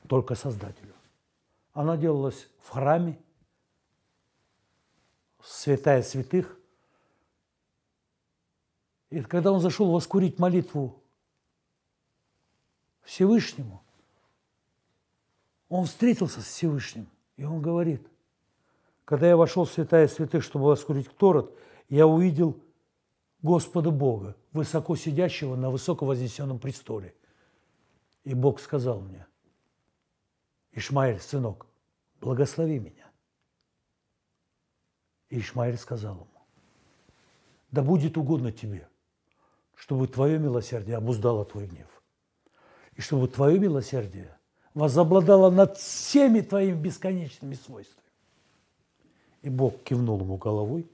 [0.07, 0.93] только Создателю.
[1.73, 3.19] Она делалась в храме,
[5.43, 6.57] святая святых.
[9.11, 10.99] И когда он зашел воскурить молитву
[13.03, 13.83] Всевышнему,
[15.69, 18.05] он встретился с Всевышним, и он говорит,
[19.05, 21.55] когда я вошел в святая святых, чтобы воскурить Торот,
[21.87, 22.59] я увидел
[23.41, 27.13] Господа Бога, высоко сидящего на высоко вознесенном престоле.
[28.23, 29.25] И Бог сказал мне,
[30.71, 31.67] Ишмаэль, сынок,
[32.19, 33.09] благослови меня.
[35.29, 36.27] И Ишмаэль сказал ему,
[37.71, 38.87] да будет угодно тебе,
[39.75, 42.03] чтобы твое милосердие обуздало твой гнев,
[42.95, 44.37] и чтобы твое милосердие
[44.73, 48.07] возобладало над всеми твоими бесконечными свойствами.
[49.41, 50.89] И Бог кивнул ему головой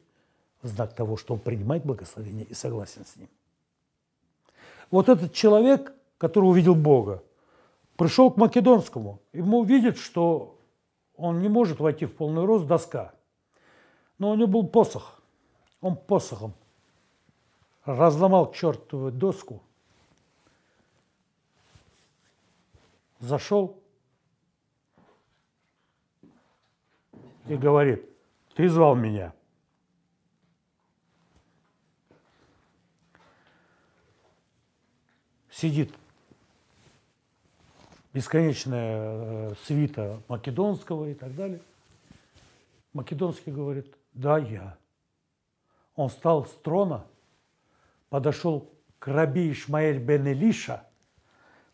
[0.63, 3.29] знак того, что он принимает благословение и согласен с ним.
[4.89, 7.23] Вот этот человек, который увидел Бога,
[7.95, 9.19] пришел к Македонскому.
[9.33, 10.57] Ему видит, что
[11.15, 13.13] он не может войти в полный рост доска–
[14.23, 15.21] но у него был посох.
[15.81, 16.53] Он посохом
[17.83, 19.61] разломал чертову доску,
[23.19, 23.77] зашел
[27.47, 28.09] и говорит,
[28.55, 29.33] ты звал меня.
[35.63, 35.93] Сидит
[38.13, 41.61] бесконечная э, свита македонского и так далее.
[42.91, 44.77] Македонский говорит, да, я.
[45.95, 47.07] Он встал с трона,
[48.09, 48.69] подошел
[48.99, 50.85] к раби Ишмаэль бен Илиша,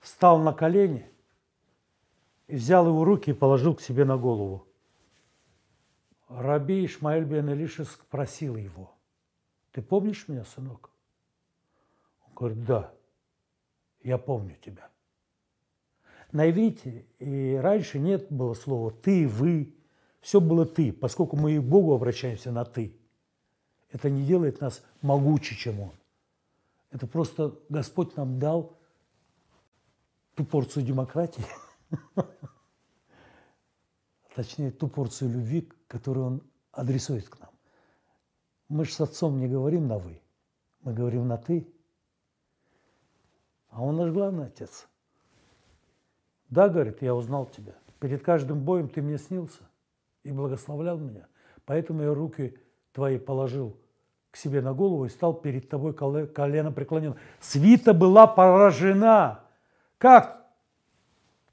[0.01, 1.09] встал на колени
[2.45, 4.67] и взял его руки и положил к себе на голову.
[6.27, 8.93] Раби Ишмаэль бен Илиша спросил его,
[9.71, 10.91] ты помнишь меня, сынок?
[12.27, 12.93] Он говорит, да,
[14.01, 14.89] я помню тебя.
[16.31, 19.75] На иврите и раньше нет было слова «ты», «вы»,
[20.21, 22.95] все было ты, поскольку мы и к Богу обращаемся на ты.
[23.89, 25.93] Это не делает нас могуче, чем Он.
[26.91, 28.77] Это просто Господь нам дал
[30.35, 31.43] ту порцию демократии,
[34.35, 37.49] точнее, ту порцию любви, которую Он адресует к нам.
[38.67, 40.21] Мы же с отцом не говорим на «вы»,
[40.81, 41.67] мы говорим на «ты».
[43.69, 44.87] А он наш главный отец.
[46.49, 47.73] Да, говорит, я узнал тебя.
[47.99, 49.61] Перед каждым боем ты мне снился
[50.23, 51.27] и благословлял меня.
[51.65, 52.57] Поэтому я руки
[52.93, 53.77] твои положил
[54.31, 57.15] к себе на голову и стал перед тобой колено преклонен.
[57.39, 59.41] Свита была поражена.
[59.97, 60.45] Как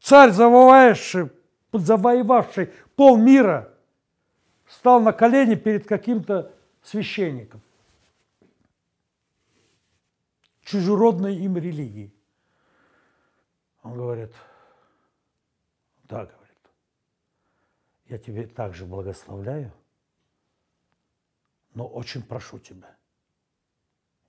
[0.00, 1.30] царь, завоевавший,
[1.72, 3.72] завоевавший полмира,
[4.66, 6.52] стал на колени перед каким-то
[6.82, 7.60] священником
[10.66, 12.12] чужеродной им религии.
[13.82, 14.34] Он говорит,
[16.04, 16.58] да, говорит,
[18.06, 19.72] я тебе также благословляю,
[21.72, 22.96] но очень прошу тебя,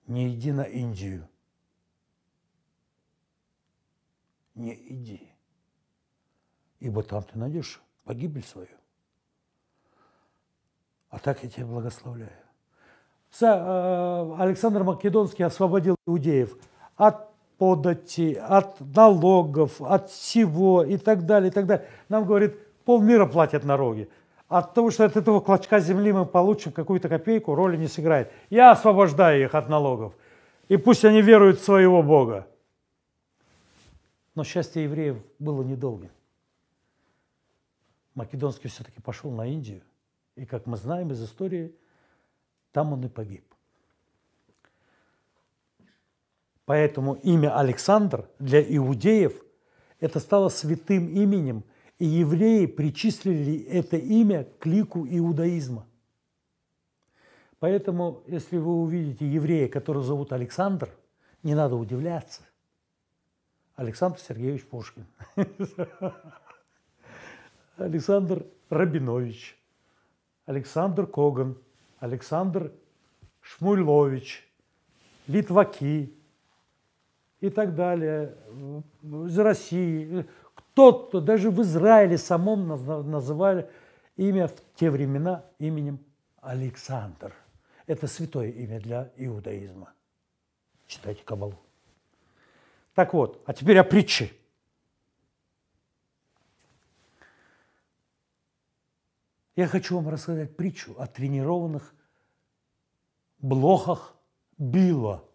[0.05, 1.27] не иди на Индию.
[4.53, 5.31] Не иди.
[6.79, 8.77] Ибо там ты найдешь погибель свою.
[11.09, 12.46] А так я тебя благословляю.
[13.39, 16.57] Александр Македонский освободил иудеев
[16.95, 17.27] от
[17.57, 21.87] подати, от налогов, от всего и так далее, и так далее.
[22.09, 24.09] Нам, говорит, полмира платят налоги.
[24.47, 28.31] От того, что от этого клочка земли мы получим какую-то копейку, роли не сыграет.
[28.49, 30.13] Я освобождаю их от налогов.
[30.69, 32.47] И пусть они веруют в своего Бога.
[34.35, 36.11] Но счастье евреев было недолгим.
[38.15, 39.81] Македонский все-таки пошел на Индию.
[40.35, 41.75] И, как мы знаем из истории,
[42.71, 43.43] там он и погиб.
[46.65, 49.41] Поэтому имя Александр для иудеев
[49.99, 51.63] это стало святым именем,
[51.97, 55.87] и евреи причислили это имя к лику иудаизма.
[57.59, 60.89] Поэтому, если вы увидите еврея, которого зовут Александр,
[61.41, 62.41] не надо удивляться.
[63.75, 65.05] Александр Сергеевич Пушкин.
[67.77, 69.57] Александр Рабинович.
[70.45, 71.57] Александр Коган.
[71.99, 72.71] Александр
[73.41, 74.43] Шмуйлович.
[75.27, 76.13] Литваки
[77.41, 78.35] и так далее,
[79.03, 80.25] из России.
[80.55, 82.67] Кто-то, даже в Израиле самом
[83.11, 83.69] называли
[84.15, 85.99] имя в те времена именем
[86.39, 87.33] Александр.
[87.87, 89.91] Это святое имя для иудаизма.
[90.87, 91.59] Читайте Кабалу.
[92.95, 94.31] Так вот, а теперь о притче.
[99.57, 101.93] Я хочу вам рассказать притчу о тренированных
[103.39, 104.15] блохах
[104.57, 105.25] Билла–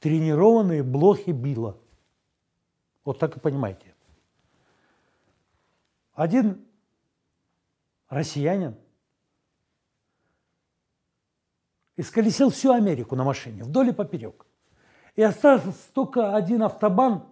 [0.00, 1.78] тренированные блохи Билла.
[3.04, 3.94] Вот так и понимаете.
[6.12, 6.66] Один
[8.08, 8.76] россиянин
[11.96, 14.46] исколесил всю Америку на машине, вдоль и поперек.
[15.16, 17.26] И остался только один автобан,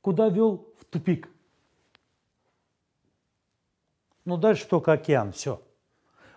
[0.00, 1.28] куда вел в тупик.
[4.26, 5.62] Ну, дальше только океан, все.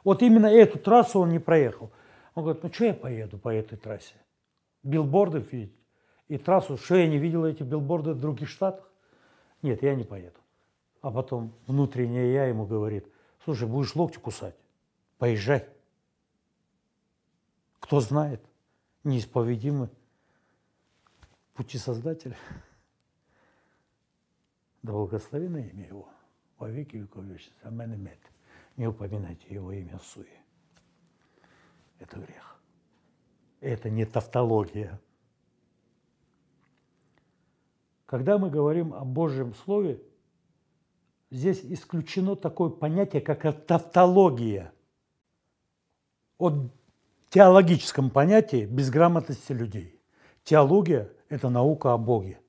[0.05, 1.91] Вот именно эту трассу он не проехал.
[2.35, 4.15] Он говорит, ну что я поеду по этой трассе?
[4.83, 5.75] билбордов видеть
[6.27, 8.89] и трассу, что я не видел эти билборды в других штатах?
[9.61, 10.39] Нет, я не поеду.
[11.01, 13.07] А потом внутреннее я ему говорит,
[13.43, 14.55] слушай, будешь локти кусать,
[15.17, 15.67] поезжай.
[17.79, 18.41] Кто знает,
[19.03, 19.89] неисповедимы
[21.55, 22.37] пути Создателя.
[24.83, 26.07] Да благословенное имя Его
[26.59, 27.57] во веки веков вечности.
[27.63, 28.09] Амен и
[28.77, 30.27] Не упоминайте Его имя в суе.
[31.99, 32.59] Это грех.
[33.61, 34.99] Это не тавтология.
[38.05, 40.01] Когда мы говорим о Божьем Слове,
[41.29, 44.73] здесь исключено такое понятие, как тавтология.
[46.37, 46.69] О
[47.29, 50.01] теологическом понятии безграмотности людей.
[50.43, 52.39] Теология– это наука о Боге,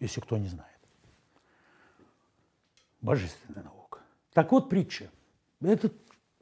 [0.00, 0.75] если кто не знает.
[3.06, 4.00] Божественная наука.
[4.32, 5.08] Так вот притча.
[5.60, 5.94] Этот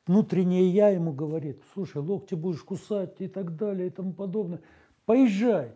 [0.06, 4.62] внутреннее я ему говорит, слушай, локти будешь кусать и так далее и тому подобное,
[5.04, 5.72] поезжай.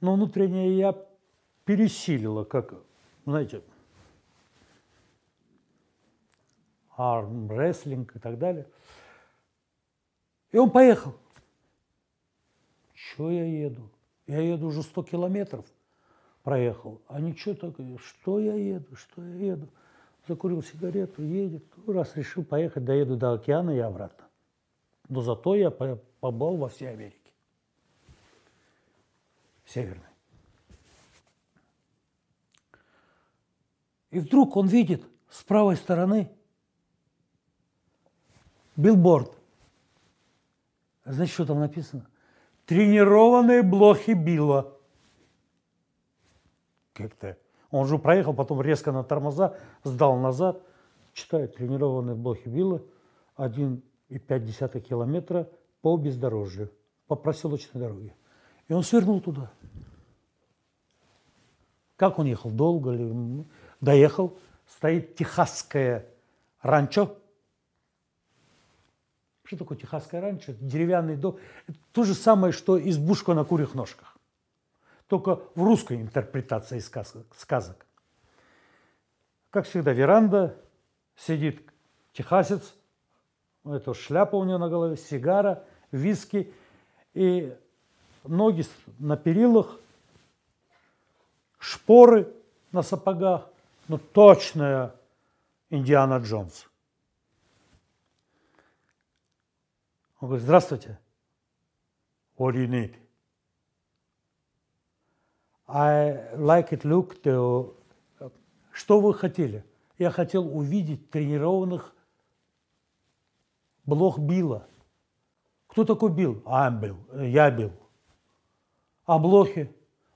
[0.00, 1.06] Но внутреннее я
[1.64, 2.74] пересилило, как,
[3.26, 3.62] знаете,
[6.96, 8.68] армрестлинг и так далее.
[10.52, 11.14] И он поехал.
[12.94, 13.90] Что я еду?
[14.28, 15.66] Я еду уже 100 километров
[16.44, 17.02] проехал.
[17.08, 19.68] А ничего такое, что я еду, что я еду
[20.28, 21.64] закурил сигарету, едет.
[21.76, 24.26] Ну, раз решил поехать, доеду до океана и обратно.
[25.08, 27.32] Но зато я побыл во всей Америке.
[29.64, 30.04] Северной.
[34.10, 36.30] И вдруг он видит с правой стороны
[38.76, 39.32] билборд.
[41.04, 42.08] Знаете, что там написано?
[42.66, 44.78] Тренированные блохи Билла.
[46.92, 47.38] Как-то
[47.70, 50.62] он же проехал, потом резко на тормоза, сдал назад,
[51.12, 52.82] читает тренированные блохи Вилла,
[53.36, 55.48] 1,5 километра
[55.82, 56.70] по бездорожью,
[57.06, 58.14] по проселочной дороге.
[58.68, 59.50] И он свернул туда.
[61.96, 62.50] Как он ехал?
[62.50, 63.44] Долго ли?
[63.80, 64.38] Доехал.
[64.66, 66.06] Стоит техасское
[66.62, 67.16] ранчо.
[69.44, 70.52] Что такое техасское ранчо?
[70.60, 71.38] Деревянный дом.
[71.66, 74.17] Это то же самое, что избушка на курьих ножках
[75.08, 77.86] только в русской интерпретации сказок.
[79.50, 80.56] Как всегда, веранда,
[81.16, 81.68] сидит
[82.12, 82.74] техасец,
[83.64, 86.52] это шляпа у него на голове, сигара, виски,
[87.14, 87.56] и
[88.24, 88.64] ноги
[88.98, 89.80] на перилах,
[91.58, 92.32] шпоры
[92.70, 93.48] на сапогах,
[93.88, 94.94] ну точная
[95.70, 96.68] Индиана Джонс.
[100.20, 100.98] Он говорит, здравствуйте,
[102.38, 102.94] What do you need?
[105.68, 107.74] I like it look to...
[108.72, 109.64] Что вы хотели?
[109.98, 111.94] Я хотел увидеть тренированных
[113.84, 114.66] блох Билла.
[115.66, 116.42] Кто такой Билл?
[116.46, 116.96] А, Билл.
[117.12, 117.72] Я Билл.
[119.04, 119.70] А блохи?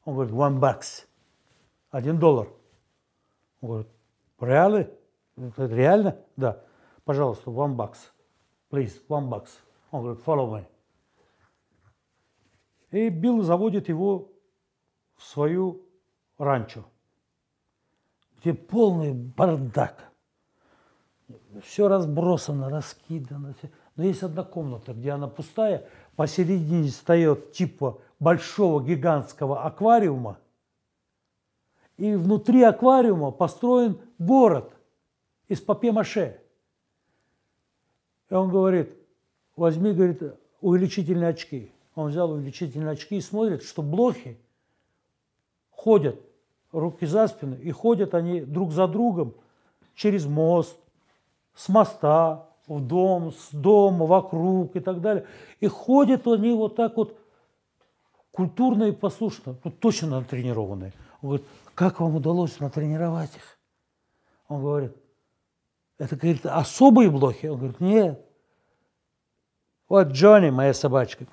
[0.05, 1.07] Он говорит, one bucks.
[1.91, 2.49] Один доллар.
[3.61, 3.87] Он
[4.39, 4.91] говорит?
[5.37, 6.19] Это реально?
[6.37, 6.65] Да.
[7.05, 7.99] Пожалуйста, one bucks.
[8.71, 9.51] Please, one bucks.
[9.91, 10.67] Он говорит, follow me.
[12.91, 14.31] И Билл заводит его
[15.23, 15.83] свою
[16.39, 16.85] ранчо,
[18.41, 20.11] где полный бардак.
[21.63, 23.55] Все разбросано, раскидано.
[23.97, 30.39] Но есть одна комната, где она пустая, посередине стоит типа большого гигантского аквариума,
[31.99, 34.73] и внутри аквариума построен город
[35.49, 36.41] из папье-маше.
[38.31, 38.97] И он говорит,
[39.57, 40.23] возьми, говорит,
[40.61, 41.71] увеличительные очки.
[41.95, 44.41] Он взял увеличительные очки и смотрит, что блохи
[45.83, 46.21] ходят
[46.71, 49.35] руки за спину, и ходят они друг за другом
[49.95, 50.77] через мост,
[51.55, 55.27] с моста в дом, с дома, вокруг и так далее.
[55.61, 57.19] И ходят они вот так вот
[58.31, 60.93] культурно и послушно, ну, точно натренированные.
[61.21, 63.59] Он говорит, как вам удалось натренировать их?
[64.49, 64.97] Он говорит,
[65.99, 67.47] это, говорит, особые блохи?
[67.47, 68.25] Он говорит, нет.
[69.89, 71.27] Вот Джонни, моя собачка,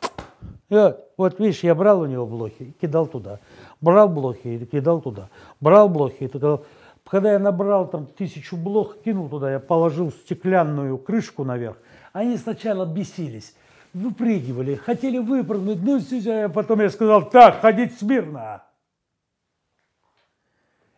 [0.70, 3.40] я, вот видишь, я брал у него блохи и кидал туда.
[3.81, 5.30] Брал блохи и кидал туда.
[5.60, 6.65] Брал блохи и кидал.
[7.06, 11.77] Когда я набрал там тысячу блох, кинул туда, я положил стеклянную крышку наверх.
[12.14, 13.56] Они сначала бесились,
[13.93, 15.81] выпрыгивали, хотели выпрыгнуть.
[15.81, 18.64] Ну, а потом я сказал, так, ходить смирно.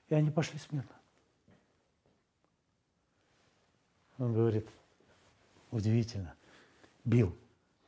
[0.09, 0.89] И они пошли смирно.
[4.17, 4.67] Он говорит,
[5.71, 6.33] удивительно,
[7.05, 7.35] Бил,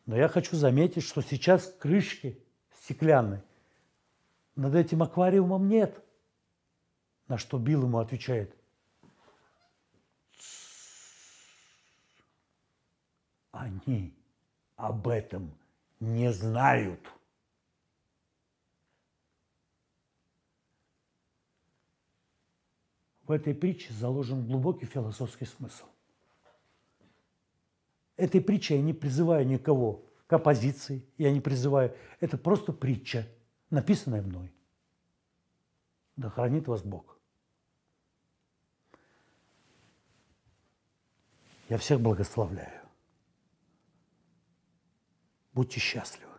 [0.06, 2.40] но я хочу заметить, что сейчас крышки
[2.82, 3.42] стеклянной
[4.56, 6.04] над этим аквариумом нет.
[7.28, 8.56] На что Билл ему отвечает.
[13.52, 14.14] Они
[14.76, 15.58] об этом
[16.00, 17.00] не знают.
[23.24, 25.86] В этой притче заложен глубокий философский смысл.
[28.18, 31.96] Этой притчей я не призываю никого к оппозиции, я не призываю.
[32.20, 33.28] Это просто притча,
[33.74, 34.54] написанная мной.
[36.16, 37.18] Да хранит вас Бог.
[41.70, 42.88] Я всех благословляю.
[45.54, 46.32] Будьте счастливы.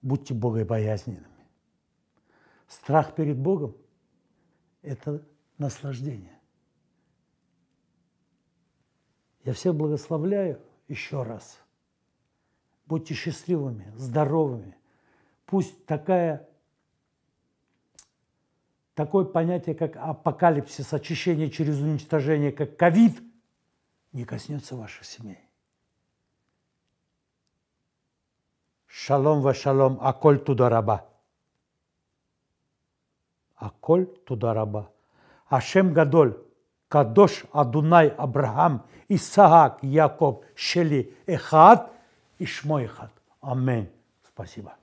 [0.00, 1.26] Будьте богобоязненными.
[2.68, 3.76] Страх перед Богом–
[4.82, 5.22] это
[5.58, 6.40] наслаждение.
[9.44, 10.58] Я всех благословляю
[10.88, 11.60] еще раз.
[12.86, 14.74] Будьте счастливыми, здоровыми.
[15.46, 16.48] Пусть такая,
[18.94, 23.22] такое понятие, как апокалипсис, очищение через уничтожение, как ковид,
[24.12, 25.38] не коснется ваших семей.
[28.86, 31.08] Шалом ва шалом, аколь туда раба.
[33.56, 34.90] Аколь туда раба.
[35.48, 36.38] Ашем гадоль,
[36.88, 41.90] кадош Адунай Абрахам Исаак, Яков, Шели, Эхад
[42.38, 43.10] и Шмо Эхад.
[43.40, 43.90] Аминь.
[44.26, 44.74] Спасибо.